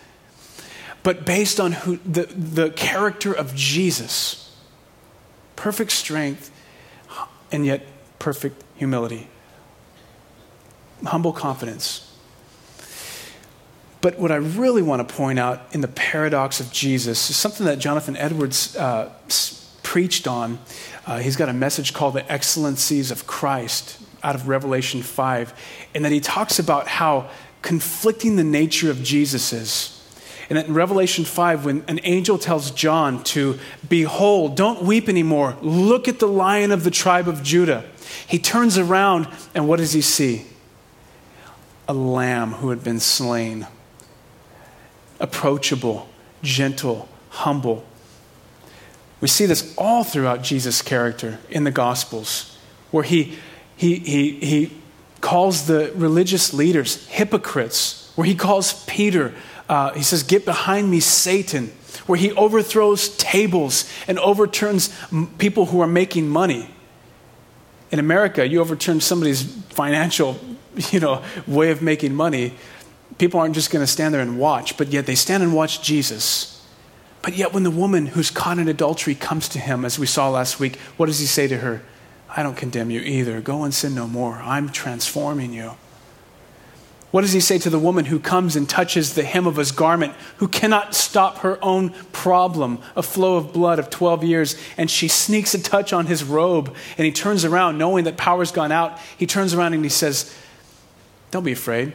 but 1.03 1.25
based 1.25 1.59
on 1.59 1.71
who, 1.71 1.97
the, 1.97 2.23
the 2.25 2.69
character 2.71 3.33
of 3.33 3.55
Jesus. 3.55 4.48
Perfect 5.59 5.91
strength 5.91 6.51
and 7.51 7.65
yet 7.65 7.85
perfect 8.17 8.63
humility 8.75 9.27
humble 11.05 11.33
confidence. 11.33 12.05
But 14.01 14.17
what 14.17 14.31
I 14.31 14.35
really 14.35 14.81
want 14.81 15.07
to 15.07 15.13
point 15.13 15.39
out 15.39 15.73
in 15.73 15.81
the 15.81 15.87
paradox 15.89 16.59
of 16.59 16.71
Jesus 16.71 17.29
is 17.29 17.35
something 17.35 17.65
that 17.65 17.79
Jonathan 17.79 18.15
Edwards 18.15 18.75
uh, 18.77 19.11
preached 19.83 20.27
on. 20.27 20.59
Uh, 21.05 21.19
he's 21.19 21.35
got 21.35 21.49
a 21.49 21.53
message 21.53 21.93
called 21.93 22.13
The 22.13 22.31
Excellencies 22.31 23.11
of 23.11 23.27
Christ 23.27 24.01
out 24.23 24.35
of 24.35 24.47
Revelation 24.47 25.01
5, 25.01 25.53
and 25.95 26.05
that 26.05 26.11
he 26.11 26.19
talks 26.19 26.59
about 26.59 26.87
how 26.87 27.29
conflicting 27.61 28.35
the 28.35 28.43
nature 28.43 28.89
of 28.89 29.03
Jesus 29.03 29.51
is. 29.51 29.98
And 30.49 30.57
in 30.57 30.73
Revelation 30.73 31.25
5, 31.25 31.65
when 31.65 31.83
an 31.87 31.99
angel 32.03 32.37
tells 32.37 32.71
John 32.71 33.23
to, 33.25 33.59
Behold, 33.87 34.55
don't 34.55 34.83
weep 34.83 35.07
anymore, 35.07 35.55
look 35.61 36.07
at 36.07 36.19
the 36.19 36.27
lion 36.27 36.71
of 36.71 36.83
the 36.83 36.91
tribe 36.91 37.27
of 37.27 37.43
Judah, 37.43 37.85
he 38.27 38.39
turns 38.39 38.77
around 38.77 39.27
and 39.53 39.67
what 39.67 39.77
does 39.77 39.93
he 39.93 40.01
see? 40.01 40.45
a 41.89 41.93
lamb 41.93 42.51
who 42.53 42.69
had 42.69 42.83
been 42.83 42.99
slain. 42.99 43.65
Approachable, 45.19 46.07
gentle, 46.43 47.09
humble. 47.29 47.83
We 49.19 49.27
see 49.27 49.47
this 49.47 49.73
all 49.75 50.03
throughout 50.03 50.43
Jesus' 50.43 50.83
character 50.83 51.39
in 51.49 51.63
the 51.63 51.71
Gospels, 51.71 52.57
where 52.91 53.03
he, 53.03 53.39
he, 53.75 53.95
he, 53.95 54.31
he 54.33 54.77
calls 55.19 55.65
the 55.65 55.91
religious 55.95 56.53
leaders 56.53 57.07
hypocrites, 57.07 58.11
where 58.15 58.27
he 58.27 58.35
calls 58.35 58.85
Peter, 58.85 59.33
uh, 59.69 59.93
he 59.93 60.03
says, 60.03 60.23
Get 60.23 60.43
behind 60.43 60.91
me, 60.91 60.99
Satan, 60.99 61.67
where 62.05 62.19
he 62.19 62.33
overthrows 62.33 63.15
tables 63.15 63.89
and 64.07 64.19
overturns 64.19 64.93
people 65.37 65.67
who 65.67 65.79
are 65.79 65.87
making 65.87 66.27
money. 66.27 66.69
In 67.91 67.99
America, 67.99 68.47
you 68.47 68.59
overturn 68.59 68.99
somebody's 68.99 69.43
financial 69.69 70.37
you 70.91 70.99
know, 70.99 71.23
way 71.47 71.71
of 71.71 71.81
making 71.81 72.15
money, 72.15 72.53
people 73.17 73.39
aren't 73.39 73.55
just 73.55 73.71
going 73.71 73.83
to 73.83 73.91
stand 73.91 74.13
there 74.13 74.21
and 74.21 74.39
watch, 74.39 74.77
but 74.77 74.89
yet 74.89 75.05
they 75.05 75.15
stand 75.15 75.43
and 75.43 75.53
watch 75.53 75.81
Jesus 75.81 76.55
But 77.21 77.35
yet, 77.35 77.53
when 77.53 77.63
the 77.63 77.71
woman 77.71 78.07
who's 78.07 78.31
caught 78.31 78.59
in 78.59 78.69
adultery 78.69 79.13
comes 79.13 79.49
to 79.49 79.59
him, 79.59 79.83
as 79.83 79.99
we 79.99 80.05
saw 80.05 80.29
last 80.29 80.57
week, 80.57 80.77
what 80.95 81.07
does 81.07 81.19
he 81.19 81.25
say 81.25 81.47
to 81.47 81.57
her? 81.57 81.81
I 82.29 82.43
don't 82.43 82.55
condemn 82.55 82.89
you 82.89 83.01
either. 83.01 83.41
Go 83.41 83.63
and 83.65 83.73
sin 83.73 83.93
no 83.93 84.07
more. 84.07 84.35
I'm 84.35 84.69
transforming 84.69 85.51
you. 85.51 85.73
What 87.11 87.21
does 87.21 87.33
he 87.33 87.39
say 87.39 87.57
to 87.59 87.71
the 87.71 87.79
woman 87.79 88.05
who 88.05 88.19
comes 88.19 88.55
and 88.55 88.69
touches 88.69 89.15
the 89.15 89.23
hem 89.23 89.47
of 89.47 89.55
his 89.55 89.71
garment, 89.71 90.13
who 90.37 90.47
cannot 90.47 90.93
stop 90.93 91.39
her 91.39 91.57
own 91.63 91.89
problem, 92.11 92.79
a 92.95 93.01
flow 93.01 93.37
of 93.37 93.51
blood 93.51 93.79
of 93.79 93.89
12 93.89 94.23
years, 94.23 94.55
and 94.77 94.91
she 94.91 95.07
sneaks 95.07 95.55
a 95.55 95.61
touch 95.61 95.91
on 95.91 96.05
his 96.05 96.23
robe, 96.23 96.75
and 96.97 97.05
he 97.05 97.11
turns 97.11 97.43
around, 97.43 97.79
knowing 97.79 98.03
that 98.03 98.15
power's 98.15 98.51
gone 98.51 98.71
out. 98.71 98.99
He 99.17 99.25
turns 99.25 99.55
around 99.55 99.73
and 99.73 99.83
he 99.83 99.89
says, 99.89 100.31
Don't 101.31 101.43
be 101.43 101.51
afraid. 101.51 101.93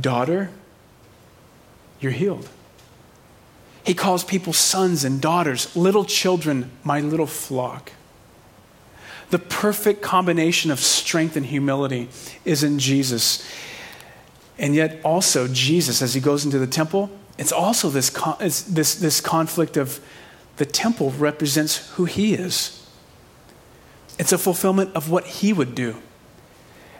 Daughter, 0.00 0.50
you're 1.98 2.12
healed. 2.12 2.48
He 3.84 3.94
calls 3.94 4.22
people 4.22 4.52
sons 4.52 5.04
and 5.04 5.20
daughters, 5.20 5.74
little 5.74 6.04
children, 6.04 6.70
my 6.84 7.00
little 7.00 7.26
flock. 7.26 7.92
The 9.30 9.38
perfect 9.40 10.02
combination 10.02 10.70
of 10.70 10.78
strength 10.78 11.36
and 11.36 11.46
humility 11.46 12.08
is 12.44 12.62
in 12.62 12.78
Jesus. 12.78 13.44
And 14.58 14.74
yet, 14.74 15.00
also, 15.04 15.48
Jesus, 15.48 16.00
as 16.00 16.14
he 16.14 16.20
goes 16.20 16.44
into 16.44 16.58
the 16.58 16.66
temple, 16.66 17.10
it's 17.38 17.52
also 17.52 17.90
this, 17.90 18.10
it's 18.40 18.62
this, 18.62 18.94
this 18.94 19.20
conflict 19.20 19.76
of 19.76 20.00
the 20.56 20.66
temple 20.66 21.10
represents 21.12 21.90
who 21.92 22.06
he 22.06 22.34
is. 22.34 22.86
It's 24.18 24.32
a 24.32 24.38
fulfillment 24.38 24.94
of 24.94 25.10
what 25.10 25.26
he 25.26 25.52
would 25.52 25.74
do. 25.74 25.96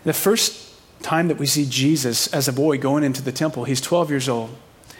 The 0.04 0.12
first 0.12 0.74
time 1.02 1.28
that 1.28 1.38
we 1.38 1.46
see 1.46 1.66
Jesus 1.66 2.26
as 2.28 2.48
a 2.48 2.52
boy 2.52 2.78
going 2.78 3.04
into 3.04 3.22
the 3.22 3.32
temple, 3.32 3.64
he's 3.64 3.80
12 3.80 4.10
years 4.10 4.28
old. 4.28 4.50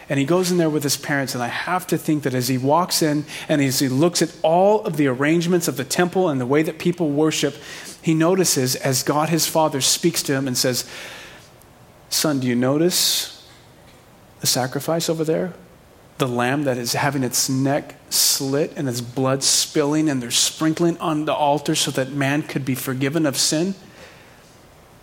And 0.08 0.20
he 0.20 0.24
goes 0.24 0.52
in 0.52 0.56
there 0.56 0.70
with 0.70 0.84
his 0.84 0.96
parents, 0.96 1.34
and 1.34 1.42
I 1.42 1.48
have 1.48 1.86
to 1.88 1.98
think 1.98 2.22
that 2.22 2.32
as 2.32 2.46
he 2.46 2.58
walks 2.58 3.02
in 3.02 3.24
and 3.48 3.60
as 3.60 3.80
he 3.80 3.88
looks 3.88 4.22
at 4.22 4.34
all 4.42 4.84
of 4.84 4.96
the 4.96 5.08
arrangements 5.08 5.66
of 5.66 5.76
the 5.76 5.84
temple 5.84 6.28
and 6.28 6.40
the 6.40 6.46
way 6.46 6.62
that 6.62 6.78
people 6.78 7.10
worship, 7.10 7.56
he 8.02 8.14
notices 8.14 8.76
as 8.76 9.02
God 9.02 9.30
his 9.30 9.46
Father 9.46 9.80
speaks 9.80 10.22
to 10.24 10.32
him 10.32 10.46
and 10.46 10.56
says, 10.56 10.88
Son, 12.08 12.40
do 12.40 12.46
you 12.46 12.54
notice 12.54 13.48
the 14.40 14.46
sacrifice 14.46 15.08
over 15.08 15.24
there? 15.24 15.52
The 16.18 16.28
lamb 16.28 16.64
that 16.64 16.78
is 16.78 16.94
having 16.94 17.22
its 17.22 17.48
neck 17.48 17.94
slit 18.10 18.72
and 18.76 18.88
its 18.88 19.00
blood 19.00 19.42
spilling, 19.42 20.08
and 20.08 20.22
they're 20.22 20.30
sprinkling 20.30 20.98
on 20.98 21.24
the 21.24 21.34
altar 21.34 21.74
so 21.74 21.90
that 21.92 22.10
man 22.10 22.42
could 22.42 22.64
be 22.64 22.74
forgiven 22.74 23.26
of 23.26 23.36
sin? 23.36 23.74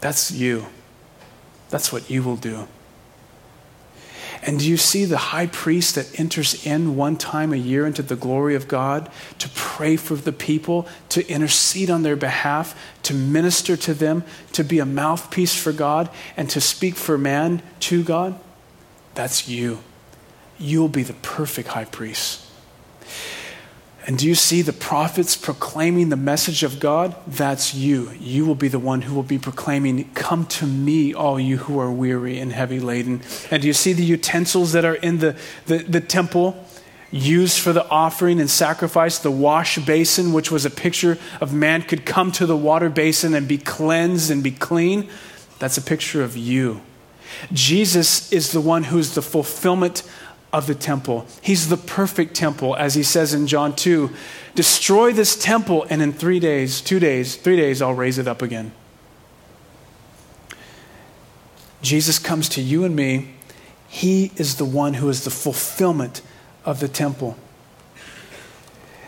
That's 0.01 0.32
you. 0.32 0.66
That's 1.70 1.91
what 1.91 2.10
you 2.10 2.24
will 2.24 2.36
do. 2.36 2.68
And 4.46 4.60
do 4.60 4.70
you 4.70 4.76
see 4.76 5.06
the 5.06 5.18
high 5.18 5.48
priest 5.48 5.96
that 5.96 6.20
enters 6.20 6.66
in 6.66 6.98
one 6.98 7.16
time 7.16 7.54
a 7.54 7.58
year 7.58 7.88
into 7.88 8.02
the 8.02 8.18
glory 8.18 8.56
of 8.56 8.68
God 8.68 9.10
to 9.39 9.50
pray 9.56 9.96
for 9.96 10.16
the 10.16 10.34
people, 10.34 10.86
to 11.10 11.26
intercede 11.30 11.89
on 11.89 12.04
their 12.04 12.18
behalf, 12.18 12.78
to 13.04 13.14
minister 13.14 13.78
to 13.78 13.94
them, 13.94 14.26
to 14.52 14.64
be 14.64 14.80
a 14.80 14.86
mouthpiece 14.86 15.56
for 15.56 15.72
God, 15.72 16.10
and 16.36 16.50
to 16.50 16.60
speak 16.60 16.96
for 16.96 17.18
man 17.18 17.62
to 17.82 18.04
God? 18.04 18.38
That's 19.16 19.48
you. 19.48 19.80
You'll 20.60 20.89
be 20.89 21.04
the 21.04 21.14
perfect 21.14 21.70
high 21.70 21.86
priest. 21.86 22.43
And 24.06 24.18
do 24.18 24.28
you 24.28 24.36
see 24.36 24.62
the 24.62 24.74
prophets 24.74 25.38
proclaiming 25.38 26.10
the 26.10 26.18
message 26.18 26.64
of 26.64 26.80
God? 26.80 27.16
That's 27.26 27.74
you. 27.74 28.12
You 28.20 28.45
will 28.45 28.56
be 28.56 28.68
the 28.68 28.80
one 28.80 29.04
who 29.04 29.16
will 29.16 29.24
be 29.24 29.39
proclaiming, 29.39 30.12
Come 30.14 30.45
to 30.47 30.66
me, 30.66 31.14
all 31.14 31.39
you 31.39 31.58
who 31.58 31.80
are 31.80 31.91
weary 31.91 32.38
and 32.38 32.51
heavy 32.51 32.82
laden. 32.82 33.22
And 33.49 33.62
do 33.62 33.68
you 33.68 33.74
see 33.74 33.93
the 33.93 34.04
utensils 34.04 34.74
that 34.74 34.84
are 34.84 34.95
in 34.95 35.20
the, 35.20 35.38
the, 35.68 35.78
the 35.78 36.01
temple? 36.01 36.66
Used 37.12 37.60
for 37.60 37.72
the 37.72 37.88
offering 37.89 38.39
and 38.41 38.49
sacrifice, 38.49 39.20
the 39.20 39.32
wash 39.32 39.78
basin, 39.78 40.34
which 40.34 40.51
was 40.51 40.66
a 40.66 40.72
picture 40.72 41.18
of 41.39 41.54
man 41.54 41.84
could 41.84 42.06
come 42.06 42.32
to 42.34 42.45
the 42.45 42.58
water 42.58 42.89
basin 42.89 43.36
and 43.36 43.47
be 43.47 43.60
cleansed 43.60 44.32
and 44.32 44.43
be 44.43 44.51
clean. 44.51 45.08
That's 45.60 45.78
a 45.78 45.82
picture 45.82 46.24
of 46.24 46.36
you. 46.36 46.82
Jesus 47.51 48.32
is 48.32 48.51
the 48.51 48.62
one 48.62 48.86
who's 48.86 49.16
the 49.16 49.22
fulfillment 49.22 50.04
of 50.54 50.68
the 50.68 50.76
temple. 50.76 51.26
He's 51.41 51.68
the 51.68 51.78
perfect 51.78 52.36
temple, 52.36 52.76
as 52.76 52.93
he 52.93 53.01
says 53.01 53.34
in 53.34 53.47
John 53.47 53.76
2 53.76 54.12
Destroy 54.54 55.12
this 55.12 55.36
temple, 55.36 55.86
and 55.89 55.99
in 55.99 56.14
three 56.14 56.39
days, 56.39 56.80
two 56.80 56.99
days, 56.99 57.36
three 57.36 57.58
days, 57.58 57.82
I'll 57.82 57.95
raise 57.95 58.20
it 58.20 58.28
up 58.28 58.43
again. 58.43 58.72
Jesus 61.82 62.20
comes 62.20 62.47
to 62.49 62.62
you 62.62 62.86
and 62.86 62.95
me. 62.95 63.34
He 63.88 64.32
is 64.38 64.58
the 64.58 64.66
one 64.66 64.95
who 64.95 65.10
is 65.10 65.24
the 65.24 65.32
fulfillment 65.32 66.22
of 66.66 66.80
the 66.80 66.88
temple. 66.88 67.36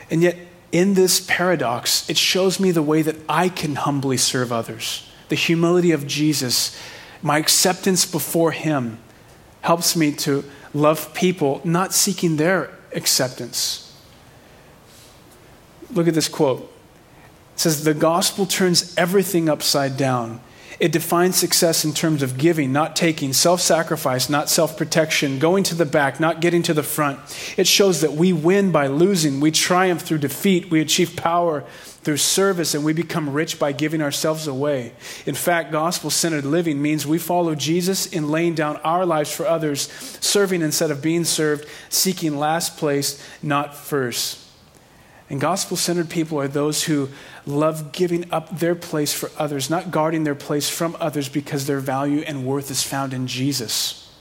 And 0.09 0.23
yet, 0.23 0.35
in 0.71 0.95
this 0.95 1.19
paradox, 1.19 2.09
it 2.09 2.17
shows 2.17 2.59
me 2.59 2.71
the 2.71 2.81
way 2.81 3.03
that 3.03 3.15
I 3.29 3.49
can 3.49 3.75
humbly 3.75 4.17
serve 4.17 4.51
others. 4.51 5.07
The 5.29 5.35
humility 5.35 5.91
of 5.91 6.07
Jesus, 6.07 6.77
my 7.21 7.37
acceptance 7.37 8.05
before 8.05 8.51
Him, 8.51 8.97
helps 9.61 9.95
me 9.95 10.11
to 10.11 10.43
love 10.75 11.13
people, 11.13 11.61
not 11.63 11.93
seeking 11.93 12.35
their 12.35 12.69
acceptance. 12.93 13.81
Look 15.91 16.07
at 16.07 16.13
this 16.13 16.27
quote. 16.27 16.71
It 17.53 17.59
says, 17.59 17.83
The 17.83 17.93
gospel 17.93 18.45
turns 18.45 18.95
everything 18.97 19.49
upside 19.49 19.95
down. 19.95 20.41
It 20.79 20.91
defines 20.91 21.37
success 21.37 21.85
in 21.85 21.93
terms 21.93 22.21
of 22.21 22.37
giving, 22.37 22.73
not 22.73 22.95
taking, 22.95 23.31
self 23.33 23.61
sacrifice, 23.61 24.29
not 24.29 24.49
self 24.49 24.77
protection, 24.77 25.39
going 25.39 25.63
to 25.65 25.75
the 25.75 25.85
back, 25.85 26.19
not 26.19 26.41
getting 26.41 26.63
to 26.63 26.73
the 26.73 26.83
front. 26.83 27.19
It 27.57 27.67
shows 27.67 28.01
that 28.01 28.13
we 28.13 28.33
win 28.33 28.71
by 28.71 28.87
losing, 28.87 29.39
we 29.39 29.51
triumph 29.51 30.01
through 30.01 30.17
defeat, 30.19 30.69
we 30.69 30.81
achieve 30.81 31.15
power 31.15 31.61
through 32.03 32.17
service, 32.17 32.75
and 32.75 32.83
we 32.83 32.93
become 32.93 33.29
rich 33.29 33.57
by 33.57 33.71
giving 33.71 34.01
ourselves 34.01 34.47
away. 34.47 34.93
In 35.25 35.35
fact, 35.35 35.71
gospel 35.71 36.09
centered 36.09 36.45
living 36.45 36.81
means 36.81 37.07
we 37.07 37.17
follow 37.17 37.55
Jesus 37.55 38.05
in 38.07 38.29
laying 38.29 38.53
down 38.53 38.77
our 38.77 39.05
lives 39.05 39.33
for 39.33 39.47
others, 39.47 39.89
serving 40.19 40.61
instead 40.61 40.91
of 40.91 41.01
being 41.01 41.23
served, 41.23 41.67
seeking 41.89 42.37
last 42.37 42.77
place, 42.77 43.23
not 43.41 43.75
first. 43.75 44.44
And 45.29 45.41
gospel 45.41 45.75
centered 45.75 46.09
people 46.09 46.39
are 46.39 46.47
those 46.47 46.83
who 46.83 47.09
love 47.45 47.91
giving 47.91 48.31
up 48.31 48.59
their 48.59 48.75
place 48.75 49.11
for 49.13 49.31
others, 49.37 49.69
not 49.69 49.89
guarding 49.89 50.23
their 50.23 50.35
place 50.35 50.69
from 50.69 50.95
others 50.99 51.29
because 51.29 51.65
their 51.65 51.79
value 51.79 52.19
and 52.21 52.45
worth 52.45 52.69
is 52.69 52.83
found 52.83 53.13
in 53.13 53.25
Jesus. 53.25 54.13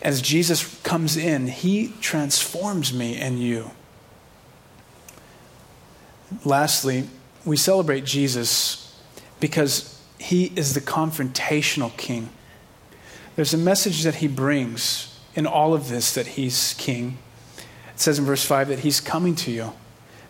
As 0.00 0.22
Jesus 0.22 0.80
comes 0.82 1.16
in, 1.16 1.48
he 1.48 1.94
transforms 2.00 2.92
me 2.92 3.16
and 3.16 3.38
you. 3.38 3.70
Lastly, 6.44 7.08
we 7.44 7.56
celebrate 7.56 8.04
Jesus 8.04 8.98
because 9.40 10.02
he 10.18 10.52
is 10.56 10.72
the 10.72 10.80
confrontational 10.80 11.94
king. 11.96 12.30
There's 13.36 13.52
a 13.52 13.58
message 13.58 14.02
that 14.04 14.16
he 14.16 14.28
brings 14.28 15.18
in 15.34 15.46
all 15.46 15.74
of 15.74 15.88
this 15.88 16.14
that 16.14 16.28
he's 16.28 16.74
king. 16.74 17.18
It 17.94 18.00
says 18.00 18.18
in 18.18 18.24
verse 18.24 18.44
5 18.44 18.68
that 18.68 18.80
he's 18.80 19.00
coming 19.00 19.34
to 19.36 19.50
you. 19.50 19.72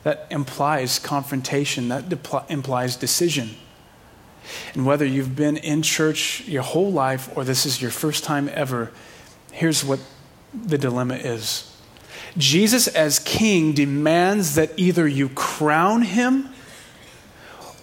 That 0.03 0.27
implies 0.31 0.99
confrontation, 0.99 1.89
that 1.89 2.13
implies 2.51 2.97
decision. 2.97 3.57
And 4.75 4.85
whether 4.85 5.07
you've 5.07 5.35
been 5.35 5.57
in 5.57 5.81
church 5.83 6.47
your 6.47 6.63
whole 6.63 6.93
life 6.93 7.35
or 7.35 7.45
this 7.45 7.65
is 7.65 7.81
your 7.81 7.91
first 7.91 8.25
time 8.25 8.51
ever, 8.53 8.91
here's 9.53 9.83
what 9.83 10.01
the 10.53 10.79
dilemma 10.79 11.15
is 11.15 11.71
Jesus, 12.37 12.89
as 12.89 13.19
king, 13.21 13.73
demands 13.73 14.57
that 14.57 14.73
either 14.77 15.07
you 15.07 15.29
crown 15.31 16.03
him 16.03 16.51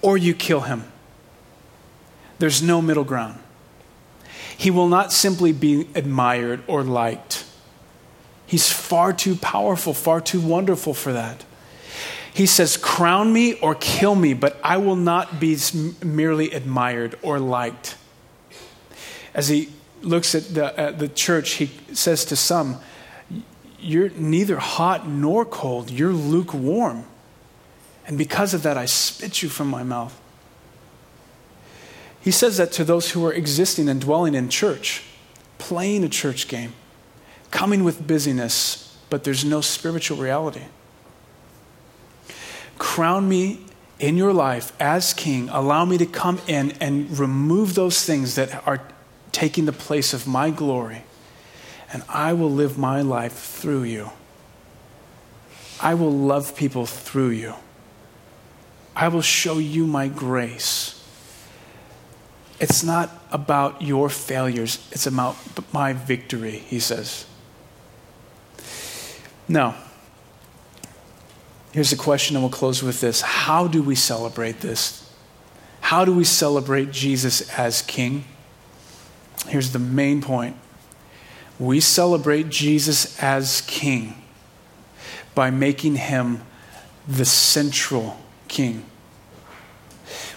or 0.02 0.18
you 0.18 0.34
kill 0.34 0.62
him. 0.62 0.84
There's 2.40 2.62
no 2.62 2.82
middle 2.82 3.04
ground. 3.04 3.40
He 4.58 4.70
will 4.70 4.90
not 4.90 5.14
simply 5.14 5.54
be 5.54 5.88
admired 5.96 6.64
or 6.68 6.84
liked. 6.84 7.41
He's 8.52 8.70
far 8.70 9.14
too 9.14 9.38
powerful, 9.38 9.94
far 9.94 10.20
too 10.20 10.42
wonderful 10.42 10.94
for 10.94 11.14
that. 11.14 11.46
He 12.34 12.46
says, 12.46 12.76
Crown 12.76 13.32
me 13.32 13.54
or 13.54 13.76
kill 13.76 14.14
me, 14.14 14.34
but 14.34 14.60
I 14.62 14.76
will 14.76 14.98
not 14.98 15.40
be 15.40 15.58
merely 16.04 16.52
admired 16.52 17.18
or 17.22 17.40
liked. 17.40 17.96
As 19.34 19.48
he 19.48 19.70
looks 20.02 20.36
at 20.36 20.54
the, 20.54 20.78
at 20.78 21.00
the 21.00 21.08
church, 21.08 21.52
he 21.52 21.72
says 21.94 22.26
to 22.26 22.36
some, 22.36 22.82
You're 23.80 24.10
neither 24.10 24.58
hot 24.58 25.08
nor 25.08 25.46
cold, 25.46 25.90
you're 25.90 26.12
lukewarm. 26.12 27.06
And 28.06 28.18
because 28.18 28.54
of 28.54 28.64
that, 28.64 28.78
I 28.78 28.86
spit 28.86 29.42
you 29.42 29.48
from 29.48 29.70
my 29.70 29.84
mouth. 29.84 30.20
He 32.20 32.32
says 32.32 32.58
that 32.58 32.74
to 32.74 32.84
those 32.84 33.12
who 33.12 33.26
are 33.26 33.32
existing 33.32 33.88
and 33.88 34.02
dwelling 34.02 34.36
in 34.36 34.50
church, 34.50 35.06
playing 35.58 36.04
a 36.04 36.10
church 36.10 36.50
game, 36.50 36.74
coming 37.52 37.84
with 37.84 38.08
busyness, 38.08 38.98
but 39.10 39.24
there's 39.24 39.46
no 39.46 39.62
spiritual 39.62 40.18
reality. 40.18 40.64
Crown 42.78 43.30
me 43.30 43.60
in 44.00 44.18
your 44.18 44.34
life 44.34 44.74
as 44.80 45.14
king. 45.14 45.50
Allow 45.50 45.86
me 45.86 45.98
to 46.00 46.06
come 46.06 46.42
in 46.48 46.72
and 46.82 47.18
remove 47.20 47.76
those 47.76 48.04
things 48.04 48.36
that 48.36 48.68
are 48.68 48.82
taking 49.32 49.66
the 49.66 49.74
place 49.74 50.14
of 50.14 50.26
my 50.28 50.50
glory. 50.50 51.04
And 51.94 52.04
I 52.10 52.34
will 52.34 52.50
live 52.50 52.78
my 52.78 53.02
life 53.02 53.34
through 53.34 53.84
you. 53.84 54.12
I 55.80 55.94
will 55.94 56.12
love 56.12 56.56
people 56.56 56.86
through 56.86 57.30
you. 57.30 57.54
I 58.96 59.08
will 59.08 59.22
show 59.22 59.58
you 59.58 59.88
my 59.88 60.08
grace. 60.08 60.98
It's 62.60 62.84
not 62.84 63.10
about 63.32 63.82
your 63.82 64.10
failures, 64.10 64.88
it's 64.92 65.08
about 65.08 65.36
my 65.74 65.94
victory, 65.94 66.58
he 66.58 66.80
says. 66.80 67.26
Now, 69.52 69.76
here's 71.74 71.90
the 71.90 71.98
question, 71.98 72.38
and 72.38 72.44
we'll 72.44 72.52
close 72.52 72.82
with 72.82 73.02
this 73.02 73.20
How 73.20 73.68
do 73.68 73.84
we 73.84 73.96
celebrate 73.96 74.62
this? 74.62 75.12
How 75.82 76.06
do 76.06 76.14
we 76.14 76.24
celebrate 76.24 76.92
Jesus 76.92 77.50
as 77.58 77.82
King? 77.82 78.24
Here's 79.48 79.74
the 79.74 79.80
main 79.80 80.22
point 80.22 80.56
we 81.60 81.82
celebrate 81.82 82.48
Jesus 82.48 83.22
as 83.22 83.62
King 83.68 84.16
by 85.36 85.52
making 85.52 85.96
him 85.96 86.44
the 87.06 87.26
central 87.26 88.18
King. 88.48 88.86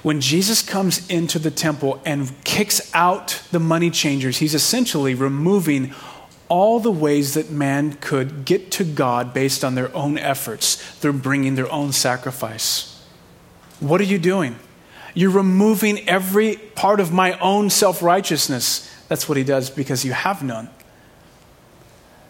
When 0.02 0.20
Jesus 0.20 0.60
comes 0.60 1.08
into 1.08 1.38
the 1.38 1.52
temple 1.52 2.00
and 2.04 2.32
kicks 2.42 2.90
out 2.92 3.42
the 3.52 3.60
money 3.60 3.90
changers, 3.90 4.38
he's 4.38 4.54
essentially 4.54 5.14
removing 5.14 5.94
all 6.54 6.78
the 6.78 6.92
ways 6.92 7.34
that 7.34 7.50
man 7.50 7.94
could 7.94 8.44
get 8.44 8.70
to 8.70 8.84
God 8.84 9.34
based 9.34 9.64
on 9.64 9.74
their 9.74 9.92
own 9.92 10.16
efforts. 10.16 11.00
They're 11.00 11.12
bringing 11.12 11.56
their 11.56 11.70
own 11.72 11.90
sacrifice. 11.90 13.04
What 13.80 14.00
are 14.00 14.04
you 14.04 14.20
doing? 14.20 14.54
You're 15.14 15.32
removing 15.32 16.08
every 16.08 16.54
part 16.76 17.00
of 17.00 17.12
my 17.12 17.36
own 17.40 17.70
self 17.70 18.04
righteousness. 18.04 18.88
That's 19.08 19.28
what 19.28 19.36
he 19.36 19.42
does 19.42 19.68
because 19.68 20.04
you 20.04 20.12
have 20.12 20.44
none. 20.44 20.70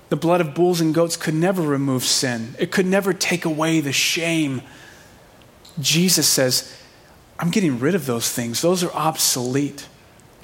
The 0.09 0.17
blood 0.17 0.41
of 0.41 0.55
bulls 0.55 0.81
and 0.81 0.95
goats 0.95 1.19
could 1.19 1.35
never 1.35 1.61
remove 1.61 2.03
sin, 2.03 2.55
it 2.59 2.73
could 2.73 2.87
never 2.87 3.13
take 3.13 3.45
away 3.45 3.81
the 3.81 3.93
shame. 3.93 4.63
Jesus 5.79 6.27
says, 6.27 6.75
I'm 7.39 7.51
getting 7.51 7.79
rid 7.79 7.95
of 7.95 8.07
those 8.07 8.33
things. 8.33 8.63
Those 8.63 8.83
are 8.83 8.93
obsolete. 8.93 9.87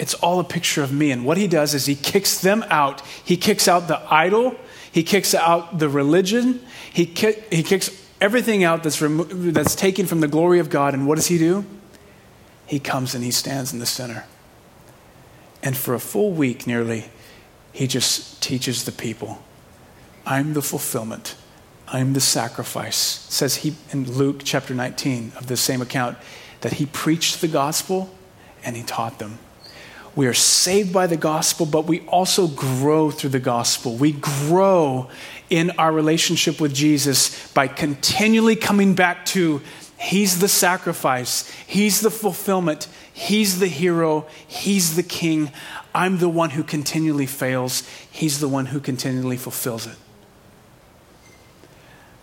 It's 0.01 0.15
all 0.15 0.39
a 0.39 0.43
picture 0.43 0.81
of 0.81 0.91
me. 0.91 1.11
And 1.11 1.23
what 1.23 1.37
he 1.37 1.47
does 1.47 1.75
is 1.75 1.85
he 1.85 1.93
kicks 1.93 2.41
them 2.41 2.65
out. 2.69 3.01
He 3.23 3.37
kicks 3.37 3.67
out 3.67 3.87
the 3.87 4.01
idol, 4.11 4.55
he 4.91 5.03
kicks 5.03 5.35
out 5.35 5.77
the 5.77 5.87
religion, 5.87 6.59
he, 6.91 7.05
ki- 7.05 7.37
he 7.51 7.61
kicks 7.61 7.91
everything 8.19 8.63
out 8.63 8.81
that's, 8.81 8.99
remo- 8.99 9.25
that's 9.25 9.75
taken 9.75 10.07
from 10.07 10.19
the 10.19 10.27
glory 10.27 10.57
of 10.57 10.71
God. 10.71 10.95
And 10.95 11.05
what 11.07 11.15
does 11.15 11.27
he 11.27 11.37
do? 11.37 11.65
He 12.65 12.79
comes 12.79 13.13
and 13.13 13.23
he 13.23 13.29
stands 13.29 13.73
in 13.73 13.79
the 13.79 13.85
center. 13.85 14.25
And 15.61 15.77
for 15.77 15.93
a 15.93 15.99
full 15.99 16.31
week 16.31 16.65
nearly, 16.65 17.11
he 17.71 17.85
just 17.85 18.41
teaches 18.41 18.85
the 18.85 18.91
people 18.91 19.43
I'm 20.25 20.53
the 20.53 20.63
fulfillment. 20.63 21.35
I'm 21.87 22.13
the 22.13 22.21
sacrifice. 22.21 22.95
Says 22.95 23.57
he 23.57 23.75
in 23.91 24.11
Luke 24.11 24.41
chapter 24.43 24.73
19 24.73 25.33
of 25.35 25.45
the 25.45 25.57
same 25.57 25.81
account 25.81 26.17
that 26.61 26.73
he 26.73 26.87
preached 26.87 27.41
the 27.41 27.47
gospel 27.47 28.09
and 28.63 28.75
he 28.75 28.81
taught 28.81 29.19
them. 29.19 29.37
We 30.15 30.27
are 30.27 30.33
saved 30.33 30.91
by 30.91 31.07
the 31.07 31.17
gospel, 31.17 31.65
but 31.65 31.85
we 31.85 32.01
also 32.01 32.47
grow 32.47 33.11
through 33.11 33.29
the 33.29 33.39
gospel. 33.39 33.95
We 33.95 34.11
grow 34.11 35.09
in 35.49 35.71
our 35.71 35.91
relationship 35.91 36.59
with 36.59 36.73
Jesus 36.73 37.51
by 37.53 37.67
continually 37.67 38.55
coming 38.55 38.93
back 38.93 39.25
to 39.27 39.61
He's 39.97 40.39
the 40.39 40.47
sacrifice, 40.47 41.47
He's 41.67 42.01
the 42.01 42.09
fulfillment, 42.09 42.87
He's 43.13 43.59
the 43.59 43.67
hero, 43.67 44.25
He's 44.47 44.95
the 44.95 45.03
king. 45.03 45.51
I'm 45.93 46.17
the 46.17 46.29
one 46.29 46.51
who 46.51 46.63
continually 46.63 47.27
fails, 47.27 47.87
He's 48.09 48.39
the 48.39 48.47
one 48.47 48.67
who 48.67 48.79
continually 48.79 49.37
fulfills 49.37 49.85
it. 49.85 49.95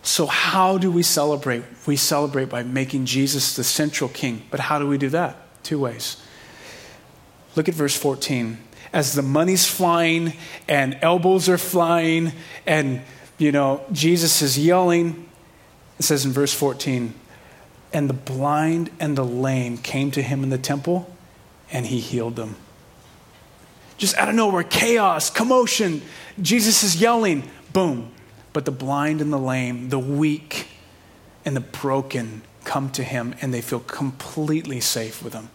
So, 0.01 0.25
how 0.25 0.77
do 0.77 0.91
we 0.91 1.03
celebrate? 1.03 1.63
We 1.85 1.95
celebrate 1.95 2.49
by 2.49 2.63
making 2.63 3.05
Jesus 3.05 3.55
the 3.55 3.63
central 3.63 4.09
king. 4.09 4.43
But 4.51 4.59
how 4.59 4.79
do 4.79 4.87
we 4.87 4.97
do 4.97 5.09
that? 5.09 5.63
Two 5.63 5.79
ways. 5.79 6.17
Look 7.55 7.67
at 7.67 7.75
verse 7.75 7.95
14. 7.95 8.57
As 8.91 9.13
the 9.13 9.21
money's 9.21 9.65
flying 9.65 10.33
and 10.67 10.97
elbows 11.01 11.47
are 11.49 11.57
flying 11.57 12.31
and, 12.65 13.01
you 13.37 13.51
know, 13.51 13.83
Jesus 13.91 14.41
is 14.41 14.57
yelling, 14.57 15.29
it 15.99 16.03
says 16.03 16.25
in 16.25 16.31
verse 16.31 16.53
14, 16.53 17.13
and 17.93 18.09
the 18.09 18.13
blind 18.13 18.89
and 18.99 19.17
the 19.17 19.25
lame 19.25 19.77
came 19.77 20.11
to 20.11 20.21
him 20.21 20.43
in 20.43 20.49
the 20.49 20.57
temple 20.57 21.15
and 21.71 21.85
he 21.85 21.99
healed 21.99 22.35
them. 22.35 22.55
Just 23.97 24.15
out 24.17 24.29
of 24.29 24.35
nowhere, 24.35 24.63
chaos, 24.63 25.29
commotion. 25.29 26.01
Jesus 26.41 26.83
is 26.83 27.01
yelling, 27.01 27.49
boom. 27.73 28.11
But 28.53 28.65
the 28.65 28.71
blind 28.71 29.21
and 29.21 29.31
the 29.31 29.39
lame, 29.39 29.89
the 29.89 29.99
weak 29.99 30.67
and 31.45 31.55
the 31.55 31.61
broken 31.61 32.41
come 32.63 32.89
to 32.91 33.03
him 33.03 33.35
and 33.41 33.53
they 33.53 33.61
feel 33.61 33.79
completely 33.79 34.79
safe 34.79 35.23
with 35.23 35.33
him. 35.33 35.49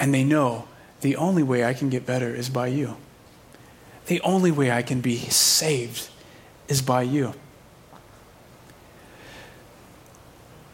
And 0.00 0.14
they 0.14 0.24
know 0.24 0.66
the 1.02 1.14
only 1.16 1.42
way 1.42 1.64
I 1.64 1.74
can 1.74 1.90
get 1.90 2.06
better 2.06 2.34
is 2.34 2.48
by 2.48 2.68
you. 2.68 2.96
The 4.06 4.20
only 4.22 4.50
way 4.50 4.72
I 4.72 4.82
can 4.82 5.02
be 5.02 5.18
saved 5.18 6.08
is 6.66 6.80
by 6.80 7.02
you. 7.02 7.34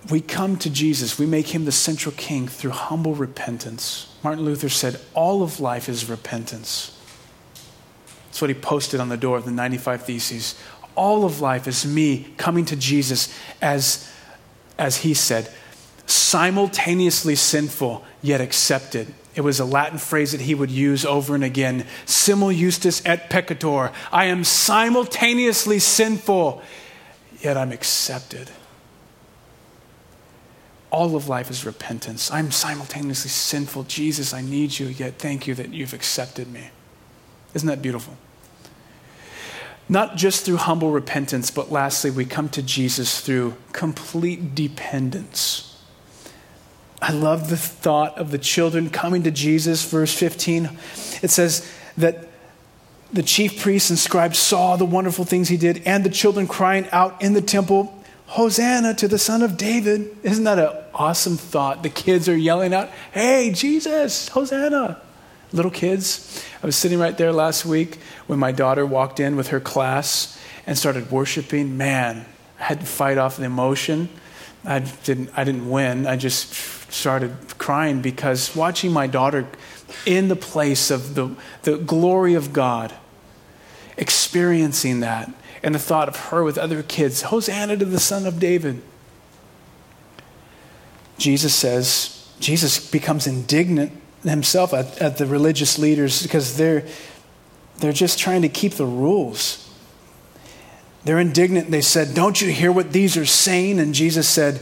We 0.08 0.20
come 0.20 0.56
to 0.58 0.70
Jesus, 0.70 1.18
we 1.18 1.26
make 1.26 1.48
him 1.48 1.64
the 1.64 1.72
central 1.72 2.14
king 2.16 2.46
through 2.46 2.70
humble 2.70 3.16
repentance. 3.16 4.14
Martin 4.22 4.44
Luther 4.44 4.68
said, 4.68 5.00
All 5.12 5.42
of 5.42 5.58
life 5.58 5.88
is 5.88 6.08
repentance. 6.08 6.96
That's 8.26 8.40
what 8.40 8.50
he 8.50 8.54
posted 8.54 9.00
on 9.00 9.08
the 9.08 9.16
door 9.16 9.36
of 9.36 9.44
the 9.44 9.50
95 9.50 10.04
Theses. 10.04 10.54
All 10.94 11.24
of 11.24 11.40
life 11.40 11.66
is 11.66 11.84
me 11.84 12.32
coming 12.36 12.64
to 12.66 12.76
Jesus 12.76 13.36
as, 13.60 14.08
as 14.78 14.98
he 14.98 15.14
said, 15.14 15.52
simultaneously 16.06 17.34
sinful 17.34 18.04
yet 18.26 18.40
accepted. 18.40 19.12
It 19.34 19.42
was 19.42 19.60
a 19.60 19.64
Latin 19.64 19.98
phrase 19.98 20.32
that 20.32 20.40
he 20.40 20.54
would 20.54 20.70
use 20.70 21.04
over 21.04 21.34
and 21.34 21.44
again 21.44 21.86
simul 22.06 22.52
justus 22.52 23.02
et 23.04 23.30
peccator. 23.30 23.92
I 24.10 24.26
am 24.26 24.44
simultaneously 24.44 25.78
sinful, 25.78 26.62
yet 27.40 27.56
I'm 27.56 27.72
accepted. 27.72 28.50
All 30.90 31.16
of 31.16 31.28
life 31.28 31.50
is 31.50 31.66
repentance. 31.66 32.30
I'm 32.30 32.50
simultaneously 32.50 33.28
sinful. 33.28 33.84
Jesus, 33.84 34.32
I 34.32 34.40
need 34.40 34.78
you, 34.78 34.86
yet 34.86 35.18
thank 35.18 35.46
you 35.46 35.54
that 35.54 35.74
you've 35.74 35.92
accepted 35.92 36.50
me. 36.50 36.70
Isn't 37.54 37.68
that 37.68 37.82
beautiful? 37.82 38.16
Not 39.88 40.16
just 40.16 40.44
through 40.44 40.56
humble 40.56 40.90
repentance, 40.90 41.50
but 41.50 41.70
lastly, 41.70 42.10
we 42.10 42.24
come 42.24 42.48
to 42.50 42.62
Jesus 42.62 43.20
through 43.20 43.54
complete 43.72 44.54
dependence. 44.54 45.65
I 47.00 47.12
love 47.12 47.50
the 47.50 47.56
thought 47.56 48.16
of 48.18 48.30
the 48.30 48.38
children 48.38 48.90
coming 48.90 49.22
to 49.24 49.30
Jesus, 49.30 49.88
verse 49.88 50.14
15. 50.14 50.70
It 51.22 51.30
says 51.30 51.70
that 51.98 52.28
the 53.12 53.22
chief 53.22 53.60
priests 53.60 53.90
and 53.90 53.98
scribes 53.98 54.38
saw 54.38 54.76
the 54.76 54.84
wonderful 54.84 55.24
things 55.24 55.48
he 55.48 55.56
did, 55.56 55.82
and 55.86 56.04
the 56.04 56.10
children 56.10 56.46
crying 56.46 56.88
out 56.92 57.22
in 57.22 57.34
the 57.34 57.40
temple, 57.40 57.92
Hosanna 58.26 58.94
to 58.94 59.08
the 59.08 59.18
Son 59.18 59.42
of 59.42 59.56
David. 59.56 60.16
Isn't 60.22 60.44
that 60.44 60.58
an 60.58 60.70
awesome 60.92 61.36
thought? 61.36 61.82
The 61.82 61.90
kids 61.90 62.28
are 62.28 62.36
yelling 62.36 62.74
out, 62.74 62.90
Hey, 63.12 63.52
Jesus, 63.52 64.28
Hosanna. 64.28 65.00
Little 65.52 65.70
kids. 65.70 66.44
I 66.62 66.66
was 66.66 66.74
sitting 66.74 66.98
right 66.98 67.16
there 67.16 67.32
last 67.32 67.64
week 67.64 67.98
when 68.26 68.38
my 68.38 68.50
daughter 68.50 68.84
walked 68.84 69.20
in 69.20 69.36
with 69.36 69.48
her 69.48 69.60
class 69.60 70.38
and 70.66 70.76
started 70.76 71.10
worshiping. 71.10 71.76
Man, 71.76 72.26
I 72.58 72.64
had 72.64 72.80
to 72.80 72.86
fight 72.86 73.16
off 73.16 73.36
the 73.36 73.44
emotion. 73.44 74.08
I 74.64 74.80
didn't, 74.80 75.30
I 75.36 75.44
didn't 75.44 75.70
win. 75.70 76.06
I 76.08 76.16
just 76.16 76.52
started 76.96 77.36
crying 77.58 78.00
because 78.00 78.56
watching 78.56 78.92
my 78.92 79.06
daughter 79.06 79.46
in 80.04 80.28
the 80.28 80.36
place 80.36 80.90
of 80.90 81.14
the, 81.14 81.34
the 81.62 81.76
glory 81.76 82.34
of 82.34 82.52
God, 82.52 82.94
experiencing 83.96 85.00
that, 85.00 85.30
and 85.62 85.74
the 85.74 85.78
thought 85.78 86.08
of 86.08 86.16
her 86.16 86.42
with 86.42 86.58
other 86.58 86.82
kids, 86.82 87.22
Hosanna 87.22 87.76
to 87.76 87.84
the 87.84 88.00
Son 88.00 88.26
of 88.26 88.38
David. 88.38 88.82
Jesus 91.18 91.54
says, 91.54 92.30
Jesus 92.40 92.90
becomes 92.90 93.26
indignant 93.26 93.92
himself 94.22 94.74
at, 94.74 95.00
at 95.00 95.18
the 95.18 95.26
religious 95.26 95.78
leaders 95.78 96.22
because 96.22 96.56
they're, 96.56 96.84
they're 97.78 97.92
just 97.92 98.18
trying 98.18 98.42
to 98.42 98.48
keep 98.48 98.74
the 98.74 98.86
rules. 98.86 99.62
They're 101.04 101.20
indignant. 101.20 101.70
They 101.70 101.82
said, 101.82 102.14
Don't 102.14 102.40
you 102.40 102.50
hear 102.50 102.72
what 102.72 102.92
these 102.92 103.16
are 103.16 103.26
saying? 103.26 103.78
And 103.78 103.94
Jesus 103.94 104.28
said, 104.28 104.60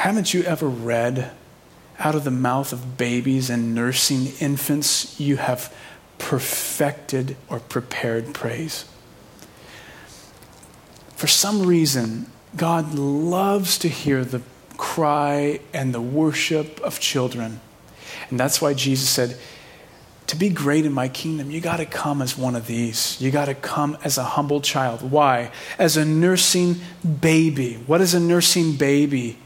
Haven't 0.00 0.32
you 0.32 0.42
ever 0.44 0.66
read 0.66 1.30
out 1.98 2.14
of 2.14 2.24
the 2.24 2.30
mouth 2.30 2.72
of 2.72 2.96
babies 2.96 3.50
and 3.50 3.74
nursing 3.74 4.28
infants, 4.40 5.20
you 5.20 5.36
have 5.36 5.76
perfected 6.16 7.36
or 7.50 7.60
prepared 7.60 8.32
praise? 8.32 8.86
For 11.16 11.26
some 11.26 11.66
reason, 11.66 12.32
God 12.56 12.94
loves 12.94 13.76
to 13.80 13.88
hear 13.88 14.24
the 14.24 14.40
cry 14.78 15.60
and 15.74 15.92
the 15.92 16.00
worship 16.00 16.80
of 16.80 16.98
children. 16.98 17.60
And 18.30 18.40
that's 18.40 18.62
why 18.62 18.72
Jesus 18.72 19.10
said, 19.10 19.36
to 20.28 20.36
be 20.36 20.48
great 20.48 20.86
in 20.86 20.94
my 20.94 21.08
kingdom, 21.08 21.50
you 21.50 21.60
got 21.60 21.76
to 21.76 21.84
come 21.84 22.22
as 22.22 22.38
one 22.38 22.56
of 22.56 22.66
these. 22.66 23.20
You 23.20 23.30
got 23.30 23.44
to 23.44 23.54
come 23.54 23.98
as 24.02 24.16
a 24.16 24.24
humble 24.24 24.62
child. 24.62 25.10
Why? 25.10 25.52
As 25.78 25.98
a 25.98 26.06
nursing 26.06 26.76
baby. 27.20 27.74
What 27.74 28.00
is 28.00 28.14
a 28.14 28.20
nursing 28.20 28.76
baby? 28.76 29.36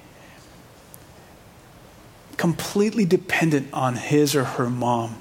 Completely 2.37 3.05
dependent 3.05 3.73
on 3.73 3.97
his 3.97 4.35
or 4.35 4.45
her 4.45 4.69
mom 4.69 5.17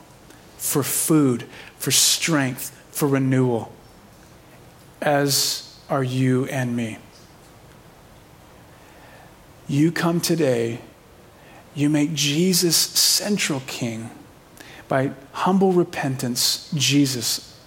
for 0.57 0.83
food, 0.83 1.43
for 1.77 1.91
strength, 1.91 2.69
for 2.91 3.07
renewal, 3.07 3.71
as 5.01 5.77
are 5.89 6.03
you 6.03 6.45
and 6.45 6.75
me. 6.75 6.97
You 9.67 9.91
come 9.91 10.21
today, 10.21 10.79
you 11.75 11.89
make 11.89 12.13
Jesus 12.13 12.75
central 12.75 13.61
king 13.67 14.09
by 14.87 15.11
humble 15.31 15.71
repentance, 15.71 16.69
Jesus, 16.75 17.59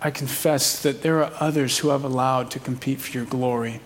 I 0.00 0.10
confess 0.10 0.80
that 0.82 1.02
there 1.02 1.22
are 1.24 1.32
others 1.40 1.78
who 1.78 1.90
I've 1.90 2.04
allowed 2.04 2.50
to 2.52 2.58
compete 2.58 3.00
for 3.00 3.10
your 3.10 3.24
glory. 3.24 3.80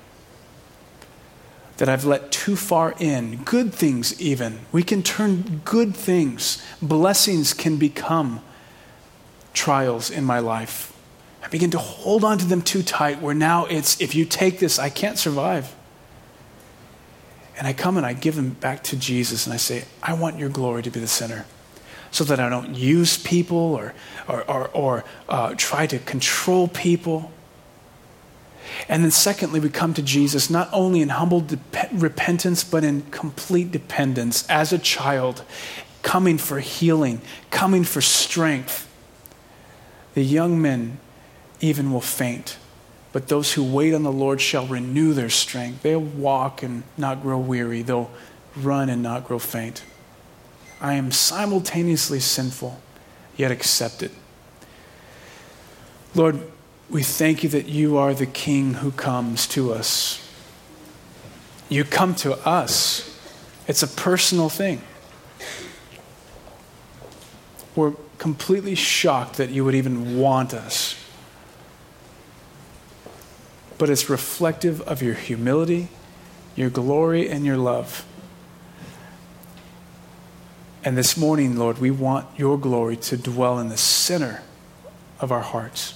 That 1.79 1.89
I've 1.89 2.05
let 2.05 2.31
too 2.31 2.55
far 2.55 2.95
in, 2.99 3.43
good 3.45 3.73
things 3.73 4.21
even. 4.21 4.61
We 4.71 4.83
can 4.83 5.03
turn 5.03 5.63
good 5.65 5.97
things, 5.97 6.63
blessings 6.81 7.55
can 7.55 7.77
become 7.77 8.41
trials 9.55 10.11
in 10.11 10.25
my 10.25 10.39
life. 10.39 10.97
I 11.43 11.49
begin 11.49 11.71
to 11.73 11.79
hold 11.79 12.25
on 12.25 12.39
to 12.39 12.47
them 12.47 12.63
too 12.63 12.83
tight, 12.83 13.21
where 13.21 13.35
now 13.35 13.67
it's, 13.67 14.01
if 14.01 14.15
you 14.15 14.25
take 14.25 14.59
this, 14.59 14.79
I 14.79 14.91
can't 14.91 15.19
survive. 15.19 15.75
And 17.59 17.67
I 17.67 17.73
come 17.73 17.97
and 17.97 18.07
I 18.07 18.13
give 18.13 18.37
them 18.37 18.51
back 18.51 18.83
to 18.85 18.97
Jesus 18.97 19.47
and 19.47 19.53
I 19.53 19.57
say, 19.57 19.85
I 20.03 20.15
want 20.15 20.39
your 20.39 20.49
glory 20.49 20.83
to 20.83 20.91
be 20.91 21.01
the 21.01 21.09
center 21.09 21.45
so 22.11 22.25
that 22.25 22.39
I 22.39 22.49
don't 22.49 22.75
use 22.75 23.19
people 23.19 23.57
or, 23.57 23.95
or, 24.29 24.49
or, 24.51 24.69
or 24.69 25.05
uh, 25.29 25.55
try 25.57 25.87
to 25.87 25.99
control 25.99 26.69
people. 26.69 27.33
And 28.89 29.05
then, 29.05 29.11
secondly, 29.11 29.61
we 29.61 29.69
come 29.69 29.95
to 29.95 30.03
Jesus 30.03 30.51
not 30.51 30.69
only 30.73 31.01
in 31.03 31.11
humble 31.11 31.41
de- 31.41 31.59
repentance, 31.93 32.65
but 32.65 32.85
in 32.85 33.03
complete 33.11 33.71
dependence 33.71 34.49
as 34.49 34.73
a 34.73 34.79
child, 34.79 35.45
coming 36.03 36.39
for 36.39 36.61
healing, 36.61 37.21
coming 37.51 37.85
for 37.85 38.01
strength. 38.01 38.89
The 40.15 40.23
young 40.23 40.61
men 40.61 40.99
even 41.61 41.93
will 41.93 42.01
faint, 42.01 42.59
but 43.13 43.29
those 43.29 43.53
who 43.55 43.63
wait 43.63 43.95
on 43.95 44.03
the 44.03 44.13
Lord 44.13 44.41
shall 44.41 44.67
renew 44.67 45.15
their 45.15 45.31
strength. 45.31 45.83
They'll 45.83 46.01
walk 46.01 46.63
and 46.63 46.83
not 46.97 47.23
grow 47.23 47.39
weary, 47.39 47.83
they'll 47.83 48.11
run 48.57 48.89
and 48.89 49.03
not 49.03 49.25
grow 49.25 49.39
faint. 49.39 49.85
I 50.81 50.95
am 50.95 51.13
simultaneously 51.13 52.21
sinful, 52.21 52.81
yet 53.37 53.51
accepted. 53.53 54.11
Lord, 56.15 56.41
we 56.93 57.03
thank 57.03 57.43
you 57.43 57.49
that 57.49 57.69
you 57.69 57.97
are 57.97 58.13
the 58.13 58.27
King 58.27 58.75
who 58.75 58.91
comes 58.91 59.47
to 59.47 59.73
us. 59.73 60.19
You 61.71 61.85
come 61.85 62.15
to 62.17 62.35
us, 62.47 63.19
it's 63.67 63.83
a 63.83 63.89
personal 63.89 64.51
thing. 64.51 64.83
We're 67.75 67.95
completely 68.19 68.75
shocked 68.75 69.39
that 69.39 69.49
you 69.49 69.65
would 69.65 69.75
even 69.75 70.19
want 70.19 70.53
us. 70.53 70.95
But 73.79 73.89
it's 73.89 74.11
reflective 74.11 74.83
of 74.83 75.03
your 75.03 75.15
humility, 75.15 75.89
your 76.55 76.69
glory, 76.69 77.31
and 77.31 77.47
your 77.47 77.57
love. 77.57 78.05
And 80.85 80.99
this 80.99 81.17
morning, 81.17 81.57
Lord, 81.57 81.79
we 81.79 81.91
want 81.91 82.27
your 82.39 82.59
glory 82.59 82.99
to 82.99 83.17
dwell 83.17 83.59
in 83.59 83.71
the 83.71 83.79
center 83.79 84.43
of 85.21 85.33
our 85.33 85.41
hearts. 85.41 85.95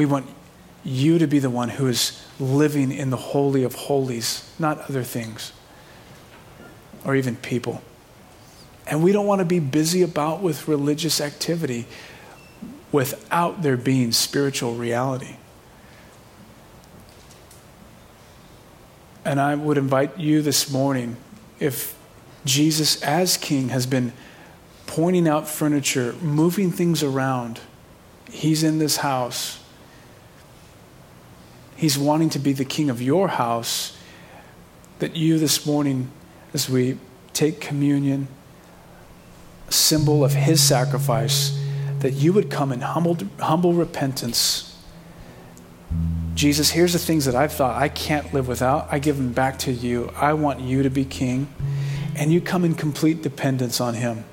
We 0.00 0.06
want 0.06 0.30
you 0.82 1.18
to 1.18 1.26
be 1.26 1.40
the 1.40 1.50
one 1.50 1.68
who 1.68 1.86
is 1.86 2.24
living 2.38 2.90
in 2.90 3.10
the 3.10 3.18
Holy 3.18 3.64
of 3.64 3.74
Holies, 3.74 4.50
not 4.58 4.78
other 4.88 5.02
things 5.02 5.52
or 7.04 7.14
even 7.14 7.36
people. 7.36 7.82
And 8.86 9.02
we 9.02 9.12
don't 9.12 9.26
want 9.26 9.40
to 9.40 9.44
be 9.44 9.58
busy 9.58 10.00
about 10.00 10.40
with 10.40 10.66
religious 10.68 11.20
activity 11.20 11.86
without 12.90 13.60
there 13.60 13.76
being 13.76 14.10
spiritual 14.12 14.74
reality. 14.74 15.36
And 19.22 19.38
I 19.38 19.54
would 19.54 19.76
invite 19.76 20.18
you 20.18 20.40
this 20.40 20.70
morning, 20.72 21.18
if 21.58 21.94
Jesus, 22.46 23.02
as 23.02 23.36
king, 23.36 23.68
has 23.68 23.84
been 23.84 24.14
pointing 24.86 25.28
out 25.28 25.46
furniture, 25.46 26.14
moving 26.22 26.70
things 26.70 27.02
around. 27.02 27.60
He's 28.30 28.62
in 28.62 28.78
this 28.78 28.96
house. 28.96 29.59
He's 31.80 31.96
wanting 31.96 32.28
to 32.30 32.38
be 32.38 32.52
the 32.52 32.66
king 32.66 32.90
of 32.90 33.00
your 33.00 33.28
house. 33.28 33.96
That 34.98 35.16
you 35.16 35.38
this 35.38 35.64
morning, 35.64 36.10
as 36.52 36.68
we 36.68 36.98
take 37.32 37.58
communion, 37.58 38.28
a 39.66 39.72
symbol 39.72 40.22
of 40.22 40.34
his 40.34 40.62
sacrifice, 40.62 41.58
that 42.00 42.12
you 42.12 42.34
would 42.34 42.50
come 42.50 42.70
in 42.70 42.82
humble, 42.82 43.16
humble 43.38 43.72
repentance. 43.72 44.76
Jesus, 46.34 46.68
here's 46.68 46.92
the 46.92 46.98
things 46.98 47.24
that 47.24 47.34
I've 47.34 47.54
thought 47.54 47.80
I 47.80 47.88
can't 47.88 48.34
live 48.34 48.46
without. 48.46 48.88
I 48.90 48.98
give 48.98 49.16
them 49.16 49.32
back 49.32 49.58
to 49.60 49.72
you. 49.72 50.12
I 50.14 50.34
want 50.34 50.60
you 50.60 50.82
to 50.82 50.90
be 50.90 51.06
king 51.06 51.48
and 52.14 52.30
you 52.30 52.42
come 52.42 52.62
in 52.62 52.74
complete 52.74 53.22
dependence 53.22 53.80
on 53.80 53.94
Him, 53.94 54.24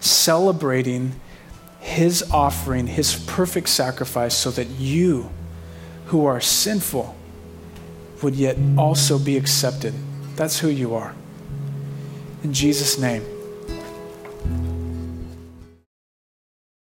celebrating 0.00 1.20
His 1.80 2.22
offering, 2.30 2.86
His 2.86 3.14
perfect 3.26 3.68
sacrifice, 3.68 4.34
so 4.34 4.50
that 4.52 4.68
you, 4.70 5.28
who 6.06 6.24
are 6.24 6.40
sinful 6.40 7.16
would 8.22 8.34
yet 8.34 8.56
also 8.78 9.18
be 9.18 9.36
accepted. 9.36 9.94
That's 10.36 10.58
who 10.60 10.68
you 10.68 10.94
are. 10.94 11.14
In 12.42 12.52
Jesus' 12.52 12.98
name. 12.98 13.24